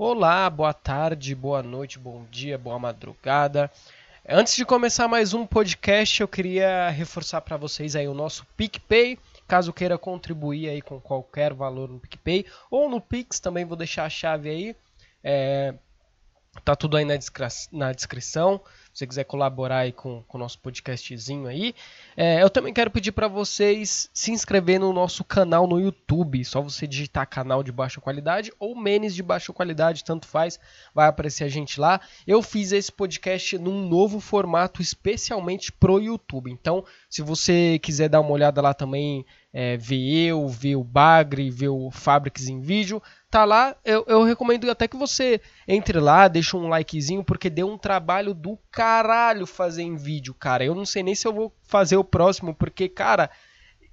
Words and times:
Olá, 0.00 0.48
boa 0.48 0.72
tarde, 0.72 1.34
boa 1.34 1.60
noite, 1.60 1.98
bom 1.98 2.24
dia, 2.30 2.56
boa 2.56 2.78
madrugada. 2.78 3.68
Antes 4.28 4.54
de 4.54 4.64
começar 4.64 5.08
mais 5.08 5.34
um 5.34 5.44
podcast, 5.44 6.20
eu 6.20 6.28
queria 6.28 6.88
reforçar 6.88 7.40
para 7.40 7.56
vocês 7.56 7.96
aí 7.96 8.06
o 8.06 8.14
nosso 8.14 8.46
PicPay. 8.56 9.18
Caso 9.48 9.72
queira 9.72 9.98
contribuir 9.98 10.68
aí 10.68 10.80
com 10.80 11.00
qualquer 11.00 11.52
valor 11.52 11.88
no 11.88 11.98
PicPay 11.98 12.46
ou 12.70 12.88
no 12.88 13.00
Pix, 13.00 13.40
também 13.40 13.64
vou 13.64 13.76
deixar 13.76 14.04
a 14.04 14.08
chave 14.08 14.48
aí. 14.48 14.76
É, 15.24 15.74
tá 16.64 16.76
tudo 16.76 16.96
aí 16.96 17.04
na, 17.04 17.16
descri 17.16 17.48
na 17.72 17.92
descrição 17.92 18.60
você 18.98 19.06
quiser 19.06 19.24
colaborar 19.24 19.78
aí 19.78 19.92
com, 19.92 20.24
o 20.28 20.38
nosso 20.38 20.58
podcastzinho 20.58 21.46
aí. 21.46 21.72
É, 22.16 22.42
eu 22.42 22.50
também 22.50 22.74
quero 22.74 22.90
pedir 22.90 23.12
para 23.12 23.28
vocês 23.28 24.10
se 24.12 24.32
inscrever 24.32 24.80
no 24.80 24.92
nosso 24.92 25.22
canal 25.22 25.68
no 25.68 25.78
YouTube. 25.78 26.44
Só 26.44 26.60
você 26.60 26.84
digitar 26.84 27.28
canal 27.28 27.62
de 27.62 27.70
baixa 27.70 28.00
qualidade 28.00 28.52
ou 28.58 28.74
menes 28.74 29.14
de 29.14 29.22
baixa 29.22 29.52
qualidade, 29.52 30.02
tanto 30.02 30.26
faz, 30.26 30.58
vai 30.92 31.06
aparecer 31.06 31.44
a 31.44 31.48
gente 31.48 31.78
lá. 31.78 32.00
Eu 32.26 32.42
fiz 32.42 32.72
esse 32.72 32.90
podcast 32.90 33.56
num 33.56 33.88
novo 33.88 34.18
formato 34.18 34.82
especialmente 34.82 35.70
pro 35.70 36.00
YouTube. 36.00 36.50
Então, 36.50 36.84
se 37.08 37.22
você 37.22 37.78
quiser 37.78 38.08
dar 38.08 38.20
uma 38.20 38.32
olhada 38.32 38.60
lá 38.60 38.74
também, 38.74 39.24
é, 39.52 39.76
ver 39.76 40.28
eu, 40.28 40.46
ver 40.48 40.76
o 40.76 40.84
Bagre, 40.84 41.50
ver 41.50 41.68
o 41.68 41.90
Fabrics 41.90 42.48
em 42.48 42.60
vídeo, 42.60 43.02
tá 43.30 43.44
lá. 43.44 43.76
Eu, 43.84 44.04
eu 44.06 44.22
recomendo 44.22 44.70
até 44.70 44.86
que 44.86 44.96
você 44.96 45.40
entre 45.66 45.98
lá, 45.98 46.28
deixe 46.28 46.56
um 46.56 46.68
likezinho, 46.68 47.24
porque 47.24 47.48
deu 47.48 47.68
um 47.68 47.78
trabalho 47.78 48.34
do 48.34 48.58
caralho 48.70 49.46
fazer 49.46 49.82
em 49.82 49.96
vídeo, 49.96 50.34
cara. 50.34 50.64
Eu 50.64 50.74
não 50.74 50.84
sei 50.84 51.02
nem 51.02 51.14
se 51.14 51.26
eu 51.26 51.32
vou 51.32 51.52
fazer 51.62 51.96
o 51.96 52.04
próximo, 52.04 52.54
porque, 52.54 52.88
cara, 52.88 53.30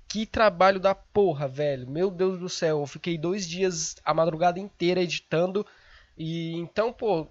que 0.08 0.26
trabalho 0.26 0.80
da 0.80 0.94
porra, 0.94 1.48
velho. 1.48 1.90
Meu 1.90 2.12
Deus 2.12 2.40
do 2.40 2.50
céu, 2.50 2.82
eu 2.82 2.88
fiquei 2.88 3.18
dois 3.18 3.48
dias 3.48 3.96
a 4.04 4.14
madrugada 4.14 4.60
inteira 4.60 5.02
editando. 5.02 5.66
E 6.18 6.56
então, 6.58 6.92
pô, 6.94 7.28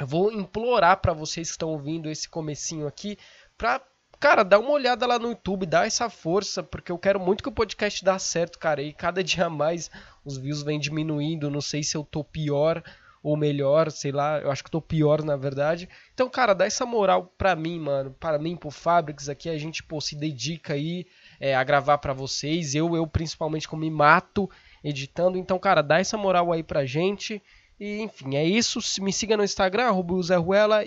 eu 0.00 0.06
vou 0.06 0.32
implorar 0.32 1.00
para 1.00 1.12
vocês 1.12 1.48
que 1.48 1.52
estão 1.52 1.68
ouvindo 1.68 2.10
esse 2.10 2.28
comecinho 2.28 2.86
aqui, 2.86 3.18
pra 3.58 3.80
cara, 4.22 4.44
dá 4.44 4.56
uma 4.56 4.70
olhada 4.70 5.04
lá 5.04 5.18
no 5.18 5.30
YouTube, 5.30 5.66
dá 5.66 5.84
essa 5.84 6.08
força, 6.08 6.62
porque 6.62 6.92
eu 6.92 6.96
quero 6.96 7.18
muito 7.18 7.42
que 7.42 7.48
o 7.48 7.52
podcast 7.52 8.04
dê 8.04 8.18
certo, 8.20 8.56
cara. 8.56 8.80
E 8.80 8.92
cada 8.92 9.22
dia 9.24 9.50
mais 9.50 9.90
os 10.24 10.38
views 10.38 10.62
vêm 10.62 10.78
diminuindo. 10.78 11.50
Não 11.50 11.60
sei 11.60 11.82
se 11.82 11.96
eu 11.96 12.04
tô 12.04 12.22
pior 12.22 12.80
ou 13.20 13.36
melhor, 13.36 13.90
sei 13.90 14.12
lá. 14.12 14.38
Eu 14.38 14.52
acho 14.52 14.62
que 14.62 14.70
tô 14.70 14.80
pior, 14.80 15.24
na 15.24 15.34
verdade. 15.34 15.88
Então, 16.14 16.30
cara, 16.30 16.54
dá 16.54 16.64
essa 16.64 16.86
moral 16.86 17.32
pra 17.36 17.56
mim, 17.56 17.80
mano. 17.80 18.14
Para 18.20 18.38
mim, 18.38 18.54
pro 18.54 18.70
Fabrics 18.70 19.28
aqui, 19.28 19.48
a 19.48 19.58
gente, 19.58 19.82
pô, 19.82 20.00
se 20.00 20.14
dedica 20.14 20.74
aí 20.74 21.04
é, 21.40 21.56
a 21.56 21.64
gravar 21.64 21.98
para 21.98 22.12
vocês. 22.12 22.76
Eu, 22.76 22.94
eu 22.94 23.08
principalmente, 23.08 23.66
como 23.66 23.82
me 23.82 23.90
mato 23.90 24.48
editando. 24.84 25.36
Então, 25.36 25.58
cara, 25.58 25.82
dá 25.82 25.98
essa 25.98 26.16
moral 26.16 26.52
aí 26.52 26.62
pra 26.62 26.86
gente. 26.86 27.42
E, 27.80 28.00
enfim, 28.02 28.36
é 28.36 28.44
isso. 28.44 28.78
Me 29.02 29.12
siga 29.12 29.36
no 29.36 29.42
Instagram, 29.42 29.86
arroba 29.86 30.14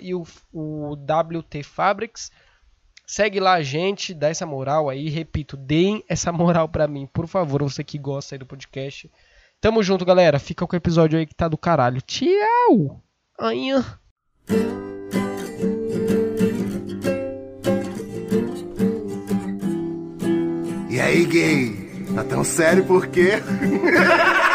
e 0.00 0.14
o, 0.14 0.24
o 0.54 0.94
WT 0.94 1.62
Fabrics. 1.64 2.30
Segue 3.06 3.38
lá 3.38 3.52
a 3.52 3.62
gente, 3.62 4.12
dá 4.12 4.28
essa 4.28 4.44
moral 4.44 4.88
aí. 4.88 5.08
Repito, 5.08 5.56
deem 5.56 6.02
essa 6.08 6.32
moral 6.32 6.68
pra 6.68 6.88
mim, 6.88 7.06
por 7.06 7.28
favor, 7.28 7.62
você 7.62 7.84
que 7.84 7.96
gosta 7.98 8.34
aí 8.34 8.38
do 8.38 8.44
podcast. 8.44 9.08
Tamo 9.60 9.80
junto, 9.82 10.04
galera. 10.04 10.40
Fica 10.40 10.66
com 10.66 10.74
o 10.74 10.76
episódio 10.76 11.16
aí 11.16 11.24
que 11.24 11.34
tá 11.34 11.46
do 11.46 11.56
caralho. 11.56 12.02
Tchau! 12.02 13.00
Ainha. 13.38 13.84
E 20.90 21.00
aí, 21.00 21.24
gay? 21.26 21.86
Tá 22.14 22.24
tão 22.24 22.42
sério 22.42 22.84
por 22.84 23.06
quê? 23.06 23.34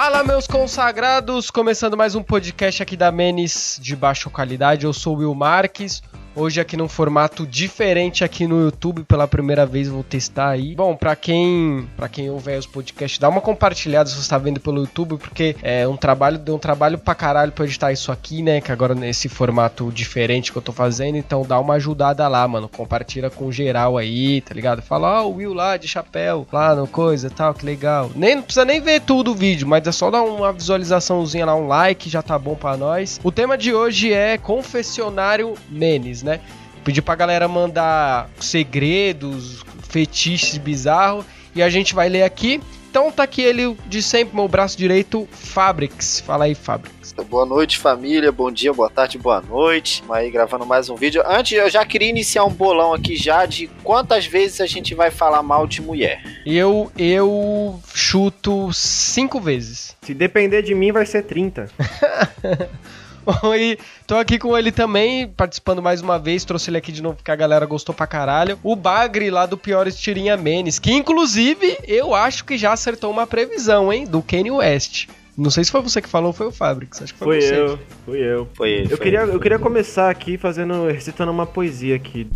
Fala, 0.00 0.22
meus 0.22 0.46
consagrados! 0.46 1.50
Começando 1.50 1.96
mais 1.96 2.14
um 2.14 2.22
podcast 2.22 2.80
aqui 2.80 2.96
da 2.96 3.10
Menes 3.10 3.80
de 3.82 3.96
baixa 3.96 4.30
qualidade. 4.30 4.86
Eu 4.86 4.92
sou 4.92 5.16
o 5.16 5.18
Will 5.18 5.34
Marques. 5.34 6.04
Hoje 6.38 6.60
aqui 6.60 6.76
num 6.76 6.86
formato 6.86 7.44
diferente 7.44 8.22
aqui 8.22 8.46
no 8.46 8.60
YouTube, 8.60 9.02
pela 9.02 9.26
primeira 9.26 9.66
vez 9.66 9.88
vou 9.88 10.04
testar 10.04 10.50
aí. 10.50 10.72
Bom, 10.76 10.94
para 10.94 11.16
quem, 11.16 11.88
para 11.96 12.08
quem 12.08 12.30
ouve 12.30 12.56
os 12.56 12.64
podcasts, 12.64 13.18
dá 13.18 13.28
uma 13.28 13.40
compartilhada 13.40 14.08
se 14.08 14.14
você 14.14 14.20
está 14.20 14.38
vendo 14.38 14.60
pelo 14.60 14.82
YouTube, 14.82 15.16
porque 15.18 15.56
é 15.60 15.88
um 15.88 15.96
trabalho, 15.96 16.38
deu 16.38 16.54
um 16.54 16.58
trabalho 16.58 16.96
pra 16.96 17.12
caralho 17.12 17.50
pra 17.50 17.64
editar 17.64 17.90
isso 17.90 18.12
aqui, 18.12 18.40
né, 18.40 18.60
que 18.60 18.70
agora 18.70 18.94
nesse 18.94 19.28
formato 19.28 19.90
diferente 19.90 20.52
que 20.52 20.58
eu 20.58 20.62
tô 20.62 20.70
fazendo, 20.70 21.16
então 21.16 21.42
dá 21.42 21.58
uma 21.58 21.74
ajudada 21.74 22.28
lá, 22.28 22.46
mano. 22.46 22.68
Compartilha 22.68 23.30
com 23.30 23.50
geral 23.50 23.98
aí, 23.98 24.40
tá 24.40 24.54
ligado? 24.54 24.80
Fala, 24.80 25.20
ó, 25.20 25.24
oh, 25.24 25.30
o 25.30 25.34
Will 25.38 25.52
lá 25.52 25.76
de 25.76 25.88
chapéu, 25.88 26.46
lá 26.52 26.72
no 26.72 26.86
coisa, 26.86 27.28
tal, 27.28 27.52
que 27.52 27.66
legal. 27.66 28.12
Nem 28.14 28.36
não 28.36 28.42
precisa 28.44 28.64
nem 28.64 28.80
ver 28.80 29.00
tudo 29.00 29.32
o 29.32 29.34
vídeo, 29.34 29.66
mas 29.66 29.84
é 29.84 29.90
só 29.90 30.08
dar 30.08 30.22
uma 30.22 30.52
visualizaçãozinha 30.52 31.46
lá, 31.46 31.56
um 31.56 31.66
like, 31.66 32.08
já 32.08 32.22
tá 32.22 32.38
bom 32.38 32.54
para 32.54 32.76
nós. 32.76 33.18
O 33.24 33.32
tema 33.32 33.58
de 33.58 33.74
hoje 33.74 34.12
é 34.12 34.38
confessionário 34.38 35.54
Menes, 35.68 36.22
né? 36.22 36.27
Né? 36.28 36.40
Pedir 36.84 37.02
pra 37.02 37.14
galera 37.14 37.48
mandar 37.48 38.30
segredos, 38.38 39.64
fetiches 39.88 40.58
bizarros 40.58 41.24
e 41.54 41.62
a 41.62 41.68
gente 41.68 41.94
vai 41.94 42.08
ler 42.08 42.22
aqui. 42.22 42.60
Então 42.90 43.12
tá 43.12 43.24
aqui 43.24 43.42
ele 43.42 43.76
de 43.86 44.02
sempre, 44.02 44.34
meu 44.34 44.48
braço 44.48 44.76
direito, 44.76 45.28
Fabrics. 45.30 46.20
Fala 46.20 46.46
aí, 46.46 46.54
Fabrics. 46.54 47.14
Boa 47.28 47.44
noite, 47.44 47.76
família. 47.76 48.32
Bom 48.32 48.50
dia, 48.50 48.72
boa 48.72 48.88
tarde, 48.88 49.18
boa 49.18 49.40
noite. 49.42 50.02
Aí 50.08 50.30
gravando 50.30 50.64
mais 50.64 50.88
um 50.88 50.94
vídeo. 50.94 51.22
Antes, 51.26 51.58
eu 51.58 51.68
já 51.68 51.84
queria 51.84 52.08
iniciar 52.08 52.44
um 52.44 52.50
bolão 52.50 52.94
aqui 52.94 53.14
já 53.16 53.44
de 53.44 53.68
quantas 53.82 54.24
vezes 54.24 54.60
a 54.60 54.66
gente 54.66 54.94
vai 54.94 55.10
falar 55.10 55.42
mal 55.42 55.66
de 55.66 55.82
mulher. 55.82 56.22
Eu 56.46 56.90
eu 56.96 57.78
chuto 57.92 58.72
cinco 58.72 59.40
vezes. 59.40 59.96
Se 60.02 60.14
depender 60.14 60.62
de 60.62 60.74
mim, 60.74 60.90
vai 60.90 61.04
ser 61.04 61.22
30. 61.22 61.68
Oi, 63.42 63.78
tô 64.06 64.16
aqui 64.16 64.38
com 64.38 64.56
ele 64.56 64.72
também, 64.72 65.28
participando 65.28 65.82
mais 65.82 66.00
uma 66.00 66.18
vez. 66.18 66.44
Trouxe 66.44 66.70
ele 66.70 66.78
aqui 66.78 66.90
de 66.90 67.02
novo 67.02 67.16
porque 67.16 67.30
a 67.30 67.36
galera 67.36 67.66
gostou 67.66 67.94
pra 67.94 68.06
caralho. 68.06 68.58
O 68.62 68.74
Bagre 68.74 69.30
lá 69.30 69.44
do 69.44 69.58
Piores 69.58 69.96
Tirinha 69.96 70.36
Menes, 70.36 70.78
que 70.78 70.92
inclusive 70.92 71.78
eu 71.86 72.14
acho 72.14 72.44
que 72.44 72.56
já 72.56 72.72
acertou 72.72 73.10
uma 73.10 73.26
previsão, 73.26 73.92
hein, 73.92 74.06
do 74.06 74.22
Kanye 74.22 74.50
West. 74.50 75.08
Não 75.36 75.50
sei 75.50 75.62
se 75.62 75.70
foi 75.70 75.82
você 75.82 76.00
que 76.00 76.08
falou 76.08 76.28
ou 76.28 76.32
foi 76.32 76.46
o 76.46 76.50
Fabrics. 76.50 77.02
Acho 77.02 77.12
que 77.12 77.18
foi, 77.18 77.40
foi 77.42 77.58
eu. 77.58 77.78
Fui 78.04 78.18
eu. 78.18 78.48
Foi 78.54 78.70
ele. 78.70 78.84
Eu, 78.84 78.96
foi 78.96 78.98
queria, 78.98 79.22
ele, 79.22 79.34
eu 79.34 79.40
queria 79.40 79.58
começar 79.58 80.10
aqui 80.10 80.38
fazendo, 80.38 80.86
recitando 80.86 81.30
uma 81.30 81.46
poesia 81.46 81.94
aqui. 81.94 82.28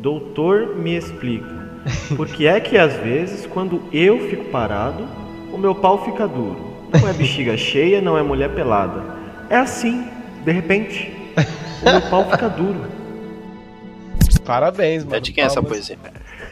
Doutor, 0.00 0.76
me 0.76 0.96
explica. 0.96 1.66
Por 2.16 2.26
que 2.26 2.46
é 2.46 2.60
que 2.60 2.76
às 2.76 2.94
vezes, 2.94 3.46
quando 3.46 3.82
eu 3.92 4.28
fico 4.28 4.46
parado, 4.46 5.08
o 5.52 5.56
meu 5.56 5.74
pau 5.74 6.04
fica 6.04 6.26
duro? 6.26 6.75
Não 7.00 7.08
é 7.08 7.12
bexiga 7.12 7.56
cheia, 7.56 8.00
não 8.00 8.16
é 8.16 8.22
mulher 8.22 8.50
pelada. 8.50 9.02
É 9.48 9.56
assim, 9.56 10.06
de 10.44 10.52
repente. 10.52 11.12
O 11.82 11.90
meu 11.90 12.00
pau 12.02 12.28
fica 12.30 12.48
duro. 12.48 12.86
Parabéns, 14.44 15.04
mano. 15.04 15.16
É 15.16 15.20
de 15.20 15.32
quem 15.32 15.42
é 15.44 15.46
essa 15.46 15.62
poesia? 15.62 15.98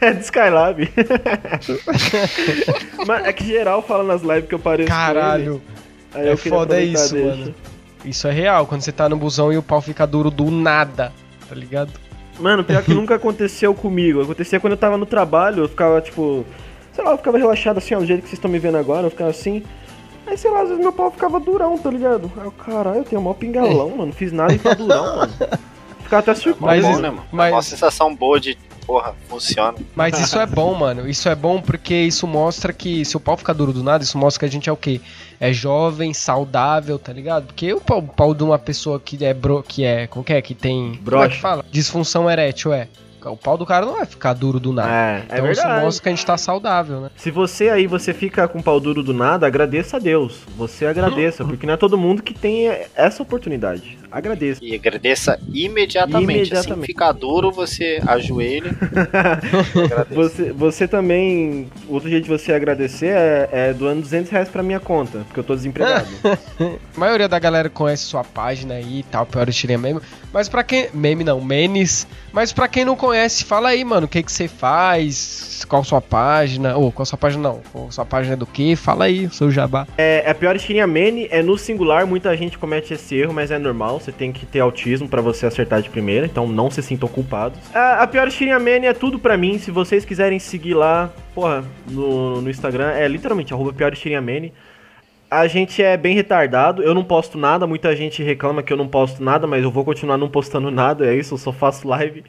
É 0.01 0.11
de 0.11 0.23
Skylab. 0.23 0.89
Mas 3.07 3.25
é 3.25 3.33
que 3.33 3.45
geral 3.45 3.81
fala 3.81 4.03
nas 4.03 4.21
lives 4.21 4.47
que 4.47 4.55
eu 4.55 4.59
pareço. 4.59 4.89
Caralho. 4.89 5.61
Aí 6.13 6.27
é 6.27 6.35
foda 6.35 6.81
isso, 6.81 7.13
deixa. 7.13 7.29
mano. 7.29 7.55
Isso 8.03 8.27
é 8.27 8.31
real, 8.31 8.67
quando 8.67 8.81
você 8.81 8.91
tá 8.91 9.09
no 9.09 9.17
busão 9.17 9.51
e 9.51 9.57
o 9.57 9.63
pau 9.63 9.81
fica 9.81 10.05
duro 10.05 10.29
do 10.29 10.51
nada, 10.51 11.11
tá 11.49 11.55
ligado? 11.55 11.91
Mano, 12.39 12.63
pior 12.63 12.83
que 12.83 12.93
nunca 12.93 13.15
aconteceu 13.15 13.73
comigo. 13.73 14.21
Acontecia 14.21 14.59
quando 14.59 14.73
eu 14.73 14.77
tava 14.77 14.97
no 14.97 15.05
trabalho, 15.05 15.63
eu 15.63 15.69
ficava 15.69 16.01
tipo. 16.01 16.45
Sei 16.93 17.03
lá, 17.03 17.11
eu 17.11 17.17
ficava 17.17 17.37
relaxado 17.37 17.77
assim, 17.77 17.95
ó, 17.95 17.99
do 17.99 18.05
jeito 18.05 18.21
que 18.21 18.27
vocês 18.27 18.37
estão 18.37 18.51
me 18.51 18.59
vendo 18.59 18.77
agora, 18.77 19.07
eu 19.07 19.09
ficava 19.09 19.29
assim. 19.29 19.63
Aí, 20.27 20.37
sei 20.37 20.49
lá, 20.51 20.61
às 20.61 20.69
vezes 20.69 20.81
meu 20.83 20.91
pau 20.93 21.11
ficava 21.11 21.39
durão, 21.39 21.77
tá 21.77 21.89
ligado? 21.91 22.31
Aí 22.37 22.45
eu, 22.45 22.51
caralho, 22.51 22.97
eu 22.99 23.03
tenho 23.03 23.21
mó 23.21 23.33
pingalão, 23.33 23.89
mano. 23.91 24.07
Não 24.07 24.13
fiz 24.13 24.31
nada 24.31 24.53
e 24.53 24.59
tá 24.59 24.73
durão, 24.73 25.17
mano. 25.17 25.33
Ficava 26.05 26.19
até 26.19 26.35
surpreso. 26.35 26.65
Mas 26.65 26.83
bom, 26.83 26.91
isso- 26.91 27.01
né, 27.01 27.09
mano? 27.09 27.23
mas- 27.31 27.51
Uma 27.53 27.61
sensação 27.63 28.15
boa 28.15 28.39
de, 28.39 28.55
porra, 28.85 29.15
funciona. 29.27 29.75
Mas 29.95 30.19
isso 30.19 30.37
é 30.39 30.45
bom, 30.45 30.75
mano. 30.75 31.09
Isso 31.09 31.27
é 31.27 31.33
bom 31.33 31.59
porque 31.59 31.95
isso 31.95 32.27
mostra 32.27 32.71
que 32.71 33.03
se 33.03 33.17
o 33.17 33.19
pau 33.19 33.35
ficar 33.35 33.53
duro 33.53 33.73
do 33.73 33.81
nada, 33.81 34.03
isso 34.03 34.15
mostra 34.15 34.41
que 34.41 34.45
a 34.45 34.49
gente 34.51 34.69
é 34.69 34.71
o 34.71 34.77
quê? 34.77 35.01
É 35.39 35.51
jovem, 35.51 36.13
saudável, 36.13 36.99
tá 36.99 37.11
ligado? 37.11 37.47
Porque 37.47 37.73
o 37.73 37.81
pau, 37.81 37.97
o 37.97 38.03
pau 38.07 38.35
de 38.35 38.43
uma 38.43 38.59
pessoa 38.59 38.99
que 38.99 39.25
é 39.25 39.33
bro, 39.33 39.63
que 39.67 39.83
é, 39.83 40.05
como 40.05 40.23
que 40.23 40.31
é, 40.33 40.41
que 40.43 40.53
tem, 40.53 40.99
como 41.03 41.23
é 41.23 41.29
que 41.29 41.39
fala? 41.39 41.65
Disfunção 41.71 42.29
erétil, 42.29 42.71
é. 42.71 42.87
O 43.29 43.37
pau 43.37 43.57
do 43.57 43.65
cara 43.65 43.85
não 43.85 43.93
vai 43.93 44.05
ficar 44.05 44.33
duro 44.33 44.59
do 44.59 44.71
nada. 44.71 44.89
É, 44.89 45.17
é 45.17 45.23
então 45.39 45.51
isso 45.51 45.61
verdade. 45.61 45.85
mostra 45.85 46.03
que 46.03 46.09
a 46.09 46.11
gente 46.11 46.25
tá 46.25 46.37
saudável, 46.37 47.01
né? 47.01 47.09
Se 47.15 47.31
você 47.31 47.69
aí, 47.69 47.87
você 47.87 48.13
fica 48.13 48.47
com 48.47 48.61
pau 48.61 48.79
duro 48.79 49.03
do 49.03 49.13
nada, 49.13 49.47
agradeça 49.47 49.97
a 49.97 49.99
Deus. 49.99 50.43
Você 50.57 50.85
agradeça, 50.85 51.43
porque 51.45 51.65
não 51.65 51.73
é 51.73 51.77
todo 51.77 51.97
mundo 51.97 52.21
que 52.21 52.33
tem 52.33 52.67
essa 52.95 53.21
oportunidade. 53.21 53.97
Agradeço. 54.15 54.63
E 54.63 54.73
agradeça 54.73 55.37
imediatamente. 55.53 56.23
Imediatamente. 56.23 56.71
Assim 56.71 56.81
ficar 56.83 57.11
duro, 57.11 57.51
você 57.51 58.01
ajoelha. 58.07 58.71
Você, 60.11 60.51
você 60.53 60.87
também. 60.87 61.67
Outro 61.89 62.09
jeito 62.09 62.23
de 62.23 62.29
você 62.29 62.53
agradecer 62.53 63.07
é, 63.07 63.49
é 63.51 63.73
doando 63.73 64.01
200 64.01 64.31
reais 64.31 64.47
pra 64.49 64.63
minha 64.63 64.79
conta, 64.79 65.19
porque 65.25 65.39
eu 65.39 65.43
tô 65.43 65.55
desempregado. 65.55 66.07
A 66.59 66.99
maioria 66.99 67.27
da 67.27 67.37
galera 67.37 67.69
conhece 67.69 68.03
sua 68.03 68.23
página 68.23 68.75
aí 68.75 68.99
e 68.99 69.03
tal, 69.03 69.25
pior 69.25 69.51
tirinha 69.51 69.77
meme. 69.77 69.99
Mas 70.31 70.47
pra 70.47 70.63
quem. 70.63 70.87
Meme 70.93 71.23
não, 71.23 71.41
menes. 71.41 72.07
Mas 72.31 72.53
pra 72.53 72.67
quem 72.67 72.85
não 72.85 72.95
conhece, 72.95 73.43
fala 73.43 73.69
aí, 73.69 73.83
mano, 73.83 74.05
o 74.05 74.09
que 74.09 74.23
que 74.23 74.31
você 74.31 74.47
faz? 74.47 75.65
Qual 75.67 75.83
sua 75.83 76.01
página? 76.01 76.75
Ou 76.77 76.91
qual 76.91 77.05
sua 77.05 77.17
página 77.17 77.43
não? 77.43 77.61
Qual 77.71 77.91
sua 77.91 78.05
página 78.05 78.33
é 78.33 78.37
do 78.37 78.45
que? 78.45 78.75
Fala 78.75 79.05
aí, 79.05 79.25
o 79.25 79.31
seu 79.31 79.51
jabá. 79.51 79.87
é, 79.97 80.23
a 80.29 80.33
pior 80.35 80.57
tirinha 80.57 80.87
Mene 80.87 81.27
é 81.31 81.41
no 81.41 81.57
singular, 81.57 82.05
muita 82.05 82.35
gente 82.37 82.57
comete 82.57 82.93
esse 82.93 83.15
erro, 83.15 83.33
mas 83.33 83.51
é 83.51 83.57
normal. 83.57 83.99
Você 84.05 84.11
tem 84.11 84.31
que 84.31 84.45
ter 84.45 84.59
autismo 84.59 85.09
pra 85.09 85.19
você 85.19 85.47
acertar 85.47 85.81
de 85.81 85.89
primeira, 85.89 86.27
então 86.27 86.47
não 86.47 86.69
se 86.69 86.79
sintam 86.83 87.09
culpados. 87.09 87.57
A, 87.73 88.03
a 88.03 88.07
pior 88.07 88.29
tirinha 88.29 88.59
Mene 88.59 88.85
é 88.85 88.93
tudo 88.93 89.17
pra 89.17 89.35
mim. 89.35 89.57
Se 89.57 89.71
vocês 89.71 90.05
quiserem 90.05 90.37
seguir 90.37 90.75
lá, 90.75 91.11
porra, 91.33 91.63
no, 91.89 92.39
no 92.39 92.47
Instagram, 92.47 92.91
é 92.91 93.07
literalmente 93.07 93.51
arroba 93.51 93.73
pior 93.73 93.95
tirinha 93.95 94.21
Mene. 94.21 94.53
A 95.29 95.47
gente 95.47 95.81
é 95.81 95.97
bem 95.97 96.13
retardado, 96.13 96.83
eu 96.83 96.93
não 96.93 97.03
posto 97.03 97.35
nada, 97.35 97.65
muita 97.65 97.95
gente 97.95 98.21
reclama 98.21 98.61
que 98.61 98.71
eu 98.71 98.77
não 98.77 98.87
posto 98.87 99.23
nada, 99.23 99.47
mas 99.47 99.63
eu 99.63 99.71
vou 99.71 99.83
continuar 99.83 100.19
não 100.19 100.29
postando 100.29 100.69
nada, 100.71 101.07
é 101.07 101.15
isso, 101.15 101.33
eu 101.33 101.39
só 101.39 101.51
faço 101.51 101.87
live. 101.87 102.23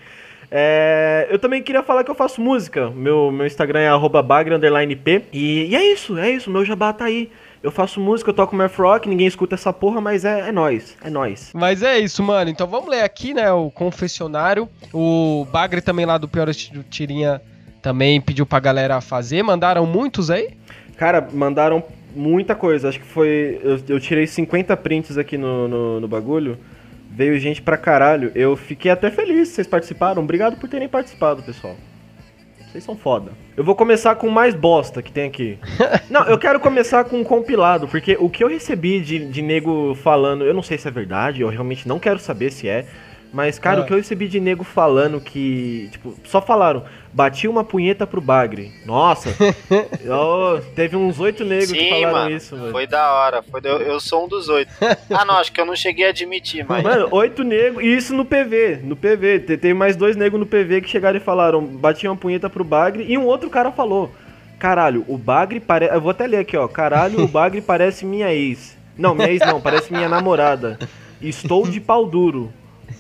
É, 0.51 1.27
eu 1.31 1.39
também 1.39 1.63
queria 1.63 1.83
falar 1.83 2.05
que 2.05 2.11
eu 2.11 2.15
faço 2.15 2.41
música, 2.41 2.89
meu, 2.89 3.31
meu 3.31 3.45
Instagram 3.45 3.81
é 3.81 3.89
arroba 3.89 4.23
bagre, 4.23 4.55
underline 4.55 4.97
p, 4.97 5.25
e, 5.31 5.67
e 5.67 5.77
é 5.77 5.93
isso, 5.93 6.17
é 6.17 6.31
isso, 6.31 6.51
meu 6.51 6.65
jabá 6.65 6.95
tá 6.95 7.05
aí. 7.05 7.31
Eu 7.63 7.71
faço 7.71 8.01
música, 8.01 8.31
eu 8.31 8.35
toco 8.35 8.55
math 8.55 8.77
rock, 8.77 9.09
ninguém 9.09 9.27
escuta 9.27 9.55
essa 9.55 9.73
porra, 9.73 10.01
mas 10.01 10.25
é, 10.25 10.49
é 10.49 10.53
nóis, 10.53 10.97
é 11.03 11.11
nóis. 11.11 11.51
Mas 11.55 11.83
é 11.83 11.99
isso, 11.99 12.23
mano. 12.23 12.51
Então 12.51 12.67
vamos 12.67 12.89
ler 12.89 13.03
aqui, 13.03 13.35
né? 13.35 13.51
O 13.51 13.71
confessionário. 13.71 14.69
O 14.93 15.47
Bagre 15.51 15.81
também 15.81 16.07
lá 16.07 16.19
do 16.19 16.29
Pior 16.29 16.49
Tirinha 16.55 17.41
também 17.83 18.21
pediu 18.21 18.47
pra 18.47 18.61
galera 18.61 19.01
fazer. 19.01 19.43
Mandaram 19.43 19.87
muitos 19.87 20.31
aí? 20.31 20.51
Cara, 20.97 21.27
mandaram 21.33 21.83
muita 22.17 22.55
coisa, 22.55 22.89
acho 22.89 22.99
que 22.99 23.07
foi, 23.07 23.61
eu, 23.63 23.79
eu 23.89 24.01
tirei 24.01 24.27
50 24.27 24.75
prints 24.79 25.19
aqui 25.19 25.37
no, 25.37 25.69
no, 25.69 26.01
no 26.01 26.09
bagulho, 26.09 26.59
veio 27.11 27.39
gente 27.39 27.61
pra 27.61 27.77
caralho, 27.77 28.33
eu 28.35 28.57
fiquei 28.57 28.91
até 28.91 29.11
feliz 29.11 29.51
vocês 29.51 29.67
participaram, 29.67 30.23
obrigado 30.23 30.57
por 30.57 30.69
terem 30.69 30.89
participado, 30.89 31.43
pessoal. 31.43 31.77
Vocês 32.77 32.85
são 32.85 32.95
foda. 32.95 33.33
Eu 33.57 33.65
vou 33.65 33.75
começar 33.75 34.15
com 34.17 34.29
mais 34.29 34.55
bosta 34.55 35.01
que 35.01 35.11
tem 35.11 35.27
aqui. 35.27 35.59
Não, 36.11 36.25
eu 36.25 36.37
quero 36.37 36.61
começar 36.61 37.05
com 37.05 37.17
um 37.19 37.25
compilado, 37.25 37.89
porque 37.89 38.19
o 38.21 38.29
que 38.29 38.45
eu 38.45 38.49
recebi 38.49 39.01
de, 39.01 39.25
de 39.25 39.41
nego 39.41 39.95
falando, 39.95 40.45
eu 40.45 40.53
não 40.53 40.63
sei 40.63 40.77
se 40.77 40.87
é 40.87 40.91
verdade, 40.91 41.41
eu 41.41 41.49
realmente 41.49 41.89
não 41.89 41.99
quero 41.99 42.19
saber 42.19 42.53
se 42.53 42.69
é. 42.69 42.85
Mas, 43.33 43.59
cara, 43.59 43.81
Ah. 43.81 43.83
o 43.83 43.87
que 43.87 43.93
eu 43.95 43.97
recebi 43.97 44.29
de 44.29 44.39
nego 44.41 44.63
falando 44.63 45.21
que. 45.23 45.89
Tipo, 45.91 46.15
só 46.25 46.43
falaram, 46.43 46.85
bati 47.17 47.49
uma 47.49 47.65
punheta 47.65 48.07
pro 48.07 48.21
Bagre. 48.21 48.71
Nossa! 48.85 49.31
Teve 50.75 50.97
uns 50.97 51.19
oito 51.19 51.45
negros 51.47 51.73
que 51.73 51.79
Sim, 51.79 51.89
falaram 51.89 52.13
mano. 52.19 52.37
isso, 52.37 52.55
velho. 52.57 52.71
Foi 52.73 52.87
da 52.87 53.11
hora. 53.13 53.43
Foi 53.43 53.61
da- 53.61 53.71
eu, 53.71 53.99
sou 53.99 54.27
um 54.27 54.29
dos 54.29 54.51
oito. 54.51 54.71
Ah, 55.11 55.25
não, 55.25 55.39
acho 55.39 55.51
que 55.51 55.59
eu 55.61 55.65
não 55.65 55.75
cheguei 55.75 56.07
a 56.07 56.11
admitir, 56.11 56.65
mas. 56.69 56.83
Mano, 56.83 57.09
oito 57.13 57.43
negros, 57.43 57.83
e 57.83 57.89
isso 57.97 58.15
no 58.15 58.25
PV, 58.25 58.81
no 58.85 58.95
PV. 58.95 59.41
Te- 59.41 59.57
Teve 59.57 59.73
mais 59.73 59.97
dois 59.97 60.15
negros 60.15 60.39
no 60.39 60.47
PV 60.47 60.83
que 60.83 60.91
chegaram 60.91 61.17
e 61.17 61.21
falaram, 61.21 61.65
bati 61.65 62.07
uma 62.07 62.17
punheta 62.17 62.51
pro 62.51 62.63
Bagre, 62.63 63.07
e 63.09 63.17
um 63.17 63.25
outro 63.25 63.49
cara 63.49 63.73
falou, 63.73 64.13
caralho, 64.59 65.03
o 65.09 65.17
Bagre 65.17 65.59
parece... 65.59 65.95
Eu 65.95 66.01
vou 66.03 66.11
até 66.11 66.27
ler 66.27 66.39
aqui, 66.39 66.57
ó. 66.57 66.69
Caralho, 66.69 67.23
o 67.25 67.29
Bagre 67.29 67.63
parece 67.63 68.05
minha 68.05 68.31
ex. 68.33 68.77
Não, 68.97 69.15
minha 69.15 69.31
ex 69.31 69.41
não, 69.41 69.61
parece 69.61 69.91
minha 69.93 70.09
namorada. 70.09 70.79
Estou 71.21 71.67
de 71.67 71.81
pau 71.81 72.05
duro. 72.05 72.53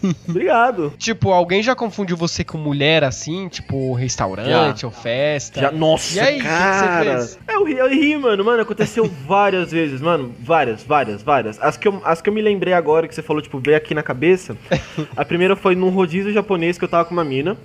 Obrigado. 0.28 0.92
Tipo, 0.98 1.30
alguém 1.30 1.62
já 1.62 1.74
confundiu 1.74 2.16
você 2.16 2.44
com 2.44 2.58
mulher 2.58 3.04
assim? 3.04 3.48
Tipo, 3.48 3.92
restaurante 3.92 4.84
ou 4.84 4.92
festa? 4.92 5.60
Já, 5.60 5.72
nossa, 5.72 6.16
E 6.16 6.20
aí, 6.20 6.34
o 6.34 6.36
que 6.38 6.42
que 6.42 6.48
cara. 6.48 7.20
você 7.20 7.36
fez? 7.36 7.38
eu, 7.48 7.64
ri, 7.64 7.78
eu 7.78 7.88
ri, 7.88 8.16
mano. 8.16 8.44
Mano, 8.44 8.62
aconteceu 8.62 9.04
várias 9.26 9.72
vezes, 9.72 10.00
mano. 10.00 10.34
Várias, 10.40 10.82
várias, 10.82 11.22
várias. 11.22 11.60
As 11.62 11.76
que, 11.76 11.88
eu, 11.88 12.00
as 12.04 12.20
que 12.20 12.28
eu 12.28 12.34
me 12.34 12.42
lembrei 12.42 12.72
agora, 12.72 13.08
que 13.08 13.14
você 13.14 13.22
falou, 13.22 13.42
tipo, 13.42 13.58
veio 13.58 13.76
aqui 13.76 13.94
na 13.94 14.02
cabeça. 14.02 14.56
a 15.16 15.24
primeira 15.24 15.56
foi 15.56 15.74
num 15.74 15.90
rodízio 15.90 16.32
japonês 16.32 16.78
que 16.78 16.84
eu 16.84 16.88
tava 16.88 17.04
com 17.04 17.12
uma 17.12 17.24
mina. 17.24 17.56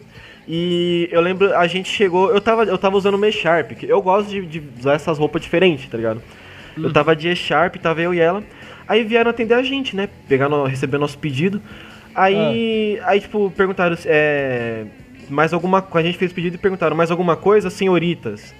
E 0.47 1.07
eu 1.11 1.21
lembro, 1.21 1.55
a 1.55 1.67
gente 1.67 1.89
chegou. 1.89 2.31
Eu 2.31 2.41
tava, 2.41 2.63
eu 2.63 2.77
tava 2.77 2.97
usando 2.97 3.15
uma 3.15 3.27
E-Sharp. 3.27 3.71
que 3.73 3.87
Eu 3.87 4.01
gosto 4.01 4.29
de, 4.29 4.45
de 4.45 4.63
usar 4.79 4.93
essas 4.93 5.17
roupas 5.17 5.41
diferentes, 5.41 5.87
tá 5.87 5.97
ligado? 5.97 6.21
Eu 6.75 6.91
tava 6.91 7.15
de 7.15 7.27
E-Sharp, 7.29 7.75
tava 7.75 8.01
eu 8.01 8.13
e 8.13 8.19
ela. 8.19 8.43
Aí 8.87 9.03
vieram 9.03 9.29
atender 9.31 9.53
a 9.53 9.63
gente, 9.63 9.95
né? 9.95 10.09
Pegar, 10.27 10.49
no, 10.49 10.65
receber 10.65 10.97
nosso 10.97 11.17
pedido. 11.17 11.61
Aí, 12.15 12.99
aí 13.03 13.19
tipo, 13.21 13.51
perguntaram 13.51 13.95
é, 14.05 14.85
mais 15.29 15.53
alguma 15.53 15.81
coisa. 15.81 16.07
A 16.07 16.11
gente 16.11 16.19
fez 16.19 16.33
pedido 16.33 16.55
e 16.55 16.59
perguntaram 16.59 16.95
mais 16.95 17.11
alguma 17.11 17.35
coisa, 17.35 17.69
senhoritas. 17.69 18.53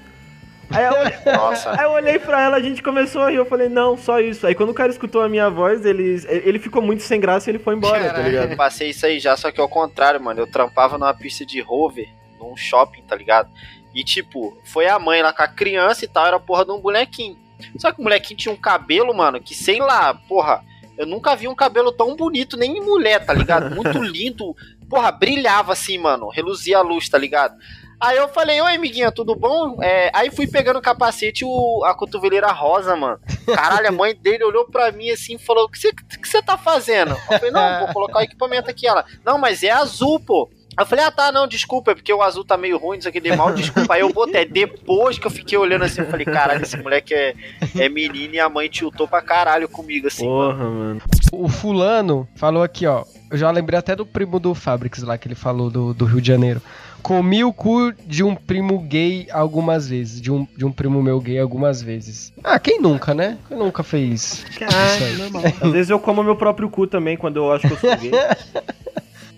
Aí 0.70 0.86
eu, 0.86 0.94
olhei- 0.94 1.18
Nossa. 1.36 1.72
aí 1.72 1.86
eu 1.86 1.92
olhei 1.92 2.18
pra 2.20 2.42
ela, 2.42 2.58
a 2.58 2.62
gente 2.62 2.82
começou 2.82 3.24
a 3.24 3.30
rir. 3.30 3.36
Eu 3.36 3.46
falei, 3.46 3.68
não, 3.68 3.98
só 3.98 4.20
isso. 4.20 4.48
Aí 4.48 4.56
quando 4.56 4.70
o 4.70 4.74
cara 4.74 4.90
escutou 4.92 5.22
a 5.22 5.28
minha 5.30 5.50
voz, 5.50 5.86
ele, 5.86 6.22
ele 6.30 6.60
ficou 6.60 6.82
muito 6.82 7.04
sem 7.04 7.20
graça 7.20 7.50
e 7.50 7.52
ele 7.52 7.60
foi 7.60 7.76
embora, 7.76 8.14
tá 8.14 8.22
ligado? 8.22 8.52
Eu 8.52 8.58
passei 8.58 8.90
isso 8.90 9.06
aí 9.06 9.20
já, 9.20 9.36
só 9.36 9.52
que 9.52 9.60
ao 9.60 9.68
contrário, 9.68 10.22
mano. 10.22 10.40
Eu 10.40 10.48
trampava 10.48 10.98
numa 10.98 11.14
pista 11.14 11.46
de 11.46 11.60
rover, 11.60 12.08
num 12.40 12.56
shopping, 12.56 13.02
tá 13.04 13.16
ligado? 13.16 13.50
E 13.94 14.04
tipo, 14.06 14.58
foi 14.64 14.88
a 14.88 14.98
mãe 14.98 15.22
lá 15.22 15.34
com 15.34 15.44
a 15.44 15.48
criança 15.50 16.06
e 16.06 16.08
tal, 16.08 16.26
era 16.26 16.38
a 16.38 16.40
porra 16.40 16.64
de 16.64 16.72
um 16.72 16.80
bonequinho. 16.80 17.36
Só 17.78 17.92
que 17.92 18.00
o 18.00 18.04
molequinho 18.04 18.40
tinha 18.40 18.54
um 18.54 18.58
cabelo, 18.58 19.14
mano, 19.14 19.42
que 19.42 19.54
sei 19.54 19.80
lá, 19.80 20.14
porra, 20.14 20.64
eu 21.02 21.08
nunca 21.08 21.36
vi 21.36 21.48
um 21.48 21.56
cabelo 21.56 21.92
tão 21.92 22.16
bonito, 22.16 22.56
nem 22.56 22.78
em 22.78 22.82
mulher, 22.82 23.26
tá 23.26 23.34
ligado? 23.34 23.76
Muito 23.76 23.98
lindo. 24.04 24.56
Porra, 24.88 25.12
brilhava 25.12 25.74
assim, 25.74 25.98
mano, 25.98 26.30
reluzia 26.30 26.78
a 26.78 26.82
luz, 26.82 27.10
tá 27.10 27.18
ligado? 27.18 27.56
Aí 28.00 28.18
eu 28.18 28.28
falei, 28.30 28.62
oi, 28.62 28.76
amiguinha, 28.76 29.12
tudo 29.12 29.36
bom? 29.36 29.82
É, 29.82 30.12
aí 30.14 30.30
fui 30.30 30.46
pegando 30.46 30.78
o 30.78 30.82
capacete 30.82 31.44
o, 31.44 31.84
a 31.86 31.96
cotoveleira 31.96 32.52
rosa, 32.52 32.96
mano. 32.96 33.20
Caralho, 33.48 33.88
a 33.88 33.92
mãe 33.92 34.14
dele 34.14 34.44
olhou 34.44 34.66
pra 34.66 34.92
mim 34.92 35.10
assim 35.10 35.36
e 35.36 35.40
falou: 35.40 35.66
O 35.66 35.70
que 35.70 35.80
você 35.80 35.92
que 35.92 36.28
você 36.28 36.42
tá 36.42 36.58
fazendo? 36.58 37.12
Eu 37.12 37.40
falei, 37.40 37.52
não, 37.52 37.80
vou 37.80 37.94
colocar 37.94 38.20
o 38.20 38.24
equipamento 38.24 38.70
aqui. 38.70 38.88
Ela, 38.88 39.06
não, 39.26 39.40
mas 39.40 39.64
é 39.64 39.72
azul, 39.72 40.20
pô. 40.20 40.50
Eu 40.80 40.86
falei, 40.86 41.04
ah 41.04 41.12
tá, 41.12 41.32
não, 41.32 41.48
desculpa, 41.48 41.92
é 41.92 41.96
porque 41.96 42.14
o 42.14 42.22
azul 42.22 42.46
tá 42.46 42.56
meio 42.56 42.78
ruim, 42.78 42.98
isso 42.98 43.10
aqui 43.10 43.20
dei 43.20 43.36
mal, 43.36 43.54
desculpa. 43.54 43.94
Aí 43.94 44.02
eu 44.02 44.14
botei, 44.14 44.46
depois 44.46 45.20
que 45.20 45.28
eu 45.28 45.32
fiquei 45.32 45.58
olhando 45.58 45.84
assim, 45.84 46.02
eu 46.02 46.08
falei, 46.08 46.26
caralho, 46.26 46.64
esse 46.64 46.78
moleque 46.78 47.14
é, 47.14 47.34
é 47.78 47.90
menino 47.90 48.36
e 48.36 48.40
a 48.40 48.48
mãe 48.48 48.70
tiltou 48.70 49.08
pra 49.08 49.22
caralho 49.22 49.68
comigo, 49.68 50.08
assim, 50.08 50.26
mano. 50.26 50.54
Porra, 50.54 50.70
mano. 50.70 51.02
O 51.32 51.50
fulano 51.50 52.28
falou 52.36 52.64
aqui, 52.64 52.86
ó. 52.88 53.04
Eu 53.30 53.38
já 53.38 53.50
lembrei 53.50 53.80
até 53.80 53.96
do 53.96 54.06
primo 54.06 54.40
do 54.40 54.54
Fabrics 54.54 55.04
lá 55.04 55.18
que 55.18 55.28
ele 55.28 55.36
falou 55.36 55.70
do, 55.70 55.94
do 55.94 56.06
Rio 56.06 56.22
de 56.22 56.28
Janeiro. 56.28 56.62
Comi 57.02 57.44
o 57.44 57.54
cu 57.54 57.94
de 58.06 58.24
um 58.24 58.36
primo 58.36 58.78
gay 58.80 59.28
algumas 59.32 59.88
vezes. 59.88 60.22
De 60.22 60.30
um, 60.32 60.46
de 60.56 60.66
um 60.66 60.72
primo 60.72 61.02
meu 61.02 61.20
gay 61.20 61.40
algumas 61.40 61.82
vezes. 61.82 62.34
Ah, 62.44 62.60
quem 62.60 62.82
nunca, 62.82 63.14
né? 63.14 63.38
Quem 63.48 63.58
nunca 63.58 63.84
fez? 63.84 64.46
Isso 64.50 65.04
aí. 65.04 65.18
normal. 65.18 65.44
Às 65.62 65.72
vezes 65.72 65.90
eu 65.90 66.00
como 66.00 66.22
meu 66.24 66.36
próprio 66.36 66.70
cu 66.70 66.86
também 66.86 67.16
quando 67.16 67.38
eu 67.38 67.52
acho 67.52 67.68
que 67.68 67.74
eu 67.74 67.78
sou 67.78 67.98
gay. 67.98 68.12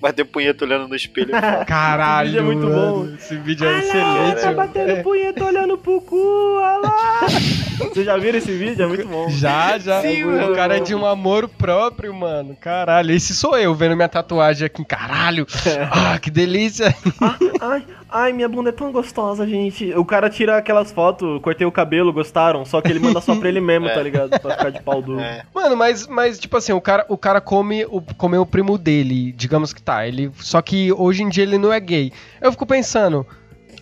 Bater 0.04 0.26
punheta 0.26 0.66
olhando 0.66 0.86
no 0.90 0.96
espelho. 0.98 1.30
Caralho, 1.66 2.28
Esse 2.28 2.36
vídeo 2.36 2.42
é 2.42 2.44
muito 2.44 2.68
mano, 2.68 3.06
bom. 3.08 3.16
Esse 3.16 3.36
vídeo 3.38 3.66
é 3.66 3.72
Tá 3.72 3.80
excelente. 3.80 4.44
mano. 4.44 4.56
batendo 4.58 5.02
punheta 5.04 5.46
olhando 5.46 5.78
pro 5.78 6.02
cu, 6.02 6.58
olha 6.58 6.78
lá. 6.80 7.20
Vocês 7.80 8.06
já 8.06 8.18
viram 8.18 8.38
esse 8.38 8.52
vídeo? 8.52 8.84
É 8.84 8.86
muito 8.88 9.08
bom. 9.08 9.30
Já, 9.30 9.78
já. 9.78 10.02
Sim, 10.02 10.26
o 10.26 10.32
mano. 10.32 10.56
cara 10.56 10.76
é 10.76 10.80
de 10.82 10.94
um 10.94 11.06
amor 11.06 11.48
próprio, 11.48 12.14
mano. 12.14 12.54
Caralho, 12.60 13.12
esse 13.14 13.34
sou 13.34 13.58
eu 13.58 13.74
vendo 13.74 13.96
minha 13.96 14.10
tatuagem 14.10 14.66
aqui. 14.66 14.84
Caralho. 14.84 15.48
Ah, 15.90 16.20
que 16.20 16.30
delícia. 16.30 16.94
Ah, 17.22 17.38
ai, 17.62 17.84
ai, 18.14 18.32
minha 18.32 18.48
bunda 18.48 18.70
é 18.70 18.72
tão 18.72 18.92
gostosa, 18.92 19.46
gente. 19.48 19.94
O 19.96 20.06
cara 20.06 20.30
tira 20.30 20.58
aquelas 20.58 20.92
fotos, 20.92 21.42
cortei 21.42 21.66
o 21.66 21.72
cabelo, 21.72 22.14
gostaram, 22.14 22.64
só 22.64 22.80
que 22.82 22.90
ele 22.90 23.00
manda 23.00 23.20
só 23.20 23.36
pra 23.36 23.50
ele 23.50 23.60
mesmo, 23.60 23.88
É. 23.90 23.94
tá 23.94 24.02
ligado? 24.04 24.40
Pra 24.40 24.56
ficar 24.56 24.70
de 24.70 24.82
pau 24.82 25.02
duro. 25.02 25.20
É. 25.20 25.44
Mano, 25.54 25.76
mas, 25.76 26.08
mas 26.08 26.40
tipo 26.40 26.56
assim, 26.56 26.72
o 26.72 26.80
cara, 26.80 27.06
o 27.10 27.18
cara 27.18 27.42
come 27.42 27.86
o, 27.86 28.02
comeu 28.18 28.42
o 28.44 28.46
primo 28.46 28.78
dele, 28.78 29.32
digamos 29.34 29.74
que 29.74 29.82
tá. 29.82 30.08
Ele, 30.08 30.32
só 30.36 30.62
que 30.62 30.92
hoje 30.94 31.24
em 31.24 31.30
dia 31.30 31.44
ele 31.44 31.58
não 31.58 31.74
é 31.74 31.80
gay. 31.80 32.12
Eu 32.40 32.52
fico 32.52 32.66
pensando, 32.66 33.26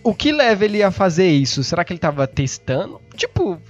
o 0.02 0.14
que 0.14 0.32
leva 0.32 0.64
ele 0.64 0.82
a 0.82 0.90
fazer 0.90 1.28
isso? 1.28 1.62
Será 1.62 1.84
que 1.84 1.92
ele 1.92 2.00
tava 2.00 2.26
testando? 2.26 3.00
Tipo, 3.14 3.60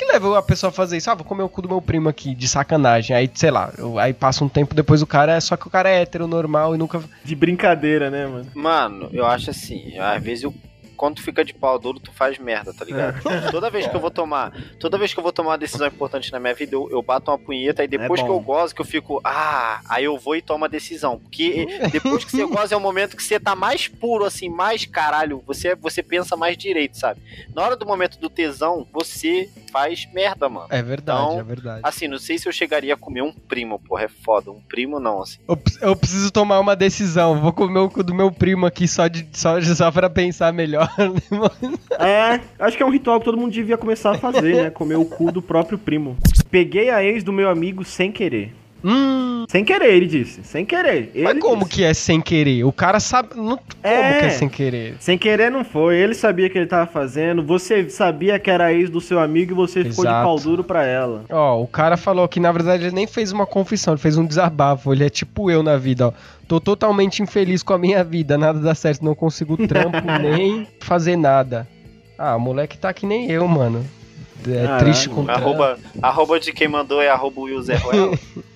que 0.00 0.12
leva 0.12 0.38
a 0.38 0.42
pessoa 0.42 0.70
a 0.70 0.72
fazer 0.72 0.96
isso? 0.96 1.10
Ah, 1.10 1.14
vou 1.14 1.24
comer 1.24 1.42
o 1.42 1.48
cu 1.48 1.60
do 1.62 1.68
meu 1.68 1.82
primo 1.82 2.08
aqui, 2.08 2.34
de 2.34 2.48
sacanagem. 2.48 3.14
Aí, 3.14 3.30
sei 3.34 3.50
lá, 3.50 3.70
eu- 3.76 3.98
aí 3.98 4.12
passa 4.14 4.42
um 4.44 4.48
tempo 4.48 4.74
depois 4.74 5.02
o 5.02 5.06
cara 5.06 5.32
é. 5.34 5.40
Só 5.40 5.56
que 5.56 5.66
o 5.66 5.70
cara 5.70 5.90
é 5.90 6.00
hétero, 6.02 6.26
normal 6.26 6.74
e 6.74 6.78
nunca. 6.78 7.02
De 7.24 7.34
brincadeira, 7.36 8.10
né, 8.10 8.26
mano? 8.26 8.46
Mano, 8.54 9.08
eu 9.12 9.26
acho 9.26 9.50
assim, 9.50 9.98
às 9.98 10.22
vezes 10.22 10.44
eu 10.44 10.54
quando 11.00 11.14
tu 11.14 11.22
fica 11.22 11.42
de 11.42 11.54
pau 11.54 11.78
duro, 11.78 11.98
tu 11.98 12.12
faz 12.12 12.38
merda, 12.38 12.74
tá 12.74 12.84
ligado? 12.84 13.22
toda 13.50 13.70
vez 13.70 13.86
que 13.86 13.96
eu 13.96 14.00
vou 14.00 14.10
tomar, 14.10 14.52
toda 14.78 14.98
vez 14.98 15.14
que 15.14 15.18
eu 15.18 15.22
vou 15.22 15.32
tomar 15.32 15.52
uma 15.52 15.58
decisão 15.58 15.86
importante 15.86 16.30
na 16.30 16.38
minha 16.38 16.52
vida, 16.52 16.74
eu, 16.74 16.90
eu 16.90 17.00
bato 17.00 17.30
uma 17.30 17.38
punheta 17.38 17.82
e 17.82 17.88
depois 17.88 18.20
É 18.20 18.24
que 18.24 18.28
eu 18.28 18.38
gozo, 18.38 18.74
que 18.74 18.82
eu 18.82 18.84
fico, 18.84 19.18
ah, 19.24 19.80
aí 19.88 20.04
eu 20.04 20.18
vou 20.18 20.36
e 20.36 20.42
tomo 20.42 20.66
a 20.66 20.68
decisão. 20.68 21.18
Porque 21.18 21.64
depois 21.90 22.22
que 22.22 22.32
você 22.32 22.44
goza 22.44 22.74
é 22.74 22.76
o 22.76 22.80
momento 22.80 23.16
que 23.16 23.22
você 23.22 23.40
tá 23.40 23.56
mais 23.56 23.88
puro, 23.88 24.26
assim, 24.26 24.50
mais 24.50 24.84
caralho, 24.84 25.42
você, 25.46 25.74
você 25.74 26.02
pensa 26.02 26.36
mais 26.36 26.54
direito, 26.54 26.98
sabe? 26.98 27.18
Na 27.54 27.62
hora 27.62 27.76
do 27.76 27.86
momento 27.86 28.20
do 28.20 28.28
tesão, 28.28 28.86
você 28.92 29.48
faz 29.72 30.06
merda, 30.12 30.50
mano. 30.50 30.66
É 30.68 30.82
verdade, 30.82 31.22
Então, 31.24 31.40
é 31.40 31.42
verdade. 31.42 31.80
Assim, 31.82 32.08
não 32.08 32.18
sei 32.18 32.36
se 32.36 32.46
eu 32.46 32.52
chegaria 32.52 32.92
a 32.92 32.96
comer 32.96 33.22
um 33.22 33.32
primo, 33.32 33.78
porra, 33.78 34.04
é 34.04 34.08
foda. 34.08 34.50
Um 34.50 34.60
primo 34.60 35.00
não, 35.00 35.22
assim. 35.22 35.38
Eu, 35.48 35.58
eu 35.80 35.96
preciso 35.96 36.30
tomar 36.30 36.60
uma 36.60 36.76
decisão. 36.76 37.40
Vou 37.40 37.54
comer 37.54 37.78
o 37.78 37.88
cu 37.88 38.02
do 38.02 38.14
meu 38.14 38.30
primo 38.30 38.66
aqui 38.66 38.86
só, 38.86 39.08
de, 39.08 39.26
só, 39.32 39.58
só 39.62 39.90
pra 39.90 40.10
pensar 40.10 40.52
melhor. 40.52 40.89
É, 41.98 42.40
acho 42.58 42.76
que 42.76 42.82
é 42.82 42.86
um 42.86 42.90
ritual 42.90 43.18
que 43.18 43.26
todo 43.26 43.36
mundo 43.36 43.52
devia 43.52 43.76
começar 43.76 44.12
a 44.12 44.18
fazer, 44.18 44.54
né? 44.54 44.70
Comer 44.70 44.96
o 44.96 45.04
cu 45.04 45.30
do 45.30 45.42
próprio 45.42 45.76
primo. 45.76 46.16
Peguei 46.50 46.88
a 46.88 47.04
ex 47.04 47.22
do 47.22 47.32
meu 47.32 47.50
amigo 47.50 47.84
sem 47.84 48.10
querer. 48.10 48.54
Hum, 48.84 49.44
Sem 49.48 49.64
querer, 49.64 49.94
ele 49.94 50.06
disse. 50.06 50.42
Sem 50.44 50.64
querer. 50.64 51.10
Ele 51.14 51.24
mas 51.24 51.38
como 51.38 51.64
disse. 51.64 51.70
que 51.76 51.84
é 51.84 51.92
sem 51.94 52.20
querer? 52.20 52.64
O 52.64 52.72
cara 52.72 53.00
sabe. 53.00 53.30
Não, 53.36 53.56
como 53.56 53.60
É. 53.82 54.18
que 54.20 54.24
é 54.26 54.30
sem 54.30 54.48
querer? 54.48 54.96
Sem 55.00 55.18
querer 55.18 55.50
não 55.50 55.64
foi. 55.64 55.96
Ele 55.96 56.14
sabia 56.14 56.48
que 56.48 56.56
ele 56.58 56.66
tava 56.66 56.86
fazendo. 56.86 57.42
Você 57.42 57.88
sabia 57.90 58.38
que 58.38 58.50
era 58.50 58.72
ex 58.72 58.88
do 58.90 59.00
seu 59.00 59.18
amigo 59.18 59.52
e 59.52 59.54
você 59.54 59.84
ficou 59.84 60.04
de 60.04 60.10
Exato. 60.10 60.24
pau 60.26 60.38
duro 60.38 60.62
pra 60.64 60.84
ela. 60.84 61.24
Ó, 61.30 61.60
o 61.62 61.66
cara 61.66 61.96
falou 61.96 62.26
que 62.28 62.38
na 62.40 62.52
verdade 62.52 62.84
ele 62.84 62.94
nem 62.94 63.06
fez 63.06 63.32
uma 63.32 63.46
confissão, 63.46 63.94
ele 63.94 64.00
fez 64.00 64.16
um 64.16 64.24
desabafo. 64.26 64.92
Ele 64.92 65.04
é 65.04 65.10
tipo 65.10 65.50
eu 65.50 65.62
na 65.62 65.76
vida, 65.76 66.08
ó. 66.08 66.12
Tô 66.46 66.60
totalmente 66.60 67.22
infeliz 67.22 67.62
com 67.62 67.72
a 67.72 67.78
minha 67.78 68.02
vida, 68.02 68.36
nada 68.36 68.58
dá 68.58 68.74
certo, 68.74 69.04
não 69.04 69.14
consigo 69.14 69.56
trampo 69.68 69.98
nem 70.20 70.66
fazer 70.80 71.16
nada. 71.16 71.66
Ah, 72.18 72.36
o 72.36 72.40
moleque 72.40 72.76
tá 72.76 72.92
que 72.92 73.06
nem 73.06 73.30
eu, 73.30 73.46
mano. 73.48 73.84
É 74.48 74.62
Caralho. 74.62 74.84
triste 74.84 75.08
com. 75.08 75.28
Arroba, 75.30 75.78
arroba 76.02 76.40
de 76.40 76.52
quem 76.52 76.66
mandou 76.66 77.00
é 77.00 77.08
arroba 77.08 77.40
Will 77.42 77.62
Zé 77.62 77.76
Ruela. 77.76 78.18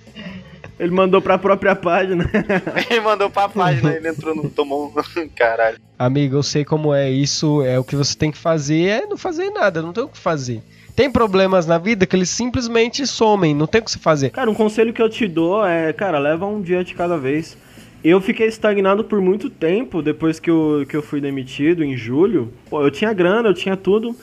Ele 0.79 0.91
mandou 0.91 1.21
pra 1.21 1.37
própria 1.37 1.75
página. 1.75 2.29
ele 2.89 3.01
mandou 3.01 3.29
pra 3.29 3.47
página, 3.47 3.93
ele 3.93 4.09
entrou 4.09 4.35
no. 4.35 4.49
tomou 4.49 4.87
um. 4.87 5.29
Caralho. 5.35 5.77
Amigo, 5.97 6.35
eu 6.35 6.43
sei 6.43 6.65
como 6.65 6.93
é 6.93 7.09
isso, 7.09 7.61
é 7.61 7.79
o 7.79 7.83
que 7.83 7.95
você 7.95 8.17
tem 8.17 8.31
que 8.31 8.37
fazer, 8.37 8.87
é 8.87 9.05
não 9.05 9.17
fazer 9.17 9.49
nada, 9.49 9.81
não 9.81 9.93
tem 9.93 10.03
o 10.03 10.09
que 10.09 10.17
fazer. 10.17 10.61
Tem 10.95 11.11
problemas 11.11 11.65
na 11.65 11.77
vida 11.77 12.05
que 12.05 12.15
eles 12.15 12.29
simplesmente 12.29 13.05
somem, 13.05 13.53
não 13.53 13.67
tem 13.67 13.81
o 13.81 13.83
que 13.83 13.91
se 13.91 13.99
fazer. 13.99 14.29
Cara, 14.29 14.49
um 14.49 14.53
conselho 14.53 14.93
que 14.93 15.01
eu 15.01 15.09
te 15.09 15.27
dou 15.27 15.65
é, 15.65 15.91
cara, 15.91 16.19
leva 16.19 16.45
um 16.45 16.61
dia 16.61 16.83
de 16.83 16.93
cada 16.93 17.17
vez. 17.17 17.57
Eu 18.03 18.21
fiquei 18.21 18.47
estagnado 18.47 19.03
por 19.03 19.19
muito 19.19 19.49
tempo 19.49 20.01
depois 20.01 20.39
que 20.39 20.49
eu, 20.49 20.85
que 20.87 20.95
eu 20.95 21.01
fui 21.01 21.19
demitido 21.19 21.83
em 21.83 21.97
julho. 21.97 22.53
Pô, 22.69 22.81
eu 22.81 22.91
tinha 22.91 23.11
grana, 23.11 23.49
eu 23.49 23.53
tinha 23.53 23.75
tudo. 23.75 24.15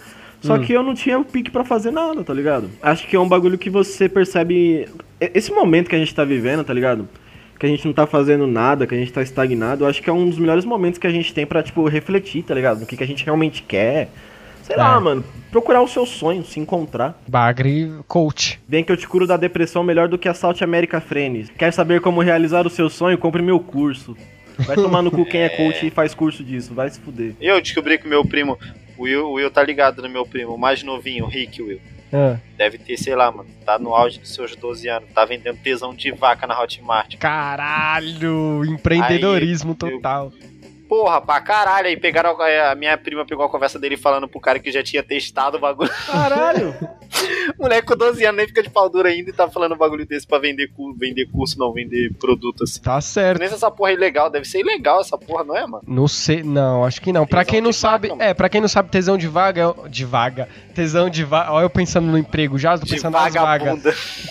Só 0.42 0.58
que 0.58 0.72
eu 0.72 0.82
não 0.82 0.92
tinha 0.94 1.18
o 1.18 1.25
pique 1.25 1.50
pra 1.50 1.64
fazer 1.64 1.90
nada, 1.90 2.22
tá 2.25 2.34
ligado? 2.34 2.68
Acho 2.82 3.06
que 3.06 3.14
é 3.16 3.20
um 3.20 3.28
bagulho 3.28 3.56
que 3.56 3.70
você 3.70 4.08
percebe. 4.08 4.88
Esse 5.20 5.52
momento 5.52 5.88
que 5.88 5.94
a 5.96 5.99
gente 5.99 6.14
tá 6.14 6.25
vivendo, 6.25 6.64
tá 6.64 6.75
ligado? 6.75 7.08
Que 7.58 7.66
a 7.66 7.68
gente 7.68 7.87
não 7.87 7.92
tá 7.92 8.06
fazendo 8.08 8.46
nada, 8.46 8.87
que 8.87 8.94
a 8.94 8.99
gente 8.99 9.12
tá 9.12 9.22
estagnado. 9.22 9.84
Eu 9.84 9.88
acho 9.88 10.02
que 10.02 10.11
é 10.11 10.12
um 10.12 10.28
dos 10.28 10.38
melhores 10.38 10.64
momentos 10.64 10.99
que 10.99 11.06
a 11.06 11.11
gente 11.11 11.32
tem 11.32 11.46
pra, 11.46 11.62
tipo, 11.62 11.87
refletir, 11.88 12.42
tá 12.42 12.54
ligado? 12.54 12.80
No 12.80 12.87
que, 12.87 12.96
que 12.96 13.04
a 13.04 13.06
gente 13.06 13.25
realmente 13.25 13.62
quer. 13.62 14.08
Sei 14.64 14.76
lá, 14.76 14.96
É. 14.96 15.00
mano. 15.00 15.25
Procurar 15.50 15.80
o 15.82 15.87
seu 15.88 16.04
sonho, 16.06 16.44
se 16.44 16.58
encontrar. 16.58 17.20
Bagre 17.28 17.92
coach. 18.08 18.58
Vem 18.66 18.82
que 18.82 18.90
eu 18.90 18.96
te 18.96 19.06
curo 19.06 19.26
da 19.26 19.37
depressão 19.37 19.84
melhor 19.84 20.08
do 20.08 20.18
que 20.18 20.28
a 20.28 20.34
South 20.34 20.56
America 20.62 21.00
Friends. 21.00 21.50
Quer 21.56 21.72
saber 21.72 22.00
como 22.00 22.20
realizar 22.20 22.66
o 22.66 22.70
seu 22.70 22.88
sonho? 22.88 23.18
Compre 23.18 23.42
meu 23.42 23.61
curso. 23.61 24.16
Vai 24.66 24.76
tomar 24.76 25.02
no 25.02 25.11
cu 25.11 25.25
quem 25.25 25.40
é 25.42 25.49
coach 25.49 25.87
e 25.87 25.90
faz 25.90 26.14
curso 26.14 26.44
disso. 26.44 26.75
Vai 26.75 26.88
se 26.90 27.00
fuder. 27.00 27.34
E 27.40 27.46
eu 27.46 27.61
descobri 27.61 27.99
que 27.99 28.06
o 28.06 28.08
meu 28.08 28.25
primo. 28.25 28.58
O 28.96 29.02
Will, 29.04 29.26
o 29.26 29.32
Will 29.32 29.50
tá 29.50 29.62
ligado 29.62 30.02
no 30.02 30.08
meu 30.08 30.26
primo, 30.26 30.54
o 30.54 30.58
mais 30.58 30.82
novinho, 30.82 31.25
o 31.25 31.28
Rick 31.28 31.62
Will. 31.62 31.80
Ah. 32.12 32.37
Deve 32.58 32.76
ter, 32.76 32.96
sei 32.99 33.14
lá, 33.16 33.30
mano. 33.32 33.49
Tá 33.64 33.78
no 33.78 33.94
auge 33.94 34.18
dos 34.18 34.34
seus 34.34 34.54
12 34.54 34.87
anos. 34.88 35.08
Tá 35.14 35.25
vendendo 35.25 35.56
tesão 35.56 35.94
de 35.94 36.11
vaca 36.12 36.46
na 36.46 36.61
Hotmart. 36.61 37.16
Caralho, 37.16 38.64
empreendedorismo 38.66 39.76
Aí, 39.82 39.88
eu- 39.90 39.96
total. 39.96 40.32
Porra, 40.92 41.22
pra 41.22 41.40
caralho. 41.40 41.87
Aí 41.88 41.96
pegaram. 41.96 42.38
A 42.38 42.72
a 42.72 42.75
minha 42.75 42.99
prima 42.99 43.25
pegou 43.25 43.46
a 43.46 43.49
conversa 43.49 43.78
dele 43.78 43.96
falando 43.96 44.28
pro 44.28 44.38
cara 44.38 44.58
que 44.58 44.70
já 44.70 44.82
tinha 44.82 45.02
testado 45.02 45.56
o 45.56 45.61
bagulho. 45.61 45.90
Caralho! 46.06 46.75
Moleque 47.58 47.87
com 47.87 47.96
12 47.96 48.25
anos 48.25 48.37
nem 48.37 48.46
fica 48.46 48.62
de 48.62 48.68
pau 48.70 48.88
duro 48.90 49.06
ainda 49.08 49.30
e 49.30 49.32
tá 49.32 49.49
falando 49.49 49.75
um 49.75 49.78
bagulho 49.78 50.06
desse 50.06 50.26
pra 50.26 50.38
vender, 50.38 50.68
cu- 50.68 50.94
vender 50.99 51.26
curso, 51.30 51.58
não, 51.58 51.72
vender 51.72 52.12
produto 52.18 52.64
assim. 52.64 52.80
Tá 52.80 53.00
certo. 53.00 53.38
Nem 53.38 53.49
se 53.49 53.54
essa 53.54 53.70
porra 53.70 53.90
é 53.90 53.94
ilegal, 53.94 54.28
deve 54.30 54.44
ser 54.46 54.61
ilegal 54.61 55.00
essa 55.00 55.16
porra, 55.16 55.44
não 55.44 55.56
é, 55.56 55.66
mano? 55.66 55.82
Não 55.87 56.08
sei, 56.08 56.42
não, 56.42 56.84
acho 56.84 57.00
que 57.00 57.12
não. 57.12 57.26
Pra 57.26 57.40
Tesão 57.40 57.50
quem 57.52 57.61
não 57.61 57.72
sabe, 57.72 58.08
mano. 58.08 58.22
é, 58.22 58.34
para 58.34 58.49
quem 58.49 58.61
não 58.61 58.68
sabe, 58.68 58.90
tesão 58.90 59.16
de 59.16 59.28
vaga, 59.28 59.75
é- 59.84 59.88
de 59.88 60.04
vaga, 60.04 60.49
tesão 60.75 61.08
de 61.11 61.22
vaga, 61.25 61.52
olha 61.52 61.64
eu 61.64 61.70
pensando 61.70 62.06
no 62.06 62.18
emprego 62.18 62.58
já, 62.58 62.76
tô 62.78 62.84
De 62.84 62.92
pensando 62.94 63.12
nas 63.14 63.32
vagas. 63.34 63.82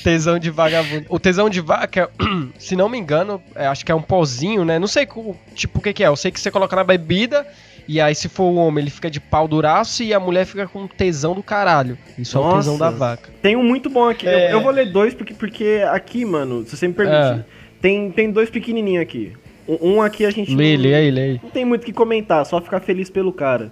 Tesão 0.03 0.37
de 0.39 0.49
vagabundo. 0.49 1.05
O 1.09 1.19
tesão 1.19 1.49
de 1.49 1.61
vaca, 1.61 2.09
se 2.57 2.75
não 2.75 2.89
me 2.89 2.97
engano, 2.97 3.41
é, 3.55 3.67
acho 3.67 3.85
que 3.85 3.91
é 3.91 3.95
um 3.95 4.01
pozinho, 4.01 4.65
né? 4.65 4.77
Não 4.79 4.87
sei 4.87 5.07
tipo 5.55 5.79
o 5.79 5.81
que 5.81 5.93
que 5.93 6.03
é. 6.03 6.07
Eu 6.07 6.15
sei 6.15 6.31
que 6.31 6.39
você 6.39 6.50
coloca 6.51 6.75
na 6.75 6.83
bebida 6.83 7.45
e 7.87 7.99
aí 7.99 8.13
se 8.13 8.29
for 8.29 8.43
o 8.43 8.55
homem, 8.55 8.83
ele 8.83 8.91
fica 8.91 9.09
de 9.09 9.19
pau 9.19 9.47
duraço 9.47 10.03
e 10.03 10.13
a 10.13 10.19
mulher 10.19 10.45
fica 10.45 10.67
com 10.67 10.87
tesão 10.87 11.33
do 11.33 11.41
caralho. 11.41 11.97
Isso 12.17 12.37
é 12.37 12.39
o 12.39 12.43
Nossa. 12.43 12.57
tesão 12.57 12.77
da 12.77 12.89
vaca. 12.89 13.29
Tem 13.41 13.55
um 13.55 13.63
muito 13.63 13.89
bom 13.89 14.07
aqui. 14.07 14.25
Eu- 14.25 14.31
É. 14.31 14.53
Eu, 14.53 14.61
vou 14.61 14.71
ler 14.71 14.91
dois 14.91 15.13
porque, 15.13 15.33
porque 15.33 15.83
aqui, 15.91 16.23
mano, 16.25 16.63
se 16.65 16.77
você 16.77 16.87
me 16.87 16.93
permite, 16.93 17.17
É. 17.39 17.43
tem, 17.81 18.11
tem 18.11 18.31
dois 18.31 18.49
pequenininhos 18.49 19.01
aqui. 19.01 19.33
Um, 19.67 19.93
um 19.95 20.01
aqui 20.01 20.25
a 20.25 20.31
gente 20.31 20.53
Lê, 20.55 20.75
não, 20.75 20.83
lê 20.83 20.95
aí, 20.95 21.11
lê 21.11 21.21
aí. 21.21 21.39
não 21.41 21.49
tem 21.49 21.63
muito 21.65 21.83
o 21.83 21.85
que 21.85 21.93
comentar, 21.93 22.45
só 22.45 22.59
ficar 22.61 22.79
feliz 22.81 23.09
pelo 23.09 23.31
cara. 23.31 23.71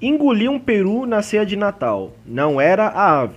Engoli 0.00 0.48
um 0.48 0.58
peru 0.58 1.06
na 1.06 1.22
ceia 1.22 1.44
de 1.44 1.56
Natal. 1.56 2.12
Não 2.24 2.60
era 2.60 2.86
a 2.86 3.20
ave. 3.22 3.34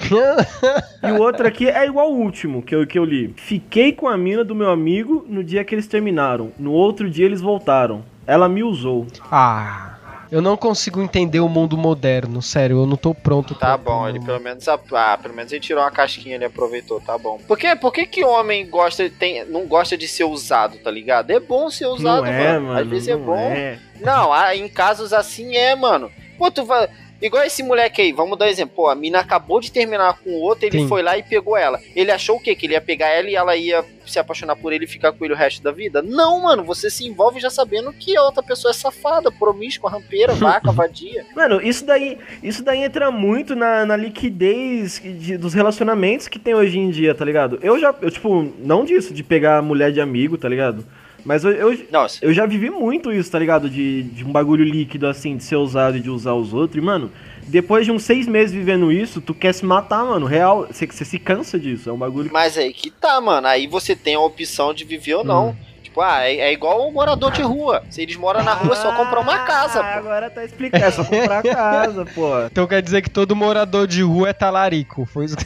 E 1.02 1.10
o 1.12 1.18
outro 1.20 1.46
aqui 1.46 1.68
é 1.68 1.86
igual 1.86 2.12
o 2.12 2.16
último 2.18 2.62
que 2.62 2.74
eu, 2.74 2.86
que 2.86 2.98
eu 2.98 3.04
li. 3.04 3.32
Fiquei 3.36 3.92
com 3.92 4.06
a 4.08 4.16
mina 4.18 4.44
do 4.44 4.54
meu 4.54 4.70
amigo 4.70 5.24
no 5.28 5.42
dia 5.42 5.64
que 5.64 5.74
eles 5.74 5.86
terminaram. 5.86 6.52
No 6.58 6.72
outro 6.72 7.08
dia 7.10 7.24
eles 7.26 7.40
voltaram. 7.40 8.04
Ela 8.26 8.48
me 8.48 8.62
usou. 8.62 9.06
ah, 9.30 9.96
eu 10.30 10.40
não 10.40 10.56
consigo 10.56 11.02
entender 11.02 11.40
o 11.40 11.48
mundo 11.48 11.76
moderno, 11.76 12.40
sério, 12.40 12.76
eu 12.82 12.86
não 12.86 12.96
tô 12.96 13.12
pronto. 13.12 13.52
Tá 13.54 13.76
pra- 13.76 13.78
bom, 13.78 14.08
ele 14.08 14.20
pelo 14.20 14.38
menos. 14.38 14.68
Ah, 14.68 14.78
pelo 15.20 15.34
menos 15.34 15.50
ele 15.50 15.60
tirou 15.60 15.82
uma 15.82 15.90
casquinha, 15.90 16.36
ele 16.36 16.44
aproveitou, 16.44 17.00
tá 17.00 17.18
bom. 17.18 17.40
Por 17.48 17.58
que, 17.58 17.74
por 17.74 17.92
que, 17.92 18.06
que 18.06 18.24
homem 18.24 18.68
gosta, 18.70 19.10
tem, 19.10 19.44
não 19.46 19.66
gosta 19.66 19.96
de 19.98 20.06
ser 20.06 20.22
usado, 20.24 20.76
tá 20.78 20.90
ligado? 20.90 21.30
É 21.32 21.40
bom 21.40 21.68
ser 21.68 21.86
usado, 21.86 22.22
não 22.22 22.26
é, 22.26 22.52
mano. 22.52 22.66
mano. 22.68 22.80
Às 22.80 22.86
vezes 22.86 23.08
é 23.08 23.16
bom. 23.16 23.34
é. 23.36 23.78
Não, 24.00 24.32
ah, 24.32 24.54
em 24.54 24.68
casos 24.68 25.12
assim 25.12 25.56
é, 25.56 25.74
mano. 25.74 26.10
Pô, 26.38 26.48
tu 26.50 26.64
vai. 26.64 26.88
Igual 27.20 27.44
esse 27.44 27.62
moleque 27.62 28.00
aí, 28.00 28.12
vamos 28.12 28.38
dar 28.38 28.46
um 28.46 28.48
exemplo. 28.48 28.74
Pô, 28.76 28.88
a 28.88 28.94
mina 28.94 29.18
acabou 29.20 29.60
de 29.60 29.70
terminar 29.70 30.18
com 30.22 30.30
o 30.30 30.40
outro, 30.40 30.64
ele 30.66 30.78
Sim. 30.80 30.88
foi 30.88 31.02
lá 31.02 31.18
e 31.18 31.22
pegou 31.22 31.56
ela. 31.56 31.78
Ele 31.94 32.10
achou 32.10 32.36
o 32.36 32.40
quê? 32.40 32.54
Que 32.54 32.66
ele 32.66 32.72
ia 32.74 32.80
pegar 32.80 33.08
ela 33.08 33.28
e 33.28 33.34
ela 33.34 33.56
ia 33.56 33.84
se 34.06 34.18
apaixonar 34.18 34.56
por 34.56 34.72
ele 34.72 34.84
e 34.84 34.88
ficar 34.88 35.12
com 35.12 35.24
ele 35.24 35.34
o 35.34 35.36
resto 35.36 35.62
da 35.62 35.70
vida? 35.70 36.02
Não, 36.02 36.40
mano, 36.42 36.64
você 36.64 36.88
se 36.90 37.06
envolve 37.06 37.38
já 37.38 37.50
sabendo 37.50 37.92
que 37.92 38.16
a 38.16 38.22
outra 38.22 38.42
pessoa 38.42 38.70
é 38.70 38.74
safada, 38.74 39.30
promíscua, 39.30 39.90
rampeira, 39.90 40.32
vaca, 40.34 40.72
vadia. 40.72 41.24
Mano, 41.36 41.60
isso 41.62 41.84
daí, 41.84 42.18
isso 42.42 42.64
daí 42.64 42.82
entra 42.82 43.10
muito 43.10 43.54
na, 43.54 43.84
na 43.84 43.96
liquidez 43.96 45.00
de- 45.02 45.36
dos 45.36 45.54
relacionamentos 45.54 46.28
que 46.28 46.38
tem 46.38 46.54
hoje 46.54 46.78
em 46.78 46.90
dia, 46.90 47.14
tá 47.14 47.24
ligado? 47.24 47.58
Eu 47.62 47.78
já, 47.78 47.94
eu, 48.00 48.10
tipo, 48.10 48.52
não 48.58 48.84
disso, 48.84 49.12
de 49.12 49.22
pegar 49.22 49.62
mulher 49.62 49.92
de 49.92 50.00
amigo, 50.00 50.38
tá 50.38 50.48
ligado? 50.48 50.84
Mas 51.24 51.44
eu, 51.44 51.52
eu, 51.52 51.78
eu 52.22 52.32
já 52.32 52.46
vivi 52.46 52.70
muito 52.70 53.12
isso, 53.12 53.30
tá 53.30 53.38
ligado? 53.38 53.68
De, 53.68 54.02
de 54.02 54.24
um 54.24 54.32
bagulho 54.32 54.64
líquido, 54.64 55.06
assim, 55.06 55.36
de 55.36 55.44
ser 55.44 55.56
usado 55.56 55.96
e 55.96 56.00
de 56.00 56.10
usar 56.10 56.34
os 56.34 56.52
outros. 56.52 56.82
E, 56.82 56.84
mano, 56.84 57.10
depois 57.46 57.84
de 57.84 57.92
uns 57.92 58.04
seis 58.04 58.26
meses 58.26 58.54
vivendo 58.54 58.92
isso, 58.92 59.20
tu 59.20 59.34
quer 59.34 59.52
se 59.52 59.64
matar, 59.64 60.04
mano. 60.04 60.26
Real, 60.26 60.66
você, 60.70 60.86
você 60.86 61.04
se 61.04 61.18
cansa 61.18 61.58
disso. 61.58 61.88
É 61.90 61.92
um 61.92 61.98
bagulho. 61.98 62.30
mas 62.32 62.56
aí 62.56 62.72
que 62.72 62.90
tá, 62.90 63.20
mano. 63.20 63.46
Aí 63.46 63.66
você 63.66 63.96
tem 63.96 64.14
a 64.14 64.20
opção 64.20 64.72
de 64.72 64.84
viver 64.84 65.14
ou 65.14 65.24
não. 65.24 65.56
Tipo, 65.90 66.02
ah, 66.02 66.20
é, 66.24 66.36
é 66.36 66.52
igual 66.52 66.86
o 66.88 66.92
morador 66.92 67.32
de 67.32 67.42
rua. 67.42 67.82
Se 67.90 68.00
eles 68.00 68.14
moram 68.14 68.44
na 68.44 68.54
rua, 68.54 68.74
é 68.74 68.76
só 68.76 68.94
comprar 68.94 69.18
uma 69.18 69.40
casa, 69.40 69.80
Ah, 69.80 69.92
pô. 69.94 69.98
Agora 69.98 70.30
tá 70.30 70.44
explicado. 70.44 70.84
É 70.84 70.90
só 70.92 71.02
comprar 71.04 71.42
casa, 71.42 72.04
pô. 72.14 72.40
Então 72.46 72.64
quer 72.68 72.80
dizer 72.80 73.02
que 73.02 73.10
todo 73.10 73.34
morador 73.34 73.88
de 73.88 74.00
rua 74.02 74.28
é 74.28 74.32
talarico. 74.32 75.04
Foi 75.04 75.24
isso 75.24 75.36
que... 75.36 75.44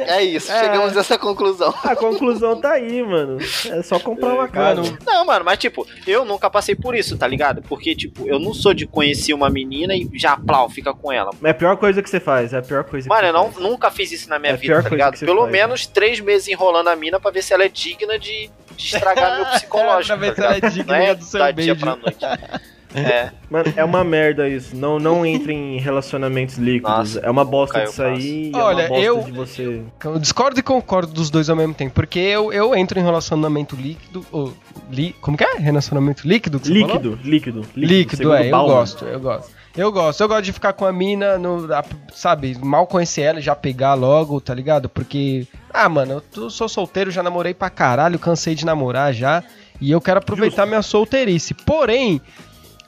É 0.00 0.22
isso, 0.22 0.52
É. 0.52 0.60
chegamos 0.60 0.96
a 0.96 1.00
essa 1.00 1.18
conclusão. 1.18 1.74
A 1.82 1.96
conclusão 1.96 2.60
tá 2.60 2.74
aí, 2.74 3.02
mano. 3.02 3.38
É 3.70 3.82
só 3.82 3.98
comprar 3.98 4.32
uma 4.34 4.46
casa. 4.46 4.82
Mano, 4.82 4.98
Não, 5.04 5.26
mano, 5.26 5.44
mas 5.44 5.58
tipo, 5.58 5.84
eu 6.06 6.24
nunca 6.24 6.48
passei 6.48 6.76
por 6.76 6.94
isso, 6.94 7.18
tá 7.18 7.26
ligado? 7.26 7.60
Porque, 7.62 7.94
tipo, 7.96 8.28
eu 8.28 8.38
não 8.38 8.54
sou 8.54 8.72
de 8.72 8.86
conhecer 8.86 9.34
uma 9.34 9.50
menina 9.50 9.94
e 9.96 10.08
já 10.14 10.36
plau, 10.36 10.68
fica 10.70 10.94
com 10.94 11.10
ela. 11.10 11.30
É 11.42 11.50
a 11.50 11.54
pior 11.54 11.76
coisa 11.76 12.00
que 12.00 12.08
você 12.08 12.20
faz, 12.20 12.52
é 12.52 12.58
a 12.58 12.62
pior 12.62 12.84
coisa 12.84 13.08
Mano, 13.08 13.22
que 13.22 13.26
eu 13.28 13.32
não, 13.32 13.50
nunca 13.70 13.90
fiz 13.90 14.12
isso 14.12 14.28
na 14.28 14.38
minha 14.38 14.52
É 14.52 14.56
vida, 14.56 14.74
pior 14.74 14.82
tá 14.84 14.88
coisa 14.90 14.94
ligado? 15.06 15.18
Pelo 15.26 15.40
faz. 15.40 15.52
menos 15.52 15.86
três 15.88 16.20
meses 16.20 16.46
enrolando 16.46 16.86
a 16.88 16.94
mina 16.94 17.18
pra 17.18 17.32
ver 17.32 17.42
se 17.42 17.52
ela 17.52 17.64
é 17.64 17.68
digna 17.68 18.16
de, 18.16 18.48
de 18.76 18.84
estragar 18.94 19.36
meu 19.38 19.46
psicológico. 19.46 19.72
Ver 20.18 20.34
tá 20.34 20.42
ela 20.44 20.52
é 20.52 20.54
ligado? 20.56 20.72
digna 20.72 20.98
Não 20.98 21.04
é 21.04 21.14
do 21.14 21.24
seu 21.24 21.38
da 21.40 21.50
dia 21.50 21.74
beijo. 21.74 21.80
pra 21.80 21.96
noite. 21.96 22.18
É. 22.94 23.30
Mano, 23.48 23.72
é 23.74 23.82
uma 23.82 24.04
merda 24.04 24.46
isso. 24.46 24.76
Não, 24.76 24.98
não 24.98 25.24
entre 25.24 25.50
em 25.54 25.78
relacionamentos 25.78 26.58
líquidos. 26.58 26.90
Nossa, 27.14 27.20
é 27.20 27.30
uma 27.30 27.42
bosta 27.42 27.80
de 27.86 27.90
sair 27.90 28.50
e 28.50 28.52
Olha, 28.54 28.82
é 28.82 28.84
uma 28.84 28.88
bosta 28.90 29.02
eu- 29.06 29.22
de 29.24 29.32
você. 29.32 29.82
Eu 30.04 30.18
discordo 30.18 30.60
e 30.60 30.62
concordo 30.62 31.10
dos 31.10 31.30
dois 31.30 31.48
ao 31.48 31.56
mesmo 31.56 31.72
tempo, 31.72 31.94
porque 31.94 32.18
eu, 32.18 32.52
eu 32.52 32.74
entro 32.76 32.98
em 33.00 33.02
relacionamento 33.02 33.74
líquido. 33.76 34.26
ou 34.30 34.52
li, 34.90 35.16
como 35.22 35.38
que 35.38 35.42
é? 35.42 35.56
Relacionamento 35.56 36.28
líquido? 36.28 36.60
que 36.60 36.68
você 36.68 36.80
falou? 36.80 36.86
Líquido, 36.96 37.18
líquido, 37.24 37.66
Líquido, 37.74 38.16
segundo 38.18 38.34
é, 38.36 38.48
eu 38.48 38.50
gosto, 38.66 39.04
eu 39.06 39.20
gosto. 39.20 39.50
Eu 39.74 39.90
gosto, 39.90 40.20
eu 40.20 40.28
gosto 40.28 40.42
de 40.44 40.52
ficar 40.52 40.74
com 40.74 40.84
a 40.84 40.92
mina, 40.92 41.38
no, 41.38 41.72
a- 41.72 41.82
sabe, 42.12 42.58
mal 42.62 42.86
conhecer 42.86 43.22
ela 43.22 43.38
e 43.38 43.42
já 43.42 43.56
pegar 43.56 43.94
logo, 43.94 44.38
tá 44.38 44.52
ligado? 44.52 44.90
Porque, 44.90 45.46
ah, 45.72 45.88
mano, 45.88 46.12
eu 46.12 46.20
tô- 46.20 46.50
sou 46.50 46.68
solteiro, 46.68 47.10
já 47.10 47.22
namorei 47.22 47.54
pra 47.54 47.70
caralho, 47.70 48.18
cansei 48.18 48.54
de 48.54 48.66
namorar 48.66 49.14
já, 49.14 49.42
e 49.82 49.90
eu 49.90 50.00
quero 50.00 50.18
aproveitar 50.18 50.64
minha 50.64 50.80
solteirice. 50.82 51.52
Porém, 51.52 52.20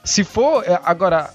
se 0.03 0.23
for, 0.23 0.63
é, 0.65 0.79
agora, 0.83 1.29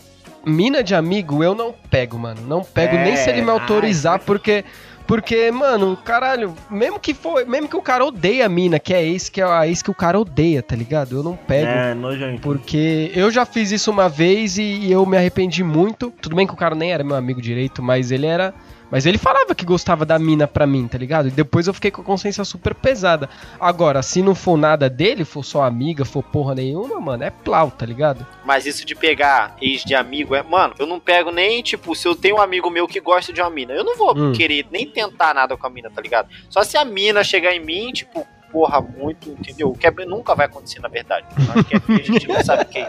mina 0.44 0.82
de 0.82 0.94
amigo, 0.94 1.44
eu 1.44 1.54
não 1.54 1.74
pego, 1.90 2.18
mano, 2.18 2.40
não 2.46 2.64
pego 2.64 2.96
nem 2.96 3.16
se 3.16 3.28
ele 3.28 3.42
me 3.42 3.48
É, 3.48 3.52
autorizar, 3.52 4.14
ai, 4.14 4.22
porque... 4.24 4.64
Porque, 5.06 5.50
mano, 5.50 5.96
caralho, 6.04 6.54
mesmo 6.70 7.00
que 7.00 7.12
for, 7.12 7.44
mesmo 7.44 7.68
que 7.68 7.76
o 7.76 7.82
cara 7.82 8.04
odeia 8.04 8.46
a 8.46 8.48
mina, 8.48 8.78
que 8.78 8.94
é 8.94 9.04
ex, 9.04 9.28
que 9.28 9.40
é 9.40 9.44
a 9.44 9.66
ex 9.66 9.82
que 9.82 9.90
o 9.90 9.94
cara 9.94 10.20
odeia, 10.20 10.62
tá 10.62 10.76
ligado? 10.76 11.16
Eu 11.16 11.22
não 11.24 11.34
pego. 11.34 11.66
É, 11.66 11.94
nojento. 11.94 12.40
Porque 12.40 13.10
eu 13.12 13.28
já 13.28 13.44
fiz 13.44 13.72
isso 13.72 13.90
uma 13.90 14.08
vez 14.08 14.56
e, 14.56 14.62
e 14.62 14.92
eu 14.92 15.04
me 15.04 15.16
arrependi 15.16 15.64
muito. 15.64 16.12
Tudo 16.22 16.36
bem 16.36 16.46
que 16.46 16.52
o 16.52 16.56
cara 16.56 16.76
nem 16.76 16.92
era 16.92 17.02
meu 17.02 17.16
amigo 17.16 17.42
direito, 17.42 17.82
mas 17.82 18.12
ele 18.12 18.24
era. 18.24 18.54
Mas 18.90 19.06
ele 19.06 19.18
falava 19.18 19.54
que 19.54 19.64
gostava 19.64 20.04
da 20.04 20.18
mina 20.18 20.48
pra 20.48 20.66
mim, 20.66 20.88
tá 20.88 20.98
ligado? 20.98 21.28
E 21.28 21.30
depois 21.30 21.66
eu 21.66 21.74
fiquei 21.74 21.90
com 21.90 22.02
a 22.02 22.04
consciência 22.04 22.44
super 22.44 22.74
pesada. 22.74 23.28
Agora, 23.60 24.02
se 24.02 24.20
não 24.22 24.34
for 24.34 24.56
nada 24.56 24.90
dele, 24.90 25.24
for 25.24 25.44
só 25.44 25.62
amiga, 25.62 26.04
for 26.04 26.22
porra 26.22 26.54
nenhuma, 26.54 27.00
mano, 27.00 27.22
é 27.22 27.30
plau, 27.30 27.70
tá 27.70 27.86
ligado? 27.86 28.26
Mas 28.44 28.66
isso 28.66 28.84
de 28.84 28.94
pegar 28.94 29.54
ex 29.60 29.84
de 29.84 29.94
amigo 29.94 30.34
é. 30.34 30.42
Mano, 30.42 30.74
eu 30.78 30.86
não 30.86 30.98
pego 30.98 31.30
nem, 31.30 31.62
tipo, 31.62 31.94
se 31.94 32.08
eu 32.08 32.16
tenho 32.16 32.36
um 32.36 32.40
amigo 32.40 32.68
meu 32.68 32.88
que 32.88 33.00
gosta 33.00 33.32
de 33.32 33.40
uma 33.40 33.50
mina, 33.50 33.72
eu 33.72 33.84
não 33.84 33.96
vou 33.96 34.16
Hum. 34.16 34.32
querer 34.32 34.66
nem 34.70 34.86
tentar 34.90 35.32
nada 35.34 35.56
com 35.56 35.66
a 35.66 35.70
mina, 35.70 35.88
tá 35.90 36.00
ligado? 36.02 36.28
Só 36.48 36.64
se 36.64 36.76
a 36.76 36.84
mina 36.84 37.22
chegar 37.22 37.54
em 37.54 37.60
mim, 37.64 37.92
tipo, 37.92 38.26
porra, 38.50 38.80
muito, 38.80 39.30
entendeu? 39.30 39.70
O 39.70 39.76
que 39.76 39.86
é- 39.86 39.90
nunca 40.06 40.34
vai 40.34 40.46
acontecer, 40.46 40.80
na 40.80 40.88
verdade. 40.88 41.26
Nós 41.46 41.66
que 41.66 41.74
é 41.76 41.78
a 41.94 42.02
gente 42.02 42.28
não 42.28 42.42
sabe 42.44 42.64
quem. 42.66 42.86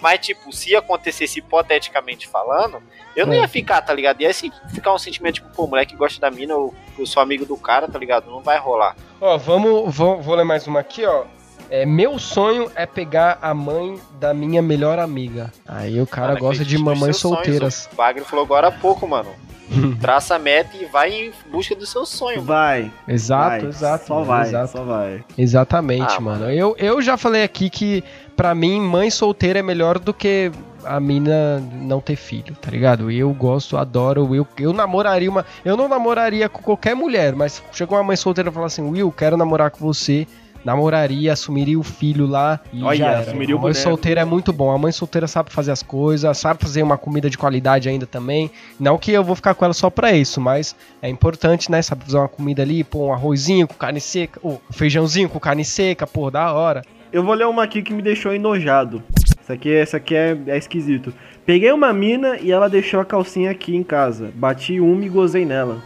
Mas, 0.00 0.20
tipo, 0.20 0.52
se 0.52 0.74
acontecesse 0.76 1.38
hipoteticamente 1.40 2.26
falando, 2.28 2.82
eu 3.16 3.26
não 3.26 3.34
É. 3.34 3.38
ia 3.40 3.48
ficar, 3.48 3.80
tá 3.82 3.92
ligado? 3.92 4.20
Ia 4.20 4.30
assim, 4.30 4.50
ficar 4.72 4.92
um 4.94 4.98
sentimento, 4.98 5.34
tipo, 5.34 5.48
pô, 5.50 5.66
moleque 5.66 5.94
gosta 5.96 6.20
da 6.20 6.30
mina, 6.30 6.52
eu, 6.52 6.74
eu 6.98 7.06
sou 7.06 7.22
amigo 7.22 7.44
do 7.44 7.56
cara, 7.56 7.88
tá 7.88 7.98
ligado? 7.98 8.30
Não 8.30 8.40
vai 8.40 8.58
rolar. 8.58 8.96
Ó, 9.20 9.36
vamos. 9.36 9.94
Vou, 9.94 10.20
vou 10.22 10.34
ler 10.34 10.44
mais 10.44 10.66
uma 10.66 10.80
aqui, 10.80 11.04
ó. 11.04 11.24
É, 11.70 11.86
meu 11.86 12.18
sonho 12.18 12.70
é 12.74 12.84
pegar 12.84 13.38
a 13.40 13.54
mãe 13.54 13.96
da 14.18 14.34
minha 14.34 14.60
melhor 14.60 14.98
amiga. 14.98 15.52
Aí 15.66 16.00
o 16.00 16.06
cara 16.06 16.28
Mano, 16.28 16.40
gosta 16.40 16.64
de 16.64 16.76
mamães 16.76 17.16
seus 17.16 17.18
sonhos, 17.18 17.36
solteiras. 17.36 17.88
O 17.92 17.96
Wagner 17.96 18.24
falou 18.24 18.44
agora 18.44 18.68
há 18.68 18.72
pouco, 18.72 19.06
mano. 19.06 19.30
Traça 20.00 20.34
a 20.34 20.38
meta 20.38 20.76
e 20.76 20.86
vai 20.86 21.12
em 21.12 21.32
busca 21.50 21.76
do 21.76 21.86
seu 21.86 22.04
sonho. 22.04 22.42
Vai. 22.42 22.90
Exato, 23.06 23.60
vai. 23.60 23.68
exato. 23.68 24.06
Só 24.06 24.14
mano, 24.14 24.26
vai, 24.26 24.48
exato. 24.48 24.72
só 24.72 24.82
vai. 24.82 25.24
Exatamente, 25.38 26.16
Ah, 26.16 26.20
mano. 26.20 26.50
Eu, 26.50 26.74
eu 26.76 27.00
já 27.00 27.16
falei 27.16 27.44
aqui 27.44 27.70
que, 27.70 28.02
pra 28.34 28.52
mim, 28.52 28.80
mãe 28.80 29.08
solteira 29.10 29.60
é 29.60 29.62
melhor 29.62 30.00
do 30.00 30.12
que 30.12 30.50
a 30.84 30.98
mina 30.98 31.62
não 31.72 32.00
ter 32.00 32.16
filho, 32.16 32.56
tá 32.60 32.68
ligado? 32.68 33.10
Eu 33.12 33.32
gosto, 33.32 33.76
adoro. 33.76 34.34
Eu, 34.34 34.46
eu 34.58 34.72
namoraria 34.72 35.30
uma. 35.30 35.46
Eu 35.64 35.76
não 35.76 35.86
namoraria 35.88 36.48
com 36.48 36.62
qualquer 36.62 36.96
mulher, 36.96 37.36
mas 37.36 37.62
chegou 37.70 37.96
uma 37.96 38.02
mãe 38.02 38.16
solteira 38.16 38.50
e 38.50 38.52
falou 38.52 38.66
assim: 38.66 38.82
Will, 38.82 39.12
quero 39.12 39.36
namorar 39.36 39.70
com 39.70 39.78
você. 39.78 40.26
Namoraria, 40.64 41.32
assumiria 41.32 41.78
o 41.78 41.82
filho 41.82 42.26
lá 42.26 42.60
e 42.72 42.82
Olha, 42.82 42.96
já 42.96 43.06
era. 43.10 43.20
assumiria 43.20 43.56
o 43.56 43.58
a 43.58 43.62
mãe 43.62 43.74
solteira 43.74 44.20
é 44.20 44.24
muito 44.24 44.52
bom. 44.52 44.70
A 44.70 44.78
mãe 44.78 44.92
solteira 44.92 45.26
sabe 45.26 45.50
fazer 45.52 45.72
as 45.72 45.82
coisas, 45.82 46.36
sabe 46.38 46.60
fazer 46.60 46.82
uma 46.82 46.98
comida 46.98 47.30
de 47.30 47.38
qualidade 47.38 47.88
ainda 47.88 48.06
também. 48.06 48.50
Não 48.78 48.98
que 48.98 49.12
eu 49.12 49.24
vou 49.24 49.34
ficar 49.34 49.54
com 49.54 49.64
ela 49.64 49.74
só 49.74 49.88
pra 49.90 50.12
isso, 50.12 50.40
mas 50.40 50.76
é 51.00 51.08
importante, 51.08 51.70
né? 51.70 51.80
Sabe 51.82 52.04
fazer 52.04 52.18
uma 52.18 52.28
comida 52.28 52.62
ali, 52.62 52.84
pôr 52.84 53.08
um 53.08 53.12
arrozinho 53.12 53.66
com 53.66 53.74
carne 53.74 54.00
seca, 54.00 54.38
ou 54.42 54.60
um 54.70 54.72
feijãozinho 54.72 55.28
com 55.28 55.38
carne 55.38 55.64
seca, 55.64 56.06
pô, 56.06 56.30
da 56.30 56.52
hora. 56.52 56.82
Eu 57.12 57.24
vou 57.24 57.34
ler 57.34 57.46
uma 57.46 57.64
aqui 57.64 57.82
que 57.82 57.92
me 57.92 58.02
deixou 58.02 58.32
enojado. 58.32 59.02
Essa 59.40 59.54
aqui, 59.54 59.74
essa 59.74 59.96
aqui 59.96 60.14
é, 60.14 60.38
é 60.46 60.56
esquisito. 60.56 61.12
Peguei 61.44 61.72
uma 61.72 61.92
mina 61.92 62.36
e 62.38 62.52
ela 62.52 62.68
deixou 62.68 63.00
a 63.00 63.04
calcinha 63.04 63.50
aqui 63.50 63.74
em 63.74 63.82
casa. 63.82 64.30
Bati 64.34 64.78
uma 64.78 65.04
e 65.04 65.08
gozei 65.08 65.44
nela. 65.44 65.82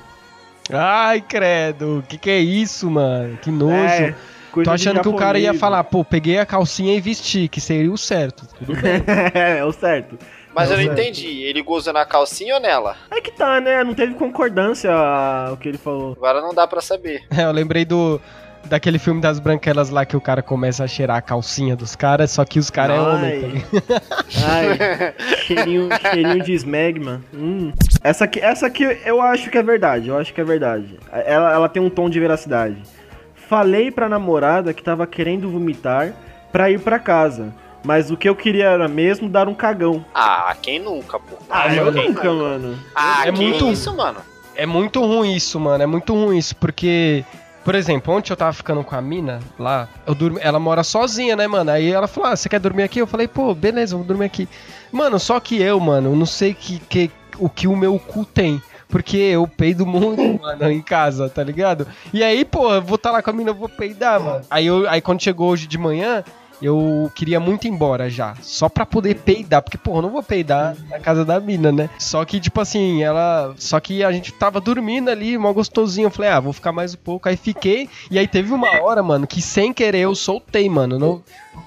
Ai, 0.70 1.20
credo, 1.20 2.04
que 2.08 2.18
que 2.18 2.30
é 2.30 2.38
isso, 2.38 2.90
mano? 2.90 3.38
Que 3.38 3.50
nojo. 3.50 3.72
É, 3.72 4.14
coisa 4.54 4.70
Tô 4.70 4.74
achando 4.74 5.00
que 5.00 5.08
o 5.08 5.14
cara 5.14 5.38
ia 5.38 5.52
falar, 5.52 5.82
pô, 5.84 6.04
peguei 6.04 6.38
a 6.38 6.46
calcinha 6.46 6.94
e 6.94 7.00
vesti, 7.00 7.48
que 7.48 7.60
seria 7.60 7.90
o 7.90 7.98
certo. 7.98 8.46
Tudo 8.58 8.80
bem. 8.80 9.02
é, 9.34 9.58
é 9.58 9.64
o 9.64 9.72
certo. 9.72 10.16
Mas 10.54 10.70
eu 10.70 10.76
não 10.76 10.84
Não, 10.84 10.92
entendi. 10.92 11.42
Ele 11.42 11.60
goza 11.62 11.92
na 11.92 12.06
calcinha 12.06 12.54
ou 12.54 12.60
nela? 12.60 12.96
É 13.10 13.20
que 13.20 13.32
tá, 13.32 13.60
né? 13.60 13.82
Não 13.82 13.92
teve 13.92 14.14
concordância 14.14 14.90
o 15.52 15.56
que 15.56 15.68
ele 15.68 15.78
falou. 15.78 16.12
Agora 16.12 16.40
não 16.40 16.54
dá 16.54 16.66
pra 16.66 16.80
saber. 16.80 17.24
É, 17.36 17.42
eu 17.42 17.50
lembrei 17.50 17.84
do 17.84 18.20
daquele 18.66 18.98
filme 18.98 19.20
das 19.20 19.38
branquelas 19.38 19.90
lá 19.90 20.06
que 20.06 20.16
o 20.16 20.20
cara 20.20 20.40
começa 20.40 20.84
a 20.84 20.86
cheirar 20.86 21.16
a 21.16 21.20
calcinha 21.20 21.76
dos 21.76 21.94
caras, 21.96 22.30
só 22.30 22.44
que 22.44 22.58
os 22.58 22.70
caras 22.70 22.96
é 22.96 23.00
homem, 23.00 23.40
tá 23.40 23.46
ligado? 23.48 24.02
Ai, 24.46 25.14
cheirinho, 25.38 25.88
cheirinho 26.00 26.42
de 26.42 26.54
smegma. 26.54 27.20
Hum. 27.34 27.72
Essa, 28.02 28.24
aqui, 28.24 28.40
essa 28.40 28.66
aqui 28.66 28.84
eu 29.04 29.20
acho 29.20 29.50
que 29.50 29.58
é 29.58 29.62
verdade, 29.62 30.08
eu 30.08 30.16
acho 30.16 30.32
que 30.32 30.40
é 30.40 30.44
verdade. 30.44 30.98
Ela, 31.12 31.52
ela 31.52 31.68
tem 31.68 31.82
um 31.82 31.90
tom 31.90 32.08
de 32.08 32.18
veracidade. 32.18 32.76
Falei 33.54 33.88
pra 33.92 34.08
namorada 34.08 34.74
que 34.74 34.82
tava 34.82 35.06
querendo 35.06 35.48
vomitar 35.48 36.12
pra 36.50 36.72
ir 36.72 36.80
pra 36.80 36.98
casa. 36.98 37.54
Mas 37.84 38.10
o 38.10 38.16
que 38.16 38.28
eu 38.28 38.34
queria 38.34 38.64
era 38.64 38.88
mesmo 38.88 39.28
dar 39.28 39.46
um 39.46 39.54
cagão. 39.54 40.04
Ah, 40.12 40.56
quem 40.60 40.80
nunca, 40.80 41.20
pô? 41.20 41.36
Ah, 41.48 41.66
Ah, 41.68 41.72
eu 41.76 41.92
nunca, 41.92 42.32
mano. 42.32 42.76
Ah, 42.96 43.28
É 43.28 43.30
muito- 43.30 43.68
isso, 43.70 43.94
mano? 43.94 44.18
É 44.56 44.66
muito 44.66 45.00
ruim 45.00 45.36
isso, 45.36 45.60
mano. 45.60 45.84
É 45.84 45.86
muito 45.86 46.12
ruim 46.12 46.36
isso, 46.36 46.56
porque. 46.56 47.24
Por 47.64 47.76
exemplo, 47.76 48.12
ontem 48.12 48.32
eu 48.32 48.36
tava 48.36 48.52
ficando 48.52 48.82
com 48.82 48.96
a 48.96 49.00
mina 49.00 49.38
lá, 49.56 49.88
eu 50.04 50.16
durmo, 50.16 50.38
ela 50.42 50.58
mora 50.58 50.82
sozinha, 50.82 51.36
né, 51.36 51.46
mano? 51.46 51.70
Aí 51.70 51.92
ela 51.92 52.08
falou: 52.08 52.30
Ah, 52.30 52.34
você 52.36 52.48
quer 52.48 52.58
dormir 52.58 52.82
aqui? 52.82 52.98
Eu 52.98 53.06
falei, 53.06 53.28
pô, 53.28 53.54
beleza, 53.54 53.94
vou 53.96 54.04
dormir 54.04 54.24
aqui. 54.26 54.48
Mano, 54.90 55.18
só 55.20 55.38
que 55.38 55.62
eu, 55.62 55.78
mano, 55.78 56.10
eu 56.10 56.16
não 56.16 56.26
sei 56.26 56.52
que, 56.54 56.80
que, 56.80 57.08
o 57.38 57.48
que 57.48 57.68
o 57.68 57.76
meu 57.76 57.98
cu 58.00 58.24
tem. 58.24 58.60
Porque 58.94 59.16
eu 59.16 59.48
peido 59.48 59.84
muito, 59.84 60.22
mano, 60.40 60.70
em 60.70 60.80
casa, 60.80 61.28
tá 61.28 61.42
ligado? 61.42 61.84
E 62.12 62.22
aí, 62.22 62.44
pô, 62.44 62.72
eu 62.72 62.80
vou 62.80 62.94
estar 62.94 63.10
lá 63.10 63.20
com 63.20 63.30
a 63.30 63.32
mina, 63.32 63.50
eu 63.50 63.54
vou 63.54 63.68
peidar, 63.68 64.20
mano. 64.20 64.44
Aí, 64.48 64.66
eu, 64.66 64.88
aí 64.88 65.00
quando 65.00 65.20
chegou 65.20 65.50
hoje 65.50 65.66
de 65.66 65.76
manhã, 65.76 66.22
eu 66.62 67.10
queria 67.12 67.40
muito 67.40 67.66
ir 67.66 67.70
embora 67.70 68.08
já. 68.08 68.36
Só 68.40 68.68
pra 68.68 68.86
poder 68.86 69.16
peidar. 69.16 69.62
Porque, 69.62 69.76
pô, 69.76 69.96
eu 69.96 70.02
não 70.02 70.10
vou 70.10 70.22
peidar 70.22 70.76
na 70.88 71.00
casa 71.00 71.24
da 71.24 71.40
mina, 71.40 71.72
né? 71.72 71.90
Só 71.98 72.24
que, 72.24 72.38
tipo 72.38 72.60
assim, 72.60 73.02
ela. 73.02 73.52
Só 73.58 73.80
que 73.80 74.04
a 74.04 74.12
gente 74.12 74.30
tava 74.30 74.60
dormindo 74.60 75.10
ali, 75.10 75.36
mó 75.36 75.52
gostosinho. 75.52 76.06
Eu 76.06 76.10
falei, 76.12 76.30
ah, 76.30 76.38
vou 76.38 76.52
ficar 76.52 76.70
mais 76.70 76.94
um 76.94 76.98
pouco. 76.98 77.28
Aí 77.28 77.36
fiquei. 77.36 77.88
E 78.12 78.16
aí 78.16 78.28
teve 78.28 78.52
uma 78.52 78.80
hora, 78.80 79.02
mano, 79.02 79.26
que 79.26 79.42
sem 79.42 79.72
querer 79.72 80.02
eu 80.02 80.14
soltei, 80.14 80.70
mano. 80.70 81.00
Não... 81.00 81.20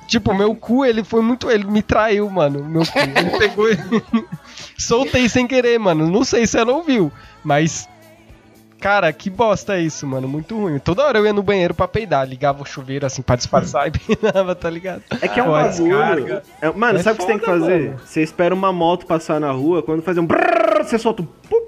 Tipo, 0.08 0.34
meu 0.34 0.56
cu, 0.56 0.86
ele 0.86 1.04
foi 1.04 1.22
muito. 1.22 1.52
Ele 1.52 1.66
me 1.66 1.82
traiu, 1.82 2.30
mano. 2.30 2.64
Meu 2.64 2.86
cu. 2.86 3.00
Ele 3.00 3.38
pegou. 3.38 3.66
soltei 4.78 5.28
sem 5.30 5.48
querer, 5.48 5.78
mano. 5.80 6.08
Não 6.10 6.24
sei 6.24 6.46
se 6.48 6.58
ela 6.58 6.72
ouviu. 6.74 7.12
Mas. 7.44 7.88
Cara, 8.80 9.12
que 9.12 9.28
bosta 9.28 9.76
é 9.76 9.82
isso, 9.82 10.06
mano. 10.06 10.28
Muito 10.28 10.56
ruim. 10.56 10.78
Toda 10.78 11.04
hora 11.04 11.18
eu 11.18 11.26
ia 11.26 11.34
no 11.34 11.42
banheiro 11.42 11.74
pra 11.74 11.88
peidar. 11.88 12.28
Ligava 12.28 12.62
o 12.62 12.66
chuveiro 12.66 13.08
assim 13.08 13.24
pra 13.24 13.36
disfarçar 13.36 13.88
e 13.88 13.92
peidava, 13.98 14.54
tá 14.54 14.70
ligado? 14.70 15.02
É 15.20 15.28
que 15.28 15.40
é 15.40 15.44
um 15.44 15.48
Pô, 15.48 15.52
bagulho. 15.54 16.42
É- 16.62 16.72
mano, 16.72 17.00
É 17.00 17.02
sabe 17.04 17.16
o 17.16 17.18
que 17.18 17.24
você 17.24 17.28
tem 17.32 17.40
que 17.40 17.46
fazer? 17.46 17.88
mano. 17.90 18.00
Você 18.06 18.22
espera 18.22 18.54
uma 18.54 18.72
moto 18.72 19.08
passar 19.08 19.40
na 19.40 19.50
rua, 19.52 19.82
quando 19.82 20.04
fazer 20.04 20.20
um 20.20 20.28
brrr, 20.28 20.84
você 20.84 21.00
solta 21.00 21.24
um 21.24 21.26
pum, 21.26 21.66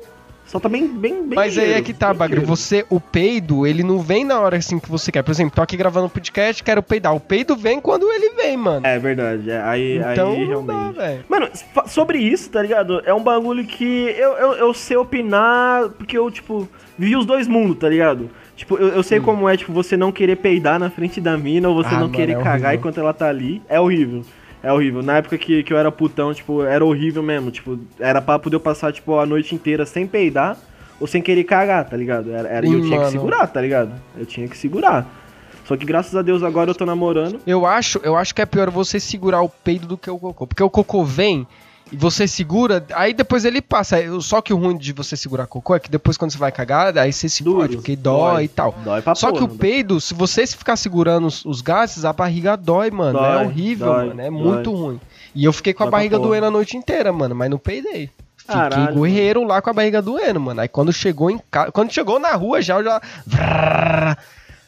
solta 0.49 0.67
bem, 0.67 0.87
bem, 0.87 1.23
bem 1.23 1.35
Mas 1.35 1.57
aí 1.57 1.73
é 1.73 1.81
que 1.81 1.93
tá, 1.93 2.13
Bagro. 2.13 2.41
Você, 2.41 2.85
o 2.89 2.99
peido, 2.99 3.67
ele 3.67 3.83
não 3.83 3.99
vem 3.99 4.25
na 4.25 4.39
hora 4.39 4.57
assim 4.57 4.79
que 4.79 4.89
você 4.89 5.11
quer. 5.11 5.21
Por 5.21 5.31
exemplo, 5.31 5.55
tô 5.55 5.61
aqui 5.61 5.77
gravando 5.77 6.07
um 6.07 6.09
podcast, 6.09 6.63
quero 6.63 6.81
peidar. 6.81 7.15
O 7.15 7.19
peido 7.19 7.55
vem 7.55 7.79
quando 7.79 8.11
ele 8.11 8.31
vem, 8.31 8.57
mano. 8.57 8.85
É 8.85 8.97
verdade, 8.97 9.49
é, 9.49 9.61
aí, 9.61 9.97
então 9.97 10.31
aí 10.31 10.39
não 10.39 10.65
realmente. 10.65 10.95
dá, 10.95 11.01
velho. 11.03 11.25
Mano, 11.29 11.49
sobre 11.85 12.17
isso, 12.17 12.49
tá 12.49 12.61
ligado? 12.61 13.01
É 13.05 13.13
um 13.13 13.23
bagulho 13.23 13.63
que 13.65 13.83
eu, 14.17 14.31
eu, 14.33 14.51
eu 14.53 14.73
sei 14.73 14.97
opinar, 14.97 15.89
porque 15.89 16.17
eu, 16.17 16.29
tipo, 16.31 16.67
vi 16.97 17.15
os 17.15 17.25
dois 17.25 17.47
mundos, 17.47 17.77
tá 17.77 17.87
ligado? 17.87 18.29
Tipo, 18.55 18.75
eu, 18.77 18.89
eu 18.89 19.03
sei 19.03 19.19
como 19.19 19.47
é, 19.47 19.55
tipo, 19.55 19.71
você 19.71 19.95
não 19.95 20.11
querer 20.11 20.35
peidar 20.35 20.79
na 20.79 20.89
frente 20.89 21.21
da 21.21 21.37
mina 21.37 21.69
ou 21.69 21.75
você 21.75 21.89
Ah, 21.89 21.93
não 21.93 22.01
mano, 22.01 22.13
querer 22.13 22.33
é 22.33 22.41
cagar 22.41 22.75
enquanto 22.75 22.99
ela 22.99 23.13
tá 23.13 23.29
ali. 23.29 23.61
É 23.69 23.79
horrível. 23.79 24.23
É 24.61 24.71
horrível. 24.71 25.01
Na 25.01 25.17
época 25.17 25.37
que, 25.37 25.63
que 25.63 25.71
eu 25.71 25.77
era 25.77 25.91
putão, 25.91 26.33
tipo, 26.33 26.63
era 26.63 26.83
horrível 26.83 27.23
mesmo. 27.23 27.49
Tipo, 27.49 27.79
era 27.99 28.21
pra 28.21 28.37
poder 28.37 28.59
passar, 28.59 28.91
tipo, 28.91 29.17
a 29.17 29.25
noite 29.25 29.55
inteira 29.55 29.85
sem 29.85 30.05
peidar 30.05 30.57
ou 30.99 31.07
sem 31.07 31.21
querer 31.21 31.45
cagar, 31.45 31.87
tá 31.89 31.95
ligado? 31.95 32.31
Era, 32.31 32.47
era, 32.47 32.67
e 32.67 32.73
eu 32.73 32.81
tinha 32.81 32.99
que 32.99 33.11
segurar, 33.11 33.47
tá 33.47 33.61
ligado? 33.61 33.91
Eu 34.17 34.25
tinha 34.25 34.47
que 34.47 34.57
segurar. 34.57 35.07
Só 35.65 35.77
que 35.77 35.85
graças 35.85 36.15
a 36.15 36.21
Deus 36.21 36.43
agora 36.43 36.71
eu 36.71 36.75
tô 36.75 36.85
namorando. 36.85 37.39
Eu 37.45 37.65
acho, 37.65 37.99
eu 38.03 38.17
acho 38.17 38.33
que 38.33 38.41
é 38.41 38.45
pior 38.45 38.69
você 38.69 38.99
segurar 38.99 39.41
o 39.41 39.49
peido 39.49 39.87
do 39.87 39.97
que 39.97 40.09
o 40.09 40.17
cocô. 40.17 40.47
Porque 40.47 40.63
o 40.63 40.69
cocô 40.69 41.05
vem 41.05 41.47
e 41.91 41.97
você 41.97 42.27
segura, 42.27 42.85
aí 42.93 43.13
depois 43.13 43.45
ele 43.45 43.61
passa. 43.61 43.95
Aí, 43.97 44.07
Só 44.21 44.41
que 44.41 44.53
o 44.53 44.57
ruim 44.57 44.77
de 44.77 44.93
você 44.93 45.15
segurar 45.17 45.47
cocô 45.47 45.75
é 45.75 45.79
que 45.79 45.89
depois 45.89 46.17
quando 46.17 46.31
você 46.31 46.37
vai 46.37 46.51
cagar, 46.51 46.97
aí 46.97 47.11
você 47.11 47.27
se 47.27 47.43
Duro. 47.43 47.61
fode, 47.61 47.75
porque 47.77 47.95
dói, 47.95 48.31
Dói. 48.33 48.43
e 48.43 48.47
tal. 48.47 48.75
Dói 48.83 49.01
pra 49.01 49.15
Só 49.15 49.31
que 49.31 49.39
porra, 49.39 49.51
o 49.51 49.57
peido, 49.57 49.99
se 49.99 50.13
você 50.13 50.45
ficar 50.45 50.75
segurando 50.75 51.27
os, 51.27 51.43
os 51.45 51.61
gases, 51.61 52.05
a 52.05 52.13
barriga 52.13 52.55
dói, 52.55 52.91
mano. 52.91 53.17
é 53.19 53.21
Dói, 53.35 53.45
horrível, 53.45 53.87
dói, 53.87 54.07
mano. 54.07 54.21
É 54.21 54.29
muito 54.29 54.71
ruim. 54.73 54.99
E 55.33 55.45
eu 55.45 55.53
fiquei 55.53 55.73
com 55.73 55.83
a 55.83 55.89
barriga 55.89 56.17
doendo 56.19 56.45
a 56.47 56.51
noite 56.51 56.75
inteira, 56.77 57.11
mano, 57.13 57.35
mas 57.35 57.49
não 57.49 57.57
peidei. 57.57 58.09
Fiquei 58.35 58.55
Caralho, 58.55 59.01
guerreiro 59.01 59.43
lá 59.43 59.61
com 59.61 59.69
a 59.69 59.73
barriga 59.73 60.01
doendo, 60.01 60.39
mano. 60.39 60.59
Aí 60.61 60.67
quando 60.67 60.91
chegou 60.91 61.29
em 61.29 61.39
casa. 61.51 61.71
Quando 61.71 61.91
chegou 61.93 62.19
na 62.19 62.31
rua 62.33 62.61
já, 62.61 62.77
eu 62.79 62.83
já. 62.83 62.99
aí 62.99 64.15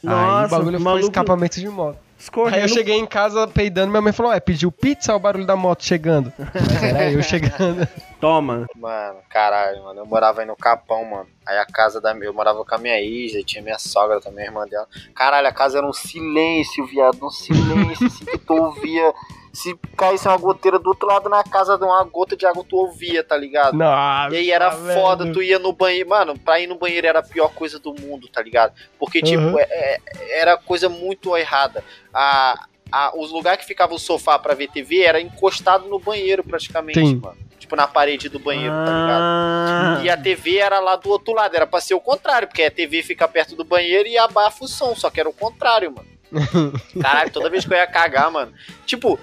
o 0.03 0.07
Nossa, 0.07 0.47
bagulho 0.49 0.77
foi 0.77 0.84
maluco 0.84 1.05
escapamento 1.05 1.60
de 1.60 1.67
moto. 1.67 1.97
Escorrendo. 2.21 2.57
Aí 2.57 2.62
eu 2.62 2.67
cheguei 2.67 2.95
em 2.95 3.05
casa 3.05 3.47
peidando, 3.47 3.89
minha 3.89 4.01
mãe 4.01 4.13
falou: 4.13 4.31
É, 4.31 4.39
pediu 4.39 4.71
pizza 4.71 5.12
ou 5.12 5.17
o 5.17 5.21
barulho 5.21 5.45
da 5.45 5.55
moto 5.55 5.84
chegando? 5.84 6.31
Mas 6.38 6.84
era 6.84 7.12
eu 7.12 7.23
chegando. 7.23 7.88
Toma. 8.19 8.67
Mano, 8.75 9.17
caralho, 9.27 9.84
mano. 9.84 10.01
Eu 10.01 10.05
morava 10.05 10.41
aí 10.41 10.47
no 10.47 10.55
Capão, 10.55 11.03
mano. 11.03 11.27
Aí 11.43 11.57
a 11.57 11.65
casa 11.65 11.99
da 11.99 12.13
minha. 12.13 12.27
Eu 12.27 12.34
morava 12.34 12.63
com 12.63 12.75
a 12.75 12.77
minha 12.77 13.01
ex, 13.01 13.34
aí 13.34 13.43
tinha 13.43 13.63
minha 13.63 13.79
sogra 13.79 14.21
também, 14.21 14.45
a 14.45 14.47
irmã 14.47 14.67
dela. 14.67 14.88
Caralho, 15.15 15.47
a 15.47 15.51
casa 15.51 15.79
era 15.79 15.88
um 15.88 15.93
silêncio, 15.93 16.86
viado. 16.86 17.25
Um 17.25 17.31
silêncio, 17.31 18.05
assim, 18.05 18.25
que 18.25 18.38
tu 18.38 18.53
ouvia. 18.53 19.12
Se 19.54 19.76
caísse 19.98 20.28
uma 20.28 20.38
goteira 20.38 20.80
do 20.80 20.88
outro 20.88 21.08
lado 21.08 21.28
na 21.30 21.44
casa 21.44 21.78
de 21.78 21.84
uma 21.84 22.04
gota 22.06 22.36
de 22.38 22.46
água, 22.46 22.64
tu 22.68 22.78
ouvia, 22.78 23.22
tá 23.24 23.36
ligado? 23.36 23.78
Nossa, 23.78 24.34
E 24.34 24.38
aí 24.38 24.52
era 24.52 24.70
velho. 24.70 25.00
foda, 25.00 25.32
tu 25.34 25.42
ia 25.44 25.60
no 25.60 25.74
banheiro. 25.74 26.08
Mano, 26.10 26.40
pra 26.40 26.60
ir 26.60 26.68
no 26.68 26.76
banheiro 26.76 27.06
era 27.08 27.20
a 27.20 27.24
pior 27.24 27.50
coisa 27.54 27.78
do 27.78 27.94
mundo, 27.94 28.28
tá 28.30 28.42
ligado? 28.42 28.74
Porque, 28.98 29.22
tipo, 29.22 29.42
Uhum. 29.44 29.60
é- 29.60 29.68
é- 29.70 30.40
era 30.40 30.56
coisa 30.58 30.88
muito 30.88 31.36
errada. 31.36 31.84
A, 32.14 32.66
a, 32.92 33.12
os 33.18 33.30
lugares 33.32 33.62
que 33.62 33.68
ficava 33.68 33.94
o 33.94 34.00
sofá 34.00 34.40
pra 34.40 34.54
ver 34.54 34.70
TV 34.70 35.02
era 35.02 35.20
encostado 35.20 35.88
no 35.90 36.00
banheiro, 36.00 36.44
praticamente, 36.44 37.00
Sim. 37.00 37.16
mano. 37.22 37.38
Tipo, 37.60 37.76
na 37.76 37.88
parede 37.88 38.28
do 38.30 38.40
banheiro, 38.40 38.74
tá 38.74 38.86
ligado? 38.86 39.22
Ah, 39.22 40.00
E 40.04 40.10
a 40.10 40.18
TV 40.18 40.58
era 40.58 40.80
lá 40.80 40.96
do 40.96 41.10
outro 41.10 41.34
lado, 41.34 41.56
era 41.56 41.68
pra 41.68 41.80
ser 41.80 41.94
o 41.94 42.00
contrário, 42.02 42.48
porque 42.48 42.64
a 42.64 42.72
TV 42.72 43.04
fica 43.04 43.28
perto 43.28 43.56
do 43.56 43.64
banheiro 43.64 44.08
e 44.10 44.18
abafa 44.18 44.64
o 44.64 44.68
som, 44.68 44.96
só 44.96 45.10
que 45.10 45.20
era 45.20 45.30
o 45.30 45.34
contrário, 45.34 45.94
mano. 45.96 46.10
Caralho, 47.02 47.30
toda 47.32 47.50
vez 47.50 47.66
que 47.66 47.74
eu 47.74 47.78
ia 47.78 47.86
cagar, 47.86 48.32
mano. 48.32 48.54
Tipo, 48.86 49.20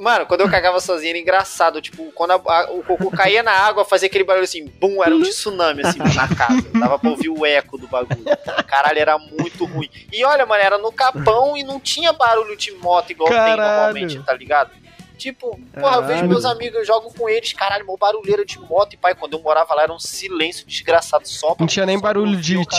mano, 0.00 0.26
quando 0.26 0.40
eu 0.42 0.50
cagava 0.50 0.80
sozinho 0.80 1.10
era 1.10 1.18
engraçado. 1.18 1.80
Tipo, 1.80 2.10
quando 2.12 2.32
a- 2.32 2.34
a- 2.46 2.70
o 2.72 2.82
cocô 2.82 3.10
caía 3.10 3.42
na 3.42 3.52
água, 3.52 3.84
fazia 3.84 4.06
aquele 4.06 4.24
barulho 4.24 4.44
assim, 4.44 4.66
bum, 4.66 5.02
era 5.02 5.14
um 5.14 5.22
tsunami 5.22 5.82
assim 5.86 5.98
na 5.98 6.28
casa. 6.34 6.62
Dava 6.78 6.98
pra 6.98 7.10
ouvir 7.10 7.28
o 7.28 7.44
eco 7.46 7.78
do 7.78 7.86
bagulho. 7.88 8.24
Caralho, 8.66 8.98
era 8.98 9.18
muito 9.18 9.64
ruim. 9.64 9.88
E 10.12 10.24
olha, 10.24 10.44
mano, 10.46 10.62
era 10.62 10.78
no 10.78 10.90
capão 10.92 11.56
e 11.56 11.62
não 11.62 11.78
tinha 11.80 12.12
barulho 12.12 12.56
de 12.56 12.72
moto 12.72 13.10
igual 13.10 13.28
tem 13.28 13.38
Caralho. 13.38 13.62
normalmente, 13.92 14.22
tá 14.24 14.32
ligado? 14.34 14.70
Tipo, 15.16 15.58
porra, 15.74 15.96
eu 15.96 16.02
vejo 16.02 16.08
Caralho. 16.14 16.28
meus 16.28 16.44
amigos, 16.44 16.78
eu 16.78 16.84
jogo 16.84 17.12
com 17.12 17.28
eles, 17.28 17.52
caralho, 17.52 17.84
mó 17.84 17.96
barulheira 17.96 18.44
de 18.44 18.56
moto. 18.60 18.92
E 18.92 18.96
pai, 18.96 19.16
quando 19.16 19.32
eu 19.36 19.42
morava 19.42 19.74
lá 19.74 19.82
era 19.82 19.92
um 19.92 19.98
silêncio 19.98 20.64
desgraçado 20.64 21.26
só. 21.26 21.56
Não 21.58 21.66
tinha 21.66 21.84
nem 21.84 21.98
barulho 21.98 22.36
de 22.36 22.54
eu 22.54 22.64
cagar. 22.64 22.78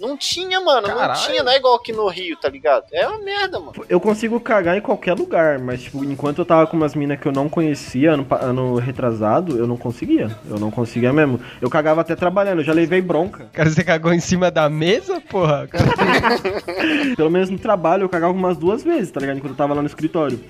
Não 0.00 0.16
tinha, 0.16 0.60
mano, 0.60 0.88
não 0.88 0.96
Caralho. 0.96 1.20
tinha, 1.20 1.42
não 1.42 1.52
é 1.52 1.56
igual 1.56 1.74
aqui 1.74 1.92
no 1.92 2.08
Rio, 2.08 2.36
tá 2.36 2.48
ligado? 2.48 2.84
É 2.90 3.06
uma 3.06 3.18
merda, 3.18 3.60
mano. 3.60 3.72
Eu 3.88 4.00
consigo 4.00 4.40
cagar 4.40 4.76
em 4.76 4.80
qualquer 4.80 5.12
lugar, 5.12 5.58
mas, 5.58 5.82
tipo, 5.82 6.02
enquanto 6.02 6.38
eu 6.38 6.44
tava 6.46 6.66
com 6.66 6.76
umas 6.76 6.94
minas 6.94 7.20
que 7.20 7.28
eu 7.28 7.32
não 7.32 7.48
conhecia 7.50 8.12
ano, 8.12 8.26
ano 8.30 8.76
retrasado, 8.76 9.58
eu 9.58 9.66
não 9.66 9.76
conseguia. 9.76 10.30
Eu 10.48 10.58
não 10.58 10.70
conseguia 10.70 11.12
mesmo. 11.12 11.38
Eu 11.60 11.68
cagava 11.68 12.00
até 12.00 12.16
trabalhando, 12.16 12.60
eu 12.60 12.64
já 12.64 12.72
levei 12.72 13.02
bronca. 13.02 13.50
Cara, 13.52 13.68
você 13.68 13.84
cagou 13.84 14.12
em 14.12 14.20
cima 14.20 14.50
da 14.50 14.70
mesa, 14.70 15.20
porra? 15.20 15.68
Pelo 17.14 17.30
menos 17.30 17.50
no 17.50 17.58
trabalho 17.58 18.04
eu 18.04 18.08
cagava 18.08 18.32
umas 18.32 18.56
duas 18.56 18.82
vezes, 18.82 19.10
tá 19.10 19.20
ligado? 19.20 19.36
Enquanto 19.36 19.52
eu 19.52 19.56
tava 19.56 19.74
lá 19.74 19.82
no 19.82 19.86
escritório. 19.86 20.40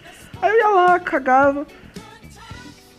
Aí 0.40 0.50
eu 0.50 0.58
ia 0.58 0.68
lá, 0.68 1.00
cagava. 1.00 1.66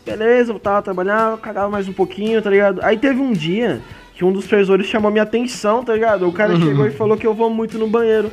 Beleza, 0.06 0.52
voltava, 0.52 0.82
trabalhava, 0.82 1.38
cagava 1.38 1.70
mais 1.70 1.88
um 1.88 1.94
pouquinho, 1.94 2.42
tá 2.42 2.50
ligado? 2.50 2.84
Aí 2.84 2.98
teve 2.98 3.22
um 3.22 3.32
dia 3.32 3.82
que 4.22 4.26
um 4.26 4.32
dos 4.32 4.44
supervisores 4.44 4.86
chamou 4.86 5.10
minha 5.10 5.24
atenção, 5.24 5.84
tá 5.84 5.94
ligado? 5.94 6.28
O 6.28 6.32
cara 6.32 6.56
chegou 6.56 6.86
e 6.86 6.92
falou 6.92 7.18
que 7.18 7.26
eu 7.26 7.34
vou 7.34 7.50
muito 7.50 7.80
no 7.80 7.88
banheiro. 7.88 8.32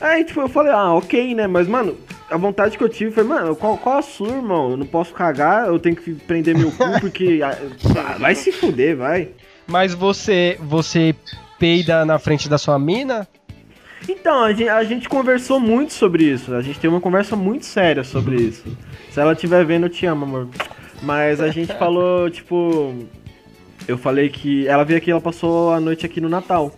Aí, 0.00 0.22
tipo, 0.22 0.40
eu 0.40 0.48
falei, 0.48 0.70
ah, 0.70 0.94
ok, 0.94 1.34
né? 1.34 1.48
Mas, 1.48 1.66
mano, 1.66 1.96
a 2.30 2.36
vontade 2.36 2.78
que 2.78 2.84
eu 2.84 2.88
tive 2.88 3.10
foi, 3.10 3.24
mano, 3.24 3.56
qual, 3.56 3.76
qual 3.76 3.98
a 3.98 4.02
sua, 4.02 4.28
irmão? 4.28 4.70
Eu 4.70 4.76
não 4.76 4.86
posso 4.86 5.12
cagar, 5.12 5.66
eu 5.66 5.76
tenho 5.80 5.96
que 5.96 6.14
prender 6.14 6.56
meu 6.56 6.70
cu, 6.70 7.00
porque. 7.00 7.40
ah, 7.42 8.16
vai 8.16 8.36
se 8.36 8.52
fuder, 8.52 8.96
vai. 8.96 9.30
Mas 9.66 9.92
você, 9.92 10.56
você 10.60 11.16
peida 11.58 12.04
na 12.04 12.20
frente 12.20 12.48
da 12.48 12.56
sua 12.56 12.78
mina? 12.78 13.26
Então, 14.08 14.44
a 14.44 14.52
gente, 14.52 14.68
a 14.68 14.84
gente 14.84 15.08
conversou 15.08 15.58
muito 15.58 15.94
sobre 15.94 16.22
isso. 16.22 16.54
A 16.54 16.62
gente 16.62 16.78
teve 16.78 16.94
uma 16.94 17.00
conversa 17.00 17.34
muito 17.34 17.66
séria 17.66 18.04
sobre 18.04 18.36
isso. 18.36 18.64
Se 19.10 19.18
ela 19.18 19.32
estiver 19.32 19.64
vendo, 19.64 19.86
eu 19.86 19.90
te 19.90 20.06
amo, 20.06 20.26
amor. 20.26 20.48
Mas 21.02 21.40
a 21.40 21.48
gente 21.48 21.74
falou, 21.76 22.30
tipo. 22.30 22.94
Eu 23.86 23.98
falei 23.98 24.28
que. 24.28 24.66
Ela 24.66 24.84
veio 24.84 24.98
aqui, 24.98 25.10
ela 25.10 25.20
passou 25.20 25.72
a 25.72 25.80
noite 25.80 26.06
aqui 26.06 26.20
no 26.20 26.28
Natal. 26.28 26.72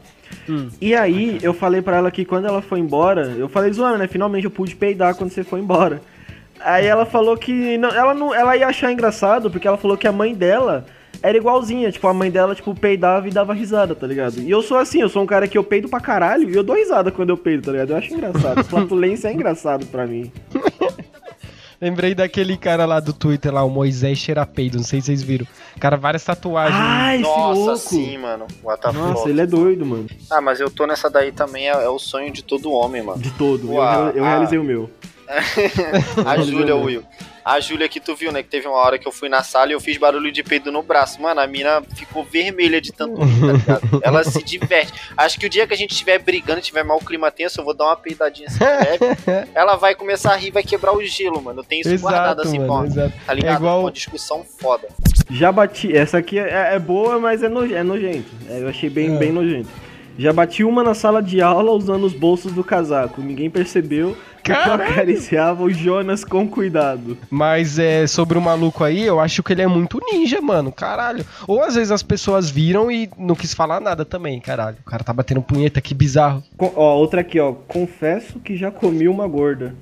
Hum. 0.49 0.69
E 0.81 0.95
aí, 0.95 1.39
eu 1.43 1.55
falei 1.55 1.81
pra 1.81 1.97
ela 1.97 2.11
que 2.11 2.25
quando 2.25 2.47
ela 2.47 2.61
foi 2.61 2.81
embora, 2.81 3.35
eu 3.39 3.49
falei, 3.49 3.73
zoando, 3.73 3.99
né? 3.99 4.09
Finalmente 4.09 4.45
eu 4.45 4.51
pude 4.51 4.75
peidar 4.75 5.15
quando 5.15 5.31
você 5.31 5.45
foi 5.45 5.61
embora. 5.61 6.01
Aí 6.61 6.87
ela 6.87 7.07
falou 7.07 7.37
que. 7.37 7.77
Não, 7.79 7.91
ela, 7.91 8.15
não, 8.15 8.35
ela 8.35 8.57
ia 8.57 8.67
achar 8.67 8.93
engraçado, 8.93 9.51
porque 9.51 9.69
ela 9.69 9.77
falou 9.77 9.97
que 9.97 10.09
a 10.09 10.13
mãe 10.13 10.35
dela 10.35 10.87
era 11.23 11.37
igualzinha. 11.37 11.93
Tipo, 11.93 12.09
a 12.09 12.15
mãe 12.15 12.31
dela, 12.31 12.55
tipo, 12.55 12.75
peidava 12.75 13.29
e 13.29 13.31
dava 13.31 13.55
risada, 13.55 13.95
tá 13.95 14.07
ligado? 14.07 14.41
E 14.41 14.51
eu 14.51 14.63
sou 14.63 14.77
assim, 14.77 15.01
eu 15.01 15.09
sou 15.09 15.23
um 15.23 15.27
cara 15.27 15.47
que 15.47 15.57
eu 15.57 15.65
peido 15.65 15.89
pra 15.89 16.01
caralho 16.01 16.51
e 16.51 16.55
eu 16.55 16.63
dou 16.63 16.77
risada 16.77 17.11
quando 17.11 17.31
eu 17.31 17.37
peido, 17.37 17.65
tá 17.65 17.73
ligado? 17.73 17.91
Eu 17.91 17.97
acho 17.97 18.13
engraçado. 18.13 18.65
Flatulência 18.65 19.29
é 19.29 19.33
engraçado 19.33 19.87
pra 19.87 20.07
mim. 20.07 20.33
Lembrei 21.81 22.15
daquele 22.15 22.57
cara 22.57 22.87
lá 22.87 23.01
do 23.01 23.13
Twitter, 23.13 23.53
lá, 23.53 23.63
o 23.63 23.71
Moisés 23.71 24.19
Cheirapeido, 24.19 24.79
não 24.79 24.85
sei 24.85 25.01
se 25.01 25.07
vocês 25.07 25.23
viram. 25.23 25.47
Cara, 25.79 25.97
várias 25.97 26.25
tatuagens. 26.25 26.81
Ah, 26.81 27.15
esse 27.15 27.23
Nossa, 27.23 27.61
louco! 27.61 27.77
sim, 27.77 28.19
mano. 28.19 28.47
What 28.63 28.81
the 28.81 28.93
Nossa, 28.93 29.15
fuck. 29.15 29.31
ele 29.31 29.41
é 29.41 29.47
doido, 29.47 29.85
mano. 29.85 30.07
Ah, 30.31 30.41
mas 30.41 30.59
eu 30.59 30.71
tô 30.71 30.87
nessa 30.87 31.11
daí 31.11 31.33
também, 31.33 31.69
é, 31.69 31.73
é 31.73 31.89
o 31.89 31.99
sonho 31.99 32.33
de 32.33 32.43
todo 32.43 32.73
homem, 32.73 33.03
mano. 33.03 33.21
De 33.21 33.31
todo. 33.33 33.67
Eu, 33.67 33.75
Uau, 33.75 34.09
eu 34.11 34.25
ah. 34.25 34.29
realizei 34.29 34.59
o 34.59 34.65
meu. 34.65 34.91
A 36.25 36.39
Júlia, 36.39 36.77
Will. 36.77 37.03
A 37.47 37.61
Júlia 37.61 37.89
que 37.89 38.01
tu 38.01 38.17
viu, 38.17 38.33
né? 38.33 38.43
Que 38.43 38.49
teve 38.49 38.67
uma 38.67 38.77
hora 38.79 38.99
que 38.99 39.07
eu 39.07 39.13
fui 39.13 39.29
na 39.29 39.41
sala 39.45 39.71
e 39.71 39.73
eu 39.75 39.81
fiz 39.81 39.97
barulho 39.97 40.33
de 40.33 40.43
peido 40.43 40.73
no 40.73 40.83
braço. 40.83 41.23
Mano, 41.23 41.41
a 41.41 41.47
mina 41.47 41.81
ficou 41.95 42.25
vermelha 42.25 42.81
de 42.81 42.91
tanto 42.93 43.23
rir, 43.23 43.41
tá 43.41 43.53
ligado? 43.53 44.01
Ela 44.03 44.25
se 44.25 44.43
diverte. 44.43 44.93
Acho 45.17 45.39
que 45.39 45.47
o 45.47 45.49
dia 45.49 45.65
que 45.65 45.73
a 45.73 45.77
gente 45.77 45.93
estiver 45.93 46.19
brigando, 46.19 46.61
tiver 46.61 46.83
mal 46.83 46.99
clima 46.99 47.31
tenso, 47.31 47.61
eu 47.61 47.65
vou 47.65 47.73
dar 47.73 47.85
uma 47.85 47.97
peidadinha 47.97 48.49
assim 48.49 48.59
de 48.59 48.65
leve. 48.65 49.49
Ela 49.55 49.77
vai 49.77 49.95
começar 49.95 50.33
a 50.33 50.37
rir, 50.37 50.51
vai 50.51 50.65
quebrar 50.65 50.93
o 50.93 51.01
gelo, 51.05 51.41
mano. 51.41 51.61
Eu 51.61 51.65
tenho 51.65 51.83
isso 51.83 51.97
guardado 52.03 52.41
Exato, 52.41 52.49
assim, 52.49 52.59
mano, 52.59 52.69
pô. 52.81 52.85
exato. 52.85 53.13
Tá 53.25 53.33
ligado? 53.35 53.53
É 53.55 53.57
igual- 53.57 53.81
Uma 53.83 53.93
discussão 53.93 54.45
foda. 54.59 54.89
Já 55.31 55.53
bati. 55.53 55.97
Essa 55.97 56.19
aqui 56.19 56.41
é, 56.41 56.75
é 56.75 56.79
boa, 56.81 57.19
mas 57.21 57.45
é, 57.45 57.49
noje- 57.49 57.75
é 57.75 57.83
nojento. 57.85 58.29
É, 58.51 58.61
eu 58.63 58.69
achei 58.69 58.91
bem, 58.91 59.15
É. 59.15 59.19
bem 59.19 59.31
nojento. 59.31 59.69
Já 60.19 60.33
bati 60.33 60.65
uma 60.65 60.83
na 60.83 60.95
sala 60.95 61.23
de 61.23 61.41
aula 61.43 61.73
usando 61.73 62.05
os 62.05 62.13
bolsos 62.15 62.53
do 62.53 62.65
casaco. 62.65 63.21
Ninguém 63.21 63.51
percebeu 63.51 64.17
que 64.43 64.53
eu 64.53 64.57
acariciava 64.73 65.63
o 65.65 65.71
Jonas 65.71 66.25
com 66.25 66.47
cuidado. 66.49 67.19
Mas 67.29 67.79
é 67.79 68.07
sobre 68.07 68.39
o 68.39 68.41
maluco 68.41 68.85
aí, 68.85 69.03
eu 69.03 69.19
acho 69.21 69.43
que 69.43 69.53
ele 69.53 69.63
é 69.63 69.67
muito 69.67 70.01
ninja, 70.13 70.41
mano. 70.41 70.71
Caralho. 70.73 71.25
Ou 71.49 71.63
às 71.63 71.75
vezes 71.75 71.91
as 71.91 72.03
pessoas 72.03 72.49
viram 72.49 72.91
e 72.91 73.11
não 73.19 73.35
quis 73.35 73.53
falar 73.53 73.81
nada 73.81 74.05
também, 74.05 74.41
caralho. 74.41 74.77
O 74.87 74.91
cara 74.91 75.03
tá 75.05 75.13
batendo 75.13 75.43
punheta, 75.43 75.81
que 75.81 75.93
bizarro. 75.95 76.43
Co- 76.57 76.73
ó, 76.77 76.95
outra 76.97 77.21
aqui, 77.23 77.39
ó. 77.41 77.53
Confesso 77.53 78.39
que 78.39 78.57
já 78.57 78.71
comi 78.71 79.09
uma 79.09 79.27
gorda. 79.27 79.75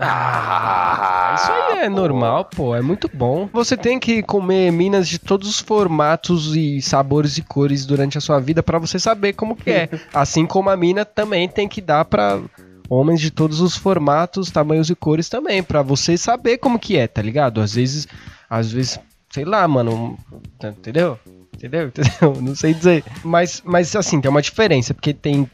Ah, 0.00 1.34
isso 1.36 1.52
aí 1.52 1.78
é 1.84 1.88
normal, 1.88 2.44
pô, 2.44 2.74
é 2.74 2.82
muito 2.82 3.08
bom. 3.12 3.48
Você 3.52 3.76
tem 3.76 3.98
que 3.98 4.22
comer 4.22 4.70
minas 4.72 5.08
de 5.08 5.18
todos 5.18 5.48
os 5.48 5.60
formatos 5.60 6.54
e 6.56 6.80
sabores 6.82 7.38
e 7.38 7.42
cores 7.42 7.84
durante 7.86 8.18
a 8.18 8.20
sua 8.20 8.38
vida 8.40 8.62
pra 8.62 8.78
você 8.78 8.98
saber 8.98 9.32
como 9.34 9.54
que 9.56 9.70
é. 9.70 9.88
Assim 10.12 10.46
como 10.46 10.70
a 10.70 10.76
mina 10.76 11.04
também 11.04 11.48
tem 11.48 11.68
que 11.68 11.80
dar 11.80 12.04
pra 12.04 12.40
homens 12.88 13.20
de 13.20 13.30
todos 13.30 13.60
os 13.60 13.76
formatos, 13.76 14.50
tamanhos 14.50 14.90
e 14.90 14.94
cores 14.94 15.28
também, 15.28 15.62
pra 15.62 15.82
você 15.82 16.16
saber 16.18 16.58
como 16.58 16.78
que 16.78 16.96
é, 16.96 17.06
tá 17.06 17.22
ligado? 17.22 17.60
Às 17.60 17.74
vezes, 17.74 18.08
às 18.48 18.70
vezes, 18.72 18.98
sei 19.30 19.44
lá, 19.44 19.66
mano, 19.68 20.18
entendeu? 20.62 21.18
Entendeu? 21.54 21.88
Entendeu? 21.92 22.40
Não 22.42 22.54
sei 22.56 22.72
dizer. 22.72 23.04
Mas, 23.22 23.62
mas 23.64 23.94
assim, 23.94 24.18
tem 24.20 24.30
uma 24.30 24.40
diferença, 24.40 24.94
porque 24.94 25.12
tem- 25.12 25.48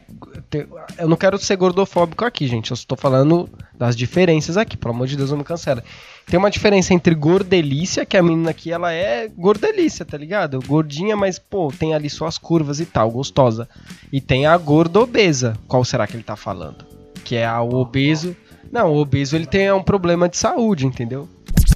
Eu 0.97 1.09
não 1.09 1.17
quero 1.17 1.37
ser 1.37 1.57
gordofóbico 1.57 2.23
aqui, 2.23 2.47
gente. 2.47 2.71
Eu 2.71 2.75
estou 2.75 2.97
falando 2.97 3.49
das 3.77 3.95
diferenças 3.95 4.55
aqui, 4.55 4.77
pelo 4.77 4.93
amor 4.93 5.07
de 5.07 5.17
Deus, 5.17 5.31
não 5.31 5.39
me 5.39 5.43
cancela. 5.43 5.83
Tem 6.25 6.37
uma 6.39 6.49
diferença 6.49 6.93
entre 6.93 7.13
gordelícia, 7.13 8.05
que 8.05 8.15
a 8.15 8.23
menina 8.23 8.51
aqui, 8.51 8.71
ela 8.71 8.91
é 8.91 9.27
gordelícia, 9.27 10.05
tá 10.05 10.17
ligado? 10.17 10.59
Gordinha, 10.65 11.15
mas, 11.15 11.37
pô, 11.37 11.71
tem 11.71 11.93
ali 11.93 12.09
suas 12.09 12.37
curvas 12.37 12.79
e 12.79 12.85
tal, 12.85 13.11
gostosa. 13.11 13.67
E 14.11 14.21
tem 14.21 14.45
a 14.45 14.57
gordobesa. 14.57 15.57
Qual 15.67 15.83
será 15.83 16.07
que 16.07 16.15
ele 16.15 16.23
tá 16.23 16.35
falando? 16.35 16.85
Que 17.23 17.35
é 17.35 17.45
a 17.45 17.61
obeso. 17.61 18.35
Não, 18.71 18.93
o 18.93 18.97
obeso 18.97 19.35
ele 19.35 19.45
tem 19.45 19.71
um 19.71 19.83
problema 19.83 20.29
de 20.29 20.37
saúde, 20.37 20.85
entendeu? 20.85 21.27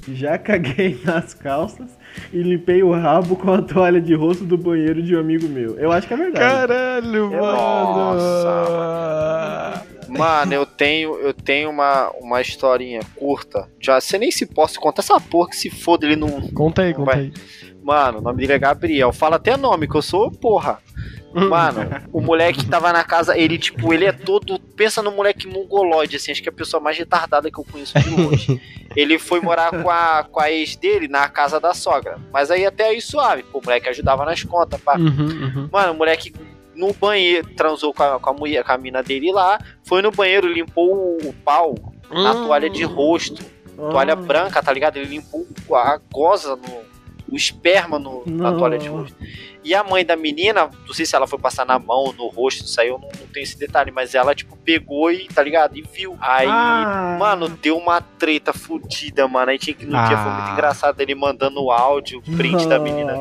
Já 0.08 0.38
caguei 0.38 1.00
nas 1.04 1.34
calças 1.34 1.90
e 2.32 2.42
limpei 2.42 2.82
o 2.82 2.92
rabo 2.92 3.36
com 3.36 3.52
a 3.52 3.62
toalha 3.62 4.00
de 4.00 4.14
rosto 4.14 4.44
do 4.44 4.56
banheiro 4.56 5.02
de 5.02 5.14
um 5.16 5.20
amigo 5.20 5.48
meu. 5.48 5.78
Eu 5.78 5.92
acho 5.92 6.06
que 6.06 6.14
é 6.14 6.16
verdade. 6.16 6.44
Caralho, 6.44 7.30
Nossa, 7.30 8.82
Mano, 10.08 10.52
eu 10.52 10.66
tenho, 10.66 11.14
eu 11.16 11.32
tenho 11.32 11.70
uma, 11.70 12.10
uma 12.20 12.40
historinha 12.40 13.00
curta. 13.16 13.66
Já, 13.80 13.98
você 14.00 14.18
nem 14.18 14.30
se 14.30 14.44
possa 14.44 14.78
contar 14.78 15.00
essa 15.00 15.18
porra 15.18 15.48
que 15.48 15.56
se 15.56 15.70
foda, 15.70 16.04
ele 16.04 16.16
não. 16.16 16.42
Conta 16.48 16.82
aí, 16.82 16.92
conta 16.92 17.12
Vai. 17.12 17.20
aí. 17.20 17.32
Mano, 17.82 18.18
o 18.18 18.22
nome 18.22 18.38
dele 18.40 18.52
é 18.54 18.58
Gabriel. 18.58 19.12
Fala 19.12 19.36
até 19.36 19.56
nome, 19.56 19.88
que 19.88 19.94
eu 19.96 20.02
sou 20.02 20.30
porra. 20.30 20.78
Mano, 21.34 21.88
o 22.12 22.20
moleque 22.20 22.66
tava 22.66 22.92
na 22.92 23.02
casa, 23.02 23.36
ele, 23.38 23.58
tipo, 23.58 23.92
ele 23.92 24.04
é 24.04 24.12
todo. 24.12 24.58
Pensa 24.76 25.02
no 25.02 25.10
moleque 25.10 25.46
mongoloide, 25.46 26.16
assim, 26.16 26.30
acho 26.30 26.42
que 26.42 26.48
é 26.48 26.52
a 26.52 26.54
pessoa 26.54 26.80
mais 26.80 26.96
retardada 26.98 27.50
que 27.50 27.58
eu 27.58 27.64
conheço 27.64 27.98
de 27.98 28.10
longe. 28.10 28.60
ele 28.94 29.18
foi 29.18 29.40
morar 29.40 29.70
com 29.70 29.88
a, 29.90 30.24
com 30.30 30.38
a 30.38 30.50
ex 30.50 30.76
dele 30.76 31.08
na 31.08 31.28
casa 31.28 31.58
da 31.58 31.72
sogra. 31.72 32.18
Mas 32.30 32.50
aí 32.50 32.66
até 32.66 32.88
aí 32.88 33.00
suave, 33.00 33.42
pô, 33.44 33.58
o 33.60 33.62
moleque 33.64 33.88
ajudava 33.88 34.26
nas 34.26 34.42
contas, 34.42 34.78
pá. 34.80 34.96
Uhum, 34.98 35.06
uhum. 35.08 35.68
Mano, 35.72 35.92
o 35.92 35.96
moleque 35.96 36.34
no 36.74 36.92
banheiro, 36.92 37.48
transou 37.56 37.94
com 37.94 38.02
a, 38.02 38.20
com 38.20 38.30
a 38.30 38.32
mulher, 38.34 38.62
com 38.62 38.72
a 38.72 38.78
mina 38.78 39.02
dele 39.02 39.32
lá, 39.32 39.58
foi 39.84 40.02
no 40.02 40.10
banheiro, 40.10 40.46
limpou 40.46 40.94
o, 40.94 41.28
o 41.28 41.32
pau 41.44 41.74
na 42.10 42.32
Hum. 42.34 42.46
toalha 42.46 42.68
de 42.68 42.84
rosto. 42.84 43.42
Toalha 43.74 44.14
branca, 44.14 44.62
tá 44.62 44.70
ligado? 44.70 44.98
Ele 44.98 45.08
limpou 45.08 45.46
a 45.74 45.98
goza 46.12 46.54
no. 46.56 46.91
O 47.32 47.36
esperma 47.36 47.98
no, 47.98 48.22
na 48.26 48.50
Não. 48.50 48.58
toalha 48.58 48.78
de 48.78 48.86
rosto. 48.88 49.16
E 49.64 49.74
a 49.74 49.82
mãe 49.82 50.04
da 50.04 50.16
menina, 50.16 50.68
não 50.86 50.92
sei 50.92 51.06
se 51.06 51.14
ela 51.16 51.26
foi 51.26 51.38
passar 51.38 51.64
na 51.64 51.78
mão, 51.78 52.12
no 52.18 52.26
rosto, 52.28 52.64
isso 52.64 52.78
aí 52.80 52.88
eu 52.88 52.98
não, 52.98 53.08
não 53.08 53.26
tenho 53.32 53.44
esse 53.44 53.56
detalhe, 53.56 53.90
mas 53.90 54.14
ela, 54.14 54.34
tipo, 54.34 54.56
pegou 54.56 55.10
e, 55.10 55.28
tá 55.28 55.42
ligado? 55.42 55.76
E 55.78 55.82
viu. 55.82 56.16
Aí, 56.20 56.46
Ah. 56.50 57.16
mano, 57.18 57.48
deu 57.48 57.78
uma 57.78 58.00
treta 58.00 58.52
fodida, 58.52 59.26
mano. 59.28 59.50
Aí 59.50 59.58
tinha 59.58 59.72
que 59.74 59.86
no 59.86 59.92
dia 59.92 60.18
foi 60.18 60.30
muito 60.32 60.48
Ah. 60.50 60.52
engraçado 60.52 61.00
ele 61.00 61.14
mandando 61.14 61.62
o 61.62 61.70
áudio, 61.70 62.20
print 62.36 62.66
da 62.66 62.78
menina, 62.78 63.14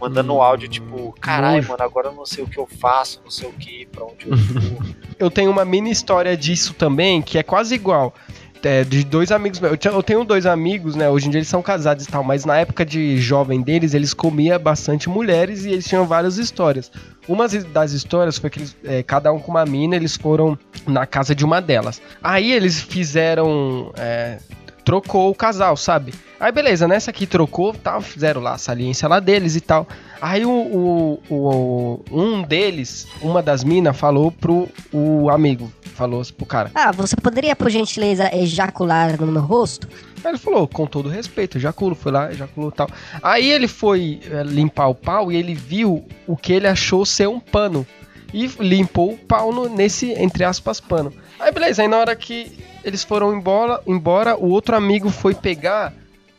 mandando 0.00 0.32
o 0.34 0.40
áudio, 0.40 0.68
tipo, 0.68 1.12
caralho, 1.20 1.68
mano, 1.68 1.82
agora 1.82 2.08
eu 2.08 2.12
não 2.14 2.24
sei 2.24 2.42
o 2.44 2.48
que 2.48 2.58
eu 2.58 2.66
faço, 2.80 3.20
não 3.24 3.30
sei 3.30 3.48
o 3.48 3.52
que, 3.52 3.84
pra 3.86 4.04
onde 4.04 4.28
eu 4.30 4.30
vou. 4.36 4.82
Eu 5.18 5.30
tenho 5.30 5.50
uma 5.50 5.64
mini 5.64 5.90
história 5.90 6.34
disso 6.36 6.72
também, 6.74 7.20
que 7.20 7.38
é 7.38 7.42
quase 7.42 7.74
igual. 7.74 8.14
É, 8.64 8.84
de 8.84 9.02
dois 9.04 9.32
amigos. 9.32 9.60
Eu 9.84 10.02
tenho 10.02 10.24
dois 10.24 10.46
amigos, 10.46 10.94
né? 10.94 11.08
Hoje 11.10 11.26
em 11.26 11.30
dia 11.30 11.38
eles 11.38 11.48
são 11.48 11.60
casados 11.60 12.04
e 12.04 12.08
tal, 12.08 12.22
mas 12.22 12.44
na 12.44 12.56
época 12.58 12.84
de 12.84 13.18
jovem 13.20 13.60
deles, 13.60 13.92
eles 13.92 14.14
comiam 14.14 14.58
bastante 14.58 15.08
mulheres 15.08 15.64
e 15.64 15.70
eles 15.70 15.84
tinham 15.86 16.06
várias 16.06 16.38
histórias. 16.38 16.90
Uma 17.26 17.48
das 17.48 17.92
histórias 17.92 18.38
foi 18.38 18.50
que 18.50 18.60
eles, 18.60 18.76
é, 18.84 19.02
cada 19.02 19.32
um 19.32 19.40
com 19.40 19.50
uma 19.50 19.64
mina, 19.64 19.96
eles 19.96 20.16
foram 20.16 20.56
na 20.86 21.06
casa 21.06 21.34
de 21.34 21.44
uma 21.44 21.60
delas. 21.60 22.00
Aí 22.22 22.52
eles 22.52 22.80
fizeram. 22.80 23.92
é, 23.96 24.38
trocou 24.84 25.30
o 25.30 25.34
casal, 25.34 25.76
sabe? 25.76 26.12
Aí 26.40 26.50
beleza, 26.50 26.88
nessa 26.88 27.10
aqui 27.12 27.24
trocou, 27.24 27.72
tal, 27.72 28.00
fizeram 28.00 28.40
lá 28.40 28.54
a 28.54 28.58
saliência 28.58 29.06
lá 29.08 29.20
deles 29.20 29.54
e 29.54 29.60
tal. 29.60 29.86
Aí 30.20 30.44
o, 30.44 30.50
o- 30.50 31.22
o- 31.30 32.00
um 32.10 32.42
deles, 32.42 33.06
uma 33.20 33.40
das 33.40 33.62
minas, 33.62 33.96
falou 33.96 34.32
pro 34.32 34.68
o 34.92 35.30
amigo, 35.30 35.72
falou 36.02 36.22
pro 36.36 36.46
cara. 36.46 36.70
Ah, 36.74 36.90
você 36.92 37.14
poderia, 37.16 37.54
por 37.54 37.70
gentileza, 37.70 38.28
ejacular 38.34 39.20
no 39.20 39.30
meu 39.30 39.42
rosto? 39.42 39.88
Aí 40.24 40.30
ele 40.32 40.38
falou, 40.38 40.66
com 40.68 40.86
todo 40.86 41.08
respeito, 41.08 41.58
ejaculo, 41.58 41.94
foi 41.94 42.12
lá, 42.12 42.30
ejaculou 42.32 42.70
e 42.70 42.72
tal. 42.72 42.88
Aí 43.22 43.50
ele 43.50 43.66
foi 43.68 44.20
é, 44.30 44.42
limpar 44.42 44.88
o 44.88 44.94
pau 44.94 45.30
e 45.32 45.36
ele 45.36 45.54
viu 45.54 46.04
o 46.26 46.36
que 46.36 46.52
ele 46.52 46.66
achou 46.66 47.04
ser 47.06 47.28
um 47.28 47.40
pano. 47.40 47.86
E 48.34 48.46
limpou 48.60 49.12
o 49.12 49.18
pau 49.18 49.52
no- 49.52 49.68
nesse, 49.68 50.10
entre 50.12 50.42
aspas, 50.44 50.80
pano. 50.80 51.12
Aí 51.38 51.52
beleza, 51.52 51.82
aí 51.82 51.88
na 51.88 51.98
hora 51.98 52.16
que 52.16 52.56
eles 52.82 53.02
foram 53.04 53.34
embora, 53.34 53.80
embora, 53.86 54.36
o 54.36 54.48
outro 54.48 54.74
amigo 54.74 55.10
foi 55.10 55.34
pegar 55.34 55.92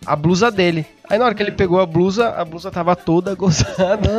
a 0.06 0.16
blusa 0.16 0.50
dele. 0.50 0.86
Aí 1.10 1.20
na 1.20 1.26
hora 1.26 1.36
que 1.36 1.44
ele 1.44 1.52
pegou 1.52 1.80
a 1.80 1.86
blusa, 1.86 2.30
a 2.30 2.44
blusa 2.44 2.72
tava 2.72 2.96
toda 2.96 3.36
gozada. 3.36 4.10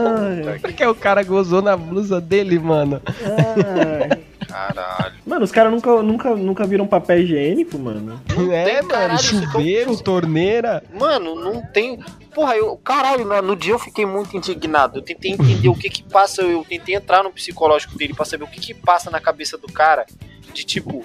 Ai, 0.47 0.59
Porque 0.61 0.85
o 0.87 0.95
cara 0.95 1.23
gozou 1.25 1.61
na 1.63 1.77
blusa 1.77 2.21
dele, 2.21 2.59
mano. 2.61 3.01
ai. 3.25 4.23
Caralho. 4.47 5.04
Mano, 5.27 5.45
os 5.45 5.51
caras 5.51 5.73
nunca, 5.73 6.03
nunca, 6.03 6.37
nunca 6.37 6.67
viram 6.67 6.87
papel 6.87 7.21
higiênico, 7.21 7.79
mano. 7.79 8.23
é, 8.53 8.77
mano, 8.77 8.89
caralho, 8.89 9.23
chuveiro, 9.23 9.97
torneira. 9.97 10.85
Mano, 10.93 11.35
não 11.35 11.63
tem. 11.63 11.99
Porra, 12.35 12.57
eu. 12.57 12.77
Caralho, 12.77 13.25
no, 13.25 13.41
no 13.41 13.57
dia 13.57 13.73
eu 13.73 13.79
fiquei 13.79 14.05
muito 14.05 14.37
indignado. 14.37 14.99
Eu 14.99 15.03
tentei 15.03 15.33
entender 15.33 15.69
o 15.69 15.75
que 15.75 15.89
que 15.89 16.03
passa. 16.03 16.43
Eu 16.43 16.65
tentei 16.69 16.95
entrar 16.95 17.23
no 17.23 17.33
psicológico 17.33 17.97
dele 17.97 18.13
pra 18.13 18.27
saber 18.27 18.45
o 18.45 18.49
que 18.49 18.61
que 18.61 18.75
passa 18.75 19.11
na 19.11 19.19
cabeça 19.19 19.57
do 19.57 19.67
cara. 19.67 20.05
De 20.53 20.63
tipo, 20.63 21.05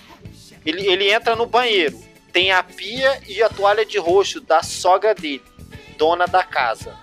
ele, 0.66 0.86
ele 0.86 1.10
entra 1.10 1.36
no 1.36 1.46
banheiro, 1.46 1.98
tem 2.34 2.52
a 2.52 2.62
pia 2.62 3.20
e 3.28 3.42
a 3.42 3.50
toalha 3.50 3.86
de 3.86 3.98
rosto 3.98 4.42
da 4.42 4.62
sogra 4.62 5.16
dele, 5.16 5.42
dona 5.98 6.26
da 6.26 6.44
casa. 6.44 6.94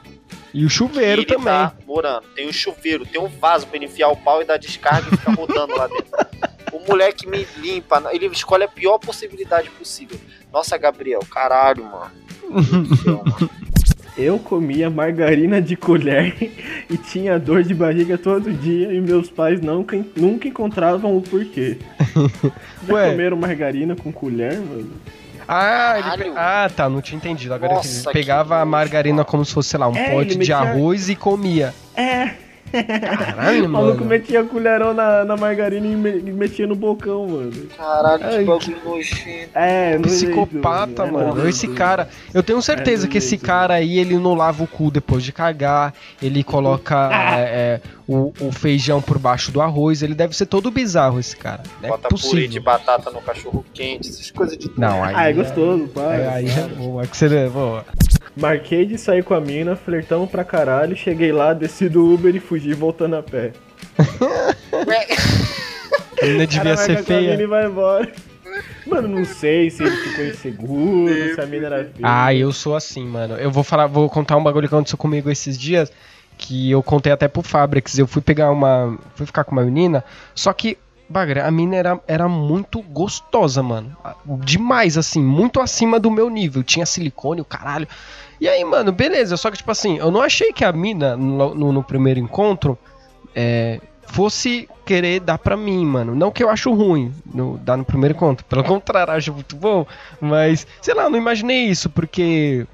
E 0.53 0.65
o 0.65 0.71
chuveiro 0.71 1.23
ele 1.23 1.27
também. 1.27 1.45
Tá 1.47 1.75
morando. 1.87 2.27
Tem 2.35 2.47
um 2.49 2.53
chuveiro, 2.53 3.05
tem 3.05 3.21
um 3.21 3.27
vaso 3.27 3.67
pra 3.67 3.77
ele 3.77 3.87
enfiar 3.87 4.09
o 4.09 4.17
pau 4.17 4.41
e 4.41 4.45
dar 4.45 4.59
descarga 4.59 5.09
e 5.13 5.17
ficar 5.17 5.33
rodando 5.35 5.77
lá 5.77 5.87
dentro. 5.87 6.07
O 6.77 6.87
moleque 6.87 7.27
me 7.27 7.47
limpa, 7.57 8.03
ele 8.13 8.27
escolhe 8.27 8.65
a 8.65 8.69
pior 8.69 8.99
possibilidade 8.99 9.71
possível. 9.71 10.19
Nossa, 10.53 10.77
Gabriel, 10.77 11.21
caralho, 11.31 11.85
mano. 11.85 12.11
Mano. 12.49 13.51
Eu 14.17 14.39
comia 14.39 14.89
margarina 14.89 15.61
de 15.61 15.77
colher 15.77 16.35
e 16.89 16.97
tinha 16.97 17.39
dor 17.39 17.63
de 17.63 17.75
barriga 17.75 18.17
todo 18.17 18.51
dia 18.51 18.91
e 18.91 18.99
meus 18.99 19.31
pais 19.31 19.61
nunca, 19.61 20.03
nunca 20.17 20.49
encontravam 20.49 21.15
o 21.17 21.21
porquê. 21.21 21.77
Já 22.89 22.95
Ué. 22.95 23.11
comeram 23.11 23.37
margarina 23.37 23.95
com 23.95 24.11
colher, 24.11 24.59
mano? 24.59 24.91
Ah, 25.47 26.17
ele 26.17 26.33
ah, 26.35 26.71
tá, 26.75 26.89
não 26.89 27.01
tinha 27.01 27.19
entendido. 27.19 27.55
Agora 27.55 27.75
Nossa, 27.75 28.09
ele 28.09 28.13
pegava 28.13 28.59
a 28.59 28.65
margarina 28.65 29.25
como 29.25 29.45
se 29.45 29.53
fosse, 29.53 29.69
sei 29.69 29.79
lá, 29.79 29.87
um 29.87 29.95
É, 29.95 30.11
pote 30.11 30.37
de 30.37 30.53
arroz 30.53 31.09
e 31.09 31.15
comia. 31.15 31.73
É, 31.95 32.31
Caralho, 32.73 33.67
o 33.67 33.69
maluco 33.69 33.99
mano. 33.99 34.07
metia 34.11 34.45
colherão 34.45 34.93
na, 34.93 35.25
na 35.25 35.37
margarina 35.37 35.87
e, 35.87 35.95
me- 35.97 36.19
e 36.19 36.33
metia 36.33 36.67
no 36.67 36.75
bocão, 36.75 37.27
mano. 37.27 37.53
Caralho, 37.77 38.25
Ai, 38.25 38.39
que 38.39 38.45
bagulho 38.45 38.77
nojento. 38.85 39.51
É, 39.55 39.99
Psicopata, 39.99 41.07
nojento, 41.07 41.13
mano. 41.29 41.47
É 41.47 41.49
Esse 41.49 41.69
cara, 41.69 42.09
eu 42.35 42.43
tenho 42.43 42.61
certeza 42.61 43.07
É 43.07 43.11
que 43.11 43.19
esse 43.19 43.35
nojento. 43.37 43.47
cara 43.47 43.75
aí, 43.75 43.99
ele 43.99 44.17
não 44.19 44.35
lava 44.35 44.63
o 44.63 44.67
cu 44.67 44.91
depois 44.91 45.23
de 45.23 45.33
cagar, 45.33 45.95
ele 46.21 46.43
coloca 46.43 46.97
Ah. 47.13 47.39
é, 47.41 47.43
é, 47.43 47.81
o, 48.09 48.33
o 48.41 48.53
feijão 48.53 49.01
por 49.01 49.19
baixo 49.19 49.51
do 49.51 49.61
arroz, 49.61 50.03
ele 50.03 50.15
deve 50.15 50.37
ser 50.37 50.47
todo 50.47 50.71
bizarro, 50.71 51.19
esse 51.19 51.37
cara. 51.37 51.63
Não 51.81 51.89
é 51.89 51.93
Bota 51.93 52.09
purê 52.09 52.21
possível. 52.23 52.49
de 52.49 52.61
batata 52.61 53.11
no 53.11 53.21
cachorro 53.21 53.65
quente, 53.73 54.09
essas 54.09 54.31
coisas 54.31 54.57
de. 54.57 54.71
Não, 54.77 55.03
aí, 55.03 55.15
Ah, 55.17 55.31
é 55.31 55.33
gostoso, 55.33 55.89
pai. 55.89 56.21
é, 56.23 56.29
aí 56.29 56.49
é 56.51 56.69
boa, 56.77 57.07
que 57.07 57.17
você 57.17 57.49
boa. 57.49 57.85
Marquei 58.37 58.85
de 58.85 58.99
sair 58.99 59.25
com 59.25 59.33
a 59.35 59.41
mina, 59.41 59.75
flertamos 59.75 60.31
pra 60.31 60.45
caralho, 60.45 60.95
cheguei 60.95 61.33
lá, 61.33 61.55
desci 61.55 61.89
do 61.89 62.13
Uber 62.13 62.35
e 62.37 62.41
fugi 62.41 62.75
voltando 62.75 63.17
a 63.17 63.23
pé. 63.23 63.53
A 66.21 66.25
menina 66.27 66.47
devia 66.47 66.63
Cara, 66.75 66.77
ser 66.77 67.05
com 67.05 67.13
a 67.13 67.17
mina 67.17 67.33
feia. 67.35 67.43
e 67.43 67.47
vai 67.47 67.67
embora. 67.67 68.13
Mano, 68.87 69.09
não 69.09 69.25
sei 69.25 69.71
se 69.71 69.83
ele 69.83 69.97
ficou 69.97 70.25
inseguro, 70.27 71.35
se 71.35 71.41
a 71.41 71.47
mina 71.47 71.67
era 71.67 71.77
feia. 71.85 71.93
Ah, 72.03 72.35
eu 72.35 72.53
sou 72.53 72.75
assim, 72.77 73.05
mano. 73.05 73.35
Eu 73.37 73.51
vou 73.51 73.65
falar, 73.65 73.87
vou 73.87 74.09
contar 74.09 74.37
um 74.37 74.43
bagulho 74.43 74.69
que 74.69 74.75
aconteceu 74.75 74.97
comigo 74.99 75.31
esses 75.31 75.59
dias, 75.59 75.91
que 76.39 76.71
eu 76.71 76.83
contei 76.83 77.13
até 77.13 77.27
pro 77.29 77.43
Fabrics. 77.43 77.99
Eu 77.99 78.07
fui 78.07 78.23
pegar 78.23 78.51
uma. 78.51 78.97
Fui 79.15 79.27
ficar 79.27 79.45
com 79.45 79.53
uma 79.53 79.65
menina, 79.65 80.05
só 80.35 80.53
que. 80.53 80.79
Bagra, 81.09 81.47
a 81.47 81.51
mina 81.51 81.77
era, 81.77 82.01
era 82.07 82.29
muito 82.29 82.83
gostosa, 82.83 83.63
mano. 83.63 83.97
Demais, 84.25 84.99
assim, 84.99 85.23
muito 85.23 85.61
acima 85.61 86.01
do 86.01 86.11
meu 86.11 86.29
nível. 86.29 86.63
Tinha 86.65 86.85
silicone, 86.85 87.41
o 87.41 87.45
caralho. 87.45 87.87
E 88.41 88.49
aí, 88.49 88.65
mano, 88.65 88.91
beleza. 88.93 89.37
Só 89.37 89.51
que, 89.51 89.57
tipo 89.57 89.71
assim, 89.71 89.99
eu 89.99 90.11
não 90.11 90.21
achei 90.21 90.53
que 90.53 90.65
a 90.65 90.73
mina, 90.73 91.17
no, 91.17 91.55
no- 91.55 91.73
no 91.73 91.83
primeiro 91.83 92.19
encontro, 92.19 92.77
é, 93.35 93.81
fosse 94.09 94.69
querer 94.85 95.21
dar 95.21 95.39
pra 95.39 95.57
mim, 95.57 95.85
mano. 95.87 96.15
Não 96.15 96.31
que 96.33 96.43
eu 96.43 96.51
acho 96.51 96.73
ruim 96.75 97.15
no, 97.33 97.57
dar 97.59 97.77
no 97.77 97.85
primeiro 97.85 98.15
encontro. 98.17 98.45
Pelo 98.45 98.63
contrário, 98.65 99.13
acho 99.13 99.33
muito 99.33 99.55
bom. 99.55 99.87
Mas, 100.21 100.67
sei 100.83 100.93
lá, 100.95 101.09
não 101.09 101.17
imaginei 101.19 101.67
isso, 101.67 101.89
porque 101.89 102.67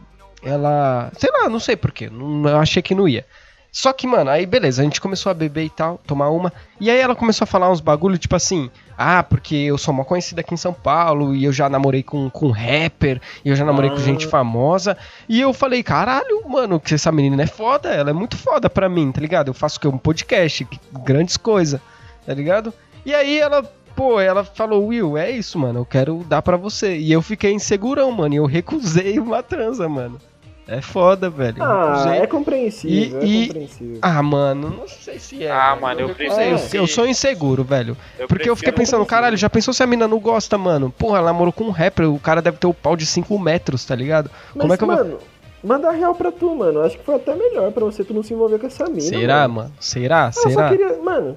ela. 0.43 1.13
Sei 1.19 1.31
lá, 1.31 1.49
não 1.51 1.61
sei 1.61 1.77
porquê. 1.77 2.09
Não, 2.11 2.49
eu 2.49 2.59
achei 2.59 2.83
que 2.83 2.95
não 2.95 3.07
ia. 3.07 3.27
Só 3.75 3.91
que, 3.91 4.07
mano, 4.07 4.29
aí 4.31 4.45
beleza, 4.45 4.83
a 4.83 4.85
gente 4.85 5.01
começou 5.01 5.31
a 5.31 5.35
beber 5.35 5.65
e 5.65 5.71
tal, 5.71 5.99
tomar 6.07 6.29
uma. 6.29 6.53
E 6.79 6.91
aí 6.91 6.99
ela 7.01 7.17
começou 7.17 7.45
a 7.45 7.47
falar 7.47 7.71
uns 7.71 7.81
bagulho, 7.81 8.19
tipo 8.19 8.37
assim, 8.37 8.71
ah, 8.99 9.23
porque 9.23 9.55
eu 9.57 9.79
sou 9.79 9.95
uma 9.95 10.05
conhecida 10.05 10.43
aqui 10.43 10.53
em 10.53 10.59
São 10.59 10.75
Paulo, 10.75 11.35
e 11.35 11.45
eu 11.45 11.53
já 11.55 11.71
namorei 11.71 12.03
com, 12.03 12.29
com 12.29 12.51
rapper, 12.51 13.19
e 13.43 13.49
eu 13.49 13.57
já 13.57 13.65
namorei 13.65 13.89
com 13.89 13.97
Ah. 13.97 14.01
gente 14.01 14.27
famosa. 14.27 14.95
E 15.27 15.41
eu 15.41 15.55
falei, 15.55 15.83
caralho, 15.83 16.47
mano, 16.47 16.79
que 16.79 16.93
essa 16.93 17.11
menina 17.11 17.45
é 17.45 17.47
foda, 17.47 17.89
ela 17.89 18.11
é 18.11 18.13
muito 18.13 18.37
foda 18.37 18.69
pra 18.69 18.91
mim, 18.91 19.11
tá 19.11 19.23
ligado? 19.23 19.49
Eu 19.49 19.55
faço 19.55 19.79
o 19.79 19.81
quê? 19.81 19.89
Um 19.89 19.97
podcast, 19.97 20.67
que- 20.67 20.79
grandes 21.03 21.39
coisas, 21.39 21.81
tá 22.27 22.35
ligado? 22.35 22.75
E 23.07 23.15
aí 23.15 23.39
ela, 23.41 23.63
pô, 23.97 24.21
ela 24.21 24.45
falou, 24.45 24.89
Will, 24.89 25.17
é 25.17 25.31
isso, 25.31 25.59
mano, 25.59 25.79
eu 25.81 25.87
quero 25.87 26.23
dar 26.29 26.43
pra 26.43 26.59
você. 26.59 26.99
E 26.99 27.11
eu 27.11 27.23
fiquei 27.23 27.53
insegurão, 27.53 28.13
mano, 28.13 28.35
e 28.35 28.37
eu 28.37 28.45
recusei 28.45 29.19
uma 29.19 29.43
transa, 29.43 29.89
mano. 29.89 30.21
É 30.67 30.81
foda, 30.81 31.29
velho. 31.29 31.59
eu 31.59 31.65
Ah, 31.65 32.13
é 32.15 32.27
compreensível, 32.27 33.21
E- 33.23 33.43
é 33.43 33.47
compreensível. 33.47 33.99
Ah, 34.01 34.23
mano, 34.23 34.71
não 34.79 34.89
sei 34.89 35.19
se 35.19 35.45
é. 35.45 35.51
Ah, 35.51 35.71
velho. 35.71 35.81
mano, 35.83 36.01
eu 36.03 36.07
recusei. 36.09 36.29
prefiro 36.29 36.77
Eu, 36.79 36.83
eu 36.83 36.87
sou 36.87 37.07
inseguro, 37.07 37.65
velho. 37.65 37.97
Porque 38.29 38.49
eu 38.49 38.55
fiquei 38.55 38.73
pensando, 38.73 39.05
caralho, 39.05 39.37
já 39.37 39.51
pensou 39.51 39.75
se 39.75 39.83
a 39.83 39.87
mina 39.87 40.07
não 40.07 40.21
gosta, 40.21 40.57
mano? 40.57 40.91
Porra, 40.97 41.19
ela 41.19 41.33
namorou 41.33 41.53
com 41.53 41.65
um 41.65 41.71
rapper, 41.71 42.09
o 42.09 42.19
cara 42.19 42.41
deve 42.41 42.59
ter 42.59 42.67
o 42.69 42.75
pau 42.75 42.97
de 42.97 43.05
5 43.05 43.37
metros, 43.39 43.85
tá 43.85 43.95
ligado? 43.97 44.31
Mas, 44.55 44.61
Como 44.63 44.73
é 44.73 44.77
que 44.77 44.85
eu 44.85 44.87
vou. 44.89 44.97
mano, 44.97 45.19
manda 45.65 45.91
real 45.91 46.15
pra 46.15 46.31
tu, 46.31 46.55
mano. 46.55 46.81
Acho 46.83 46.97
que 46.97 47.05
foi 47.05 47.17
até 47.17 47.35
melhor 47.35 47.73
pra 47.73 47.85
você 47.85 48.05
tu 48.05 48.15
não 48.15 48.23
se 48.23 48.33
envolver 48.33 48.59
com 48.61 48.67
essa 48.69 48.85
mina. 48.87 49.01
Será, 49.01 49.37
mano? 49.49 49.55
mano? 49.55 49.73
Será? 49.81 50.31
Só 50.31 50.49
Será? 50.49 50.69
queria. 50.71 50.97
Mano, 51.03 51.37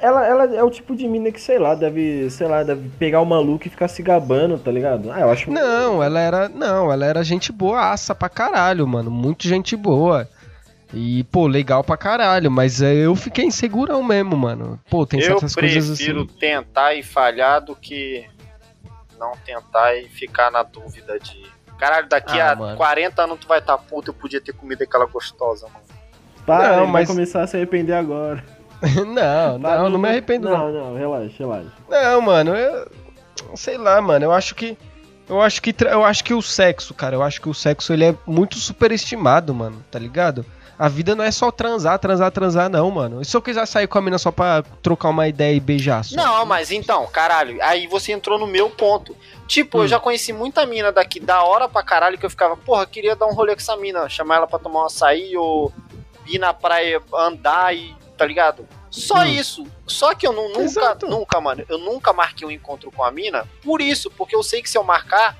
Ela, 0.00 0.26
ela 0.26 0.44
é 0.56 0.62
o 0.62 0.70
tipo 0.70 0.96
de 0.96 1.06
mina 1.06 1.30
que, 1.30 1.40
sei 1.40 1.58
lá, 1.58 1.74
deve, 1.74 2.30
sei 2.30 2.46
lá, 2.48 2.62
deve 2.62 2.88
pegar 2.98 3.20
o 3.20 3.26
maluco 3.26 3.66
e 3.66 3.70
ficar 3.70 3.86
se 3.88 4.02
gabando, 4.02 4.58
tá 4.58 4.70
ligado? 4.70 5.12
Ah, 5.12 5.20
eu 5.20 5.30
acho. 5.30 5.50
Não, 5.50 6.02
ela 6.02 6.18
era. 6.20 6.48
Não, 6.48 6.90
ela 6.90 7.04
era 7.04 7.22
gente 7.22 7.52
boaça 7.52 8.14
pra 8.14 8.30
caralho, 8.30 8.86
mano. 8.86 9.10
Muito 9.10 9.46
gente 9.46 9.76
boa. 9.76 10.26
E, 10.92 11.24
pô, 11.24 11.46
legal 11.46 11.84
pra 11.84 11.98
caralho. 11.98 12.50
Mas 12.50 12.80
é, 12.80 12.94
eu 12.94 13.14
fiquei 13.14 13.44
insegurão 13.44 14.02
mesmo, 14.02 14.34
mano. 14.36 14.80
Pô, 14.88 15.04
tem 15.04 15.20
eu 15.20 15.26
certas 15.26 15.54
coisas 15.54 15.98
prefiro 15.98 16.22
assim. 16.22 16.38
tentar 16.38 16.94
e 16.94 17.02
falhar 17.02 17.60
do 17.60 17.76
que 17.76 18.24
não 19.18 19.32
tentar 19.44 19.94
e 19.96 20.08
ficar 20.08 20.50
na 20.50 20.62
dúvida 20.62 21.18
de. 21.20 21.44
Caralho, 21.78 22.08
daqui 22.08 22.40
Ah, 22.40 22.52
a 22.52 22.56
mano. 22.56 22.76
40 22.78 23.22
anos 23.22 23.38
tu 23.40 23.46
vai 23.48 23.58
estar 23.58 23.76
tá 23.76 23.82
puto, 23.82 24.10
eu 24.10 24.14
podia 24.14 24.40
ter 24.40 24.54
comido 24.54 24.82
aquela 24.82 25.04
gostosa, 25.04 25.66
mano. 25.66 25.84
Para, 26.46 26.76
Não, 26.76 26.86
mas- 26.86 27.06
vai 27.06 27.14
começar 27.16 27.42
a 27.42 27.46
se 27.46 27.56
arrepender 27.56 27.92
agora. 27.94 28.42
não, 29.06 29.58
não, 29.58 29.90
não 29.90 29.98
me 29.98 30.08
arrependo, 30.08 30.48
não. 30.48 30.72
Não, 30.72 30.90
não, 30.90 30.96
relaxa, 30.96 31.34
relaxa. 31.38 31.72
Não, 31.88 32.20
mano, 32.20 32.54
eu. 32.54 32.90
Sei 33.54 33.76
lá, 33.76 34.00
mano. 34.00 34.24
Eu 34.26 34.32
acho 34.32 34.54
que. 34.54 34.76
Eu 35.28 35.40
acho 35.40 35.62
que. 35.62 35.74
Eu 35.84 36.04
acho 36.04 36.22
que 36.24 36.34
o 36.34 36.42
sexo, 36.42 36.92
cara. 36.94 37.16
Eu 37.16 37.22
acho 37.22 37.40
que 37.40 37.48
o 37.48 37.54
sexo 37.54 37.92
ele 37.92 38.04
é 38.04 38.14
muito 38.26 38.56
superestimado, 38.58 39.54
mano. 39.54 39.82
Tá 39.90 39.98
ligado? 39.98 40.44
A 40.76 40.88
vida 40.88 41.14
não 41.14 41.24
é 41.24 41.30
só 41.30 41.52
transar, 41.52 41.98
transar, 42.00 42.32
transar, 42.32 42.68
não, 42.68 42.90
mano. 42.90 43.22
E 43.22 43.24
se 43.24 43.36
eu 43.36 43.40
quiser 43.40 43.64
sair 43.64 43.86
com 43.86 43.96
a 43.96 44.02
mina 44.02 44.18
só 44.18 44.32
pra 44.32 44.64
trocar 44.82 45.10
uma 45.10 45.28
ideia 45.28 45.54
e 45.54 45.60
beijar 45.60 46.04
só? 46.04 46.16
Não, 46.16 46.44
mas 46.44 46.72
então, 46.72 47.06
caralho, 47.06 47.62
aí 47.62 47.86
você 47.86 48.10
entrou 48.10 48.40
no 48.40 48.46
meu 48.46 48.68
ponto. 48.68 49.16
Tipo, 49.46 49.78
Hum. 49.78 49.82
eu 49.82 49.88
já 49.88 50.00
conheci 50.00 50.32
muita 50.32 50.66
mina 50.66 50.90
daqui 50.90 51.20
da 51.20 51.44
hora 51.44 51.68
pra 51.68 51.84
caralho 51.84 52.18
que 52.18 52.26
eu 52.26 52.30
ficava, 52.30 52.56
porra, 52.56 52.86
queria 52.86 53.14
dar 53.14 53.26
um 53.26 53.34
rolê 53.34 53.54
com 53.54 53.60
essa 53.60 53.76
mina, 53.76 54.08
chamar 54.08 54.36
ela 54.38 54.46
pra 54.48 54.58
tomar 54.58 54.82
um 54.82 54.86
açaí 54.86 55.36
ou 55.36 55.72
ir 56.26 56.38
na 56.40 56.52
praia 56.52 57.00
andar 57.14 57.72
e. 57.74 57.94
tá 58.24 58.28
ligado? 58.28 58.66
Só 58.90 59.16
Hum. 59.18 59.24
isso. 59.26 59.66
Só 59.86 60.14
que 60.14 60.26
eu 60.26 60.32
nu- 60.32 60.48
nunca, 60.48 60.62
Exato. 60.62 61.06
nunca, 61.06 61.40
mano, 61.42 61.62
eu 61.68 61.76
nunca 61.76 62.10
marquei 62.14 62.46
um 62.48 62.50
encontro 62.50 62.90
com 62.90 63.04
a 63.04 63.10
mina 63.10 63.46
por 63.62 63.82
isso, 63.82 64.10
porque 64.10 64.34
eu 64.34 64.42
sei 64.42 64.62
que 64.62 64.70
se 64.70 64.78
eu 64.78 64.82
marcar. 64.82 65.36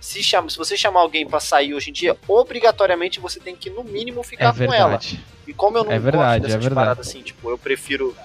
Se, 0.00 0.22
chama, 0.22 0.48
se 0.48 0.56
você 0.56 0.76
chamar 0.76 1.00
alguém 1.00 1.26
pra 1.26 1.40
sair 1.40 1.74
hoje 1.74 1.90
em 1.90 1.92
dia, 1.92 2.16
obrigatoriamente 2.28 3.18
você 3.18 3.40
tem 3.40 3.56
que, 3.56 3.68
no 3.68 3.82
mínimo, 3.82 4.22
ficar 4.22 4.54
É 4.56 4.66
com 4.66 4.72
ela. 4.72 5.00
E 5.44 5.52
como 5.52 5.76
eu 5.76 5.82
não 5.82 5.90
É 5.90 5.98
verdade, 5.98 6.22
gosto 6.22 6.36
é 6.36 6.40
dessas 6.46 6.62
verdade. 6.62 6.74
paradas 6.74 7.08
assim, 7.08 7.20
tipo, 7.22 7.50
eu 7.50 7.58
prefiro. 7.58 8.16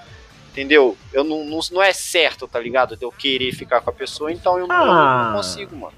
Entendeu? 0.51 0.95
Eu 1.11 1.23
não, 1.23 1.43
não, 1.43 1.59
não 1.71 1.81
é 1.81 1.91
certo, 1.91 2.47
tá 2.47 2.59
ligado? 2.59 2.95
De 2.95 3.03
eu 3.03 3.11
querer 3.11 3.51
ficar 3.53 3.81
com 3.81 3.89
a 3.89 3.93
pessoa, 3.93 4.31
então 4.31 4.59
eu, 4.59 4.67
não- 4.67 4.75
eu 4.85 4.91
Ah. 4.91 5.23
não 5.31 5.37
consigo, 5.37 5.75
mano. 5.75 5.93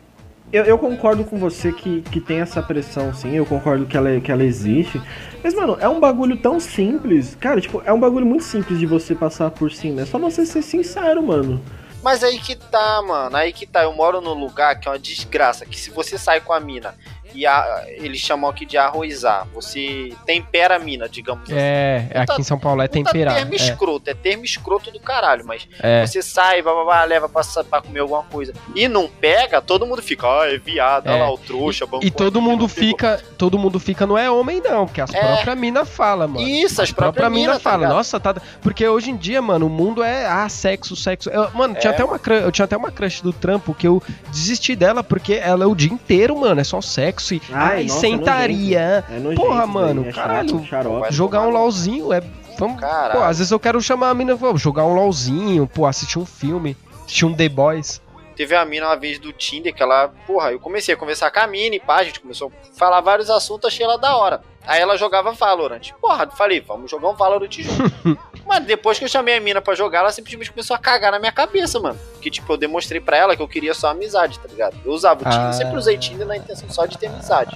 Eu, 0.56 0.64
eu 0.64 0.78
concordo 0.78 1.26
com 1.26 1.38
você 1.38 1.74
que, 1.74 2.02
que 2.04 2.22
tem 2.22 2.40
essa 2.40 2.64
pressão, 2.64 3.14
sim. 3.14 3.36
Eu 3.36 3.46
concordo 3.46 3.86
que 3.86 3.98
ela, 3.98 4.22
que 4.22 4.32
ela 4.32 4.42
existe. 4.42 5.02
Mas, 5.44 5.54
mano, 5.54 5.76
é 5.82 5.90
um 5.90 6.00
bagulho 6.00 6.38
tão 6.38 6.62
simples. 6.62 7.36
Cara, 7.36 7.60
tipo, 7.60 7.84
é 7.84 7.92
um 7.92 8.00
bagulho 8.00 8.26
muito 8.26 8.46
simples 8.46 8.80
de 8.80 8.86
você 8.86 9.14
passar 9.14 9.52
por 9.52 9.70
cima. 9.70 10.04
É 10.04 10.06
só 10.06 10.18
você 10.18 10.46
ser 10.46 10.62
sincero, 10.62 11.22
mano. 11.22 11.62
Mas 12.02 12.24
aí 12.24 12.40
que 12.40 12.56
tá, 12.56 13.02
mano. 13.02 13.36
Aí 13.36 13.52
que 13.52 13.68
tá. 13.68 13.84
Eu 13.84 13.94
moro 13.94 14.22
num 14.22 14.34
lugar 14.34 14.80
que 14.80 14.88
é 14.88 14.92
uma 14.92 14.98
desgraça. 14.98 15.66
Que 15.66 15.78
se 15.78 15.90
você 15.90 16.18
sai 16.18 16.40
com 16.40 16.54
a 16.54 16.60
mina 16.62 16.96
e 17.36 17.46
a- 17.46 17.84
eles 17.88 18.20
chamam 18.20 18.50
aqui 18.50 18.66
de 18.66 18.78
arroizar, 18.78 19.48
você 19.54 20.14
tempera 20.26 20.76
a 20.76 20.80
mina, 20.80 21.08
digamos 21.10 21.44
assim. 21.46 21.56
É, 21.58 22.08
aqui 22.16 22.42
em 22.42 22.44
São 22.44 22.58
Paulo 22.60 22.82
é 22.82 22.88
temperar. 22.88 23.36
termo 23.36 23.54
escroto, 23.54 24.10
é 24.10 24.14
termo 24.14 24.44
escroto 24.46 24.92
do 24.92 25.00
caralho, 25.00 25.46
mas 25.46 25.68
É, 25.82 26.02
é. 26.04 26.08
você 26.08 26.22
sai, 26.22 26.62
blá, 26.62 26.74
blá, 26.74 26.84
blá, 26.84 27.04
leva 27.04 27.28
pra, 27.30 27.42
pra 27.70 27.82
comer 27.82 28.00
alguma 28.00 28.24
coisa 28.24 28.54
e 28.76 28.88
não 28.88 29.08
pega, 29.08 29.62
todo 29.62 29.86
mundo 29.86 30.02
fica, 30.02 30.28
ah, 30.28 30.48
é 30.52 30.58
viado, 30.58 31.08
olha 31.08 31.16
É. 31.18 31.22
lá 31.24 31.32
o 31.32 31.38
trouxa, 31.38 31.86
bancou 31.86 32.06
E 32.08 32.12
todo 32.12 32.42
mundo 32.42 32.68
pegou. 32.68 32.90
fica. 32.90 33.22
Todo 33.38 33.58
mundo 33.60 33.80
fica, 33.80 34.06
não 34.08 34.18
é 34.18 34.30
homem, 34.32 34.62
não, 34.64 34.86
porque 34.86 35.02
as 35.02 35.14
É. 35.14 35.20
próprias 35.20 35.58
minas 35.58 35.90
falam, 35.90 36.28
mano. 36.28 36.48
Isso, 36.48 36.82
as 36.82 36.90
A 36.90 36.94
própria 36.94 37.14
próprias 37.22 37.32
mina 37.32 37.48
minas, 37.52 37.64
tá 37.64 37.70
fala, 37.70 37.84
ligado? 37.84 37.96
nossa, 37.98 38.20
tá. 38.20 38.36
Porque 38.62 38.88
hoje 38.88 39.12
em 39.12 39.18
dia, 39.18 39.42
mano, 39.42 39.68
o 39.68 39.70
mundo 39.70 40.02
é 40.04 40.26
ah, 40.26 40.48
sexo, 40.50 40.96
sexo. 40.96 41.30
Eu- 41.30 41.50
mano, 41.52 41.76
tinha 41.76 41.92
É, 41.92 41.94
até 41.94 42.04
uma 42.04 42.20
eu 42.44 42.52
tinha 42.52 42.66
até 42.66 42.76
uma 42.78 42.92
crush 42.92 43.22
do 43.22 43.32
trampo 43.34 43.74
que 43.74 43.88
eu 43.88 44.02
desisti 44.32 44.76
dela 44.76 45.04
porque 45.04 45.34
ela 45.34 45.64
é 45.64 45.68
o 45.68 45.76
dia 45.76 45.92
inteiro, 45.92 46.36
mano, 46.38 46.60
é 46.62 46.64
só 46.64 46.82
sexo 46.82 47.25
e 47.34 47.42
Ai, 47.52 47.78
ai, 47.78 47.84
nossa, 47.86 48.00
sentaria. 48.00 49.04
É 49.10 49.20
nojento. 49.20 49.42
Porra, 49.42 49.60
daí, 49.62 49.70
mano, 49.70 50.08
é 50.08 50.12
caralho. 50.12 50.66
Chato, 50.66 51.06
Jogar 51.10 51.42
um 51.42 51.50
LOLzinho 51.50 52.14
é. 52.14 52.22
Vamos, 52.58 52.80
Caralho. 52.80 53.20
pô, 53.20 53.26
às 53.26 53.38
vezes 53.38 53.52
eu 53.52 53.60
quero 53.60 53.82
chamar 53.82 54.10
a 54.10 54.14
mina, 54.14 54.34
vamos 54.34 54.62
jogar 54.62 54.86
um 54.86 54.94
LOLzinho, 54.94 55.68
pô, 55.68 55.86
assistir 55.86 56.18
um 56.20 56.26
filme, 56.26 56.78
assistir 57.04 57.26
um 57.26 57.34
The 57.34 57.50
Boys. 57.50 58.02
Teve 58.36 58.56
a 58.56 58.66
mina 58.66 58.88
uma 58.88 58.96
vez 58.96 59.20
do 59.20 59.32
Tinder 59.34 59.74
que 59.74 59.84
ela, 59.84 60.10
porra, 60.26 60.52
eu 60.52 60.60
comecei 60.60 60.94
a 60.94 60.98
conversar 60.98 61.32
com 61.32 61.40
a 61.40 61.48
mina 61.48 61.76
e 61.76 61.80
pá, 61.80 61.98
a 61.98 62.04
gente 62.04 62.20
começou 62.20 62.50
a 62.50 62.78
falar 62.78 63.02
vários 63.02 63.30
assuntos, 63.30 63.66
achei 63.68 63.86
ela 63.86 63.98
da 63.98 64.16
hora. 64.16 64.42
Aí 64.68 64.82
ela 64.82 64.98
jogava 64.98 65.32
Valorant. 65.32 65.92
Porra, 66.02 66.28
falei, 66.32 66.60
vamos 66.62 66.90
jogar 66.90 67.10
um 67.10 67.16
Valorant 67.16 67.52
junto. 67.52 68.18
Mas 68.46 68.64
depois 68.66 69.00
que 69.00 69.06
eu 69.06 69.10
chamei 69.10 69.36
a 69.38 69.40
mina 69.42 69.60
pra 69.62 69.74
jogar, 69.74 70.00
ela 70.00 70.12
simplesmente 70.12 70.52
começou 70.52 70.76
a 70.76 70.80
cagar 70.80 71.12
na 71.12 71.20
minha 71.20 71.32
cabeça, 71.32 71.80
mano. 71.80 72.00
Que 72.22 72.30
tipo, 72.30 72.54
eu 72.54 72.58
demonstrei 72.58 73.02
pra 73.02 73.18
ela 73.18 73.36
que 73.36 73.42
eu 73.42 73.48
queria 73.48 73.74
só 73.74 73.90
amizade, 73.90 74.38
tá 74.40 74.48
ligado? 74.48 74.76
Eu 74.86 74.92
usava 74.92 75.22
o 75.22 75.24
Tinder, 75.30 75.48
Ah. 75.48 75.54
sempre 75.54 75.76
usei 75.78 75.98
Tinder 75.98 76.28
na 76.28 76.38
intenção 76.38 76.70
só 76.70 76.86
de 76.86 76.98
ter 76.98 77.08
amizade. 77.08 77.56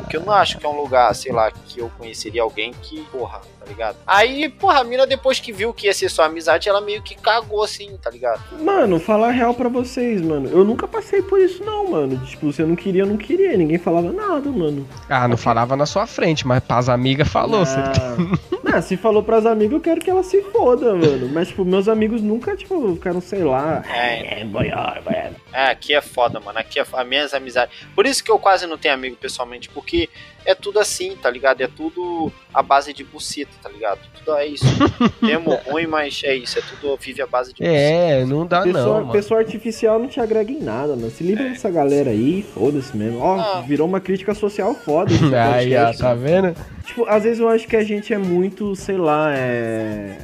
Porque 0.00 0.16
eu 0.16 0.20
não 0.20 0.32
acho 0.32 0.58
que 0.58 0.66
é 0.66 0.68
um 0.68 0.76
lugar, 0.80 1.12
sei 1.14 1.32
lá, 1.32 1.50
que 1.50 1.80
eu 1.80 1.90
conheceria 1.98 2.42
alguém 2.42 2.72
que, 2.72 3.00
porra, 3.10 3.40
tá 3.66 3.72
ligado? 3.72 3.96
Aí, 4.06 4.48
porra, 4.48 4.80
a 4.80 4.84
mina 4.84 5.06
depois 5.06 5.40
que 5.40 5.52
viu 5.52 5.74
que 5.74 5.86
ia 5.86 5.94
ser 5.94 6.08
só 6.08 6.24
amizade, 6.24 6.68
ela 6.68 6.80
meio 6.80 7.02
que 7.02 7.14
cagou 7.16 7.62
assim, 7.64 7.96
tá 8.00 8.08
ligado? 8.10 8.40
Mano, 8.62 9.00
falar 9.00 9.28
a 9.28 9.32
real 9.32 9.54
pra 9.54 9.68
vocês, 9.68 10.20
mano. 10.22 10.48
Eu 10.50 10.64
nunca 10.64 10.86
passei 10.86 11.20
por 11.22 11.40
isso, 11.40 11.64
não, 11.64 11.90
mano. 11.90 12.16
Tipo, 12.26 12.52
se 12.52 12.62
eu 12.62 12.66
não 12.68 12.76
queria, 12.76 13.02
eu 13.02 13.06
não 13.06 13.16
queria. 13.16 13.56
Ninguém 13.56 13.78
falava 13.78 14.12
nada, 14.12 14.48
mano. 14.50 14.86
Ah, 15.08 15.26
não 15.26 15.36
falava 15.36 15.74
na 15.76 15.86
sua 15.86 16.06
frente, 16.06 16.46
mas 16.46 16.62
pras 16.62 16.88
amigas 16.88 17.26
falou. 17.28 17.64
você- 17.66 17.78
Ah, 17.80 18.16
não, 18.62 18.82
se 18.82 18.96
falou 18.96 19.22
pras 19.22 19.44
amigas, 19.46 19.72
eu 19.72 19.80
quero 19.80 20.00
que 20.00 20.10
ela 20.10 20.22
se 20.22 20.40
foda, 20.52 20.94
mano. 20.94 21.28
Mas, 21.32 21.48
tipo, 21.48 21.64
meus 21.64 21.88
amigos 21.88 22.22
nunca, 22.22 22.56
tipo, 22.56 22.94
ficaram, 22.94 23.20
sei 23.20 23.42
lá. 23.42 23.82
É, 23.88 24.40
É, 24.40 24.44
boiar, 24.44 25.02
boiar. 25.02 25.32
É, 25.52 25.70
aqui 25.70 25.94
é 25.94 26.00
foda, 26.00 26.38
mano. 26.38 26.58
Aqui 26.58 26.78
é 26.78 26.82
as 26.90 27.06
minhas 27.08 27.32
amizades. 27.34 27.74
Por 27.94 28.06
isso 28.06 28.22
que 28.22 28.30
eu 28.30 28.38
quase 28.38 28.66
não 28.66 28.76
tenho 28.78 28.94
amigo 28.94 29.16
pessoalmente, 29.16 29.68
porque 29.70 30.08
é 30.44 30.54
tudo 30.54 30.78
assim, 30.78 31.16
tá 31.16 31.30
ligado? 31.30 31.60
É 31.62 31.66
tudo 31.66 32.30
a 32.52 32.62
base 32.62 32.92
de 32.92 33.02
buceta, 33.02 33.50
tá 33.62 33.68
ligado? 33.68 33.98
Tudo 34.18 34.36
é 34.36 34.46
isso. 34.46 34.64
Temo 35.20 35.54
ruim, 35.66 35.86
mas 35.86 36.20
é 36.24 36.34
isso. 36.34 36.58
É 36.58 36.62
tudo 36.62 36.96
vive 37.00 37.22
a 37.22 37.26
base 37.26 37.52
de. 37.54 37.64
É, 37.64 38.24
não 38.24 38.46
dá 38.46 38.62
Pessoa, 38.62 38.84
não, 38.84 38.92
mano. 39.00 39.12
pessoa 39.12 39.40
artificial 39.40 39.98
não 39.98 40.08
te 40.08 40.20
agrega 40.20 40.50
em 40.52 40.60
nada, 40.62 40.96
mano. 40.96 41.10
Se 41.10 41.22
livra 41.24 41.44
dessa 41.48 41.70
galera 41.70 42.10
aí, 42.10 42.44
foda-se 42.54 42.96
mesmo. 42.96 43.20
Ó, 43.20 43.38
Ah. 43.40 43.60
virou 43.66 43.86
uma 43.86 44.00
crítica 44.00 44.34
social 44.34 44.74
foda 44.74 45.12
esse 45.12 45.24
Aí, 45.34 45.76
ó, 45.76 45.92
tá 45.92 46.14
vendo? 46.14 46.54
Tipo, 46.84 47.04
às 47.06 47.24
vezes 47.24 47.38
eu 47.40 47.48
acho 47.48 47.66
que 47.66 47.76
a 47.76 47.84
gente 47.84 48.12
é 48.14 48.18
muito, 48.18 48.74
sei 48.76 48.96
lá, 48.96 49.32
é. 49.36 50.18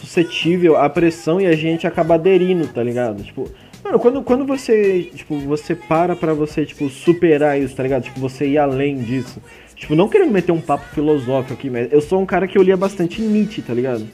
suscetível 0.00 0.76
à 0.76 0.88
pressão 0.88 1.40
e 1.40 1.46
a 1.46 1.54
gente 1.54 1.86
acaba 1.86 2.14
aderindo, 2.14 2.66
tá 2.68 2.82
ligado? 2.82 3.22
Tipo, 3.22 3.48
mano, 3.84 3.98
quando, 3.98 4.22
quando 4.22 4.44
você, 4.46 5.10
tipo, 5.14 5.38
você 5.40 5.74
para 5.74 6.16
pra 6.16 6.32
você, 6.34 6.64
tipo, 6.66 6.88
superar 6.88 7.60
isso, 7.60 7.74
tá 7.76 7.82
ligado? 7.82 8.04
Tipo, 8.04 8.18
você 8.20 8.46
ir 8.46 8.58
além 8.58 8.96
disso. 8.98 9.40
Tipo, 9.80 9.96
não 9.96 10.10
querendo 10.10 10.30
meter 10.30 10.52
um 10.52 10.60
papo 10.60 10.84
filosófico 10.94 11.54
aqui, 11.54 11.70
mas 11.70 11.90
eu 11.90 12.02
sou 12.02 12.20
um 12.20 12.26
cara 12.26 12.46
que 12.46 12.58
eu 12.58 12.62
lia 12.62 12.76
bastante 12.76 13.22
Nietzsche, 13.22 13.62
tá 13.62 13.72
ligado? 13.72 14.06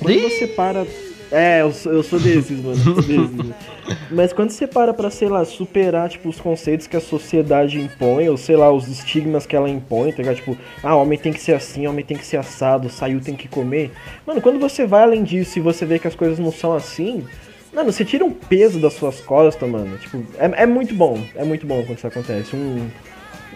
Quando 0.00 0.20
você 0.20 0.48
para. 0.48 0.84
É, 1.30 1.62
eu 1.62 1.72
sou, 1.72 1.92
eu 1.92 2.02
sou 2.02 2.18
desses, 2.18 2.60
mano. 2.60 2.76
eu 2.76 2.76
sou 2.76 2.94
desses, 2.96 3.32
né? 3.32 3.54
Mas 4.10 4.34
quando 4.34 4.50
você 4.50 4.66
para 4.66 4.92
pra, 4.92 5.10
sei 5.10 5.28
lá, 5.28 5.42
superar, 5.46 6.10
tipo, 6.10 6.28
os 6.28 6.38
conceitos 6.38 6.86
que 6.86 6.94
a 6.94 7.00
sociedade 7.00 7.80
impõe, 7.80 8.28
ou 8.28 8.36
sei 8.36 8.54
lá, 8.54 8.70
os 8.70 8.86
estigmas 8.86 9.46
que 9.46 9.56
ela 9.56 9.70
impõe, 9.70 10.10
tá 10.10 10.18
ligado? 10.18 10.36
Tipo, 10.36 10.58
ah, 10.82 10.94
homem 10.94 11.18
tem 11.18 11.32
que 11.32 11.40
ser 11.40 11.54
assim, 11.54 11.86
homem 11.86 12.04
tem 12.04 12.18
que 12.18 12.26
ser 12.26 12.36
assado, 12.36 12.90
saiu 12.90 13.18
tem 13.20 13.34
que 13.34 13.48
comer. 13.48 13.92
Mano, 14.26 14.42
quando 14.42 14.58
você 14.58 14.84
vai 14.84 15.04
além 15.04 15.22
disso 15.22 15.58
e 15.58 15.62
você 15.62 15.86
vê 15.86 15.98
que 15.98 16.06
as 16.06 16.14
coisas 16.14 16.38
não 16.38 16.52
são 16.52 16.74
assim, 16.74 17.24
mano, 17.72 17.90
você 17.90 18.04
tira 18.04 18.24
um 18.24 18.32
peso 18.32 18.78
das 18.78 18.92
suas 18.92 19.20
costas, 19.20 19.66
mano. 19.70 19.96
Tipo, 19.96 20.22
é, 20.36 20.64
é 20.64 20.66
muito 20.66 20.94
bom, 20.94 21.18
é 21.34 21.44
muito 21.44 21.66
bom 21.66 21.82
quando 21.84 21.96
isso 21.96 22.06
acontece. 22.06 22.54
Um, 22.54 22.90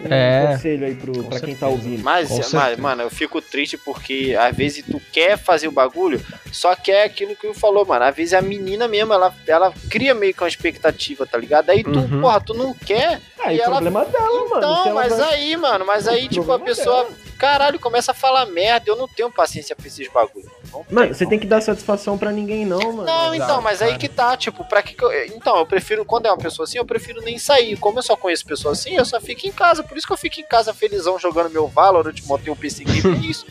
um 0.05 0.13
É, 0.13 0.47
conselho 0.53 0.85
aí 0.85 0.95
pro, 0.95 1.11
pra 1.23 1.39
quem 1.39 1.55
tá 1.55 1.67
certeza. 1.67 1.67
ouvindo. 1.67 2.03
Mas, 2.03 2.29
mas, 2.29 2.45
certeza. 2.47 2.81
mano, 2.81 3.01
eu 3.03 3.09
fico 3.09 3.41
triste 3.41 3.77
porque 3.77 4.35
às 4.39 4.55
vezes 4.55 4.85
tu 4.89 5.01
quer 5.11 5.37
fazer 5.37 5.67
o 5.67 5.71
bagulho, 5.71 6.23
só 6.51 6.75
quer 6.75 7.03
aquilo 7.03 7.35
que 7.35 7.47
eu 7.47 7.53
falou, 7.53 7.85
mano. 7.85 8.05
Às 8.05 8.15
vezes 8.15 8.33
a 8.33 8.41
menina 8.41 8.87
mesmo, 8.87 9.13
ela, 9.13 9.33
ela 9.47 9.73
cria 9.89 10.13
meio 10.13 10.33
que 10.33 10.41
uma 10.43 10.47
expectativa, 10.47 11.25
tá 11.25 11.37
ligado? 11.37 11.69
Aí 11.69 11.83
tu, 11.83 11.99
Uhum. 11.99 12.21
porra, 12.21 12.39
tu 12.41 12.53
não 12.53 12.73
quer. 12.73 13.19
Aí, 13.39 13.57
e 13.57 13.61
ela- 13.61 13.71
problema 13.71 14.05
dela, 14.05 14.25
mano. 14.49 14.49
se 14.49 14.57
Então, 14.57 14.85
ela 14.87 14.93
mas 14.93 15.17
vai- 15.17 15.33
aí, 15.35 15.57
mano, 15.57 15.85
mas 15.85 16.07
aí, 16.07 16.27
tipo, 16.27 16.41
a 16.41 16.57
problema 16.57 16.65
pessoa, 16.75 17.09
caralho, 17.37 17.79
começa 17.79 18.11
a 18.11 18.15
falar 18.15 18.45
merda. 18.47 18.89
Eu 18.89 18.95
não 18.95 19.07
tenho 19.07 19.31
paciência 19.31 19.75
pra 19.75 19.87
esses 19.87 20.07
bagulho. 20.11 20.49
Não 20.71 20.85
Mano, 20.89 21.13
você 21.13 21.25
tem 21.25 21.39
que 21.39 21.47
dar 21.47 21.61
satisfação 21.61 22.17
pra 22.17 22.31
ninguém, 22.31 22.65
não, 22.65 22.79
mano. 22.79 23.03
Não, 23.03 23.35
então, 23.35 23.61
mas 23.61 23.81
aí 23.81 23.97
que 23.97 24.07
tá, 24.07 24.35
tipo, 24.35 24.63
pra 24.65 24.81
que, 24.81 24.93
que 24.93 25.03
eu. 25.03 25.11
Então, 25.27 25.57
eu 25.57 25.65
prefiro, 25.65 26.05
quando 26.05 26.25
é 26.25 26.31
uma 26.31 26.37
pessoa 26.37 26.65
assim, 26.65 26.77
eu 26.77 26.85
prefiro 26.85 27.21
nem 27.21 27.37
sair. 27.37 27.77
Como 27.77 27.99
eu 27.99 28.03
só 28.03 28.15
conheço 28.15 28.45
pessoas 28.45 28.79
assim, 28.79 28.95
eu 28.95 29.05
só 29.05 29.19
fico 29.19 29.47
em 29.47 29.51
casa. 29.51 29.83
Por 29.83 29.97
isso 29.97 30.07
que 30.07 30.13
eu 30.13 30.17
fico 30.17 30.39
em 30.39 30.45
casa 30.45 30.73
felizão 30.73 31.19
jogando 31.19 31.49
meu 31.49 31.67
Valorant, 31.67 32.15
montei 32.25 32.51
um 32.51 32.55
PC 32.55 32.83
Game, 32.83 33.17
é 33.17 33.29
isso. 33.29 33.45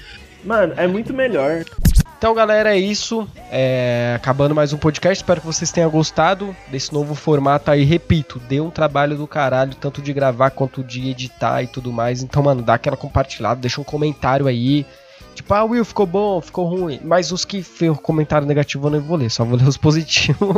Mano, 0.45 0.75
é 0.77 0.87
muito 0.87 1.13
melhor. 1.13 1.65
Então, 2.19 2.33
galera, 2.35 2.75
é 2.75 2.79
isso. 2.79 3.29
É, 3.51 4.15
Acabando 4.17 4.55
mais 4.55 4.73
um 4.73 4.79
podcast. 4.79 5.23
Espero 5.23 5.41
que 5.41 5.47
vocês 5.47 5.71
tenham 5.71 5.91
gostado 5.91 6.57
desse 6.69 6.93
novo 6.93 7.15
formato 7.15 7.71
aí. 7.71 7.85
Repito, 7.85 8.39
deu 8.39 8.65
um 8.65 8.71
trabalho 8.71 9.17
do 9.17 9.27
caralho, 9.27 9.75
tanto 9.75 10.01
de 10.01 10.13
gravar 10.13 10.51
quanto 10.51 10.83
de 10.83 11.11
editar 11.11 11.63
e 11.63 11.67
tudo 11.67 11.93
mais. 11.93 12.23
Então, 12.23 12.43
mano, 12.43 12.63
dá 12.63 12.75
aquela 12.75 12.97
compartilhada, 12.97 13.61
deixa 13.61 13.81
um 13.81 13.85
comentário 13.85 14.47
aí. 14.47 14.87
Tipo, 15.37 15.55
ah, 15.55 15.65
Will, 15.65 15.85
ficou 15.85 16.07
bom, 16.07 16.41
ficou 16.41 16.67
ruim. 16.67 16.99
Mas 17.05 17.31
os 17.31 17.45
que 17.45 17.63
fez 17.63 17.97
comentário 17.99 18.47
negativo 18.47 18.87
eu 18.89 18.91
não 18.91 19.01
vou 19.01 19.17
ler, 19.17 19.31
só 19.31 19.45
vou 19.45 19.57
ler 19.57 19.69
os 19.69 19.77
positivos. 19.79 20.57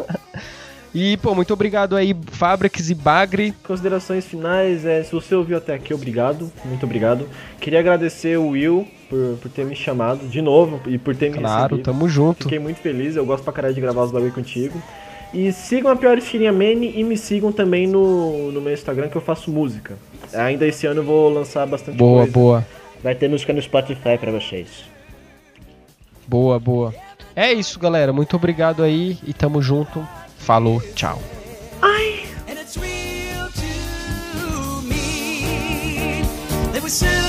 e, 0.95 1.17
pô, 1.19 1.35
muito 1.35 1.53
obrigado 1.53 1.95
aí, 1.97 2.17
Fabrics 2.33 2.89
e 2.91 2.95
Bagre. 2.95 3.53
Considerações 3.67 4.25
finais, 4.25 4.85
é, 4.87 5.03
se 5.03 5.13
você 5.13 5.35
ouviu 5.35 5.57
até 5.59 5.75
aqui, 5.75 5.93
obrigado, 5.93 6.51
muito 6.65 6.85
obrigado. 6.87 7.29
Queria 7.61 7.81
agradecer 7.81 8.39
o 8.39 8.49
Will 8.49 8.87
por, 9.11 9.37
por 9.43 9.51
ter 9.51 9.65
me 9.67 9.77
chamado 9.77 10.27
de 10.29 10.41
novo 10.41 10.81
e 10.87 10.97
por 10.97 11.15
ter 11.15 11.31
me 11.31 11.39
Claro, 11.39 11.77
recebido. 11.77 11.85
tamo 11.85 12.09
junto. 12.09 12.45
Fiquei 12.45 12.59
muito 12.59 12.79
feliz, 12.81 13.17
eu 13.17 13.27
gosto 13.27 13.45
pra 13.45 13.53
caralho 13.53 13.75
de 13.75 13.81
gravar 13.81 14.03
os 14.05 14.11
bagulho 14.11 14.33
contigo. 14.33 14.81
E 15.35 15.53
sigam 15.53 15.91
a 15.91 15.97
Pior 15.97 16.17
Estirinha 16.17 16.51
Mane 16.51 16.91
e 16.97 17.05
me 17.05 17.15
sigam 17.15 17.53
também 17.53 17.87
no, 17.87 18.51
no 18.51 18.63
meu 18.63 18.73
Instagram 18.73 19.09
que 19.11 19.17
eu 19.17 19.21
faço 19.21 19.51
música. 19.51 19.99
Ainda 20.33 20.67
esse 20.67 20.87
ano 20.87 21.01
eu 21.01 21.05
vou 21.05 21.29
lançar 21.31 21.67
bastante 21.67 21.99
Boa, 21.99 22.21
coisa. 22.21 22.33
boa. 22.33 22.67
Vai 23.03 23.15
ter 23.15 23.29
música 23.29 23.53
no 23.53 23.63
Spotify 23.63 24.19
pra 24.19 24.33
vocês. 24.33 24.85
Boa, 26.27 26.59
boa. 26.59 26.95
É 27.35 27.53
isso, 27.53 27.79
galera. 27.79 28.13
Muito 28.13 28.37
obrigado 28.37 28.83
aí 28.83 29.19
e 29.27 29.33
tamo 29.33 29.63
junto. 29.63 30.07
Falou, 30.37 30.81
tchau. 30.95 31.21
and 36.91 37.28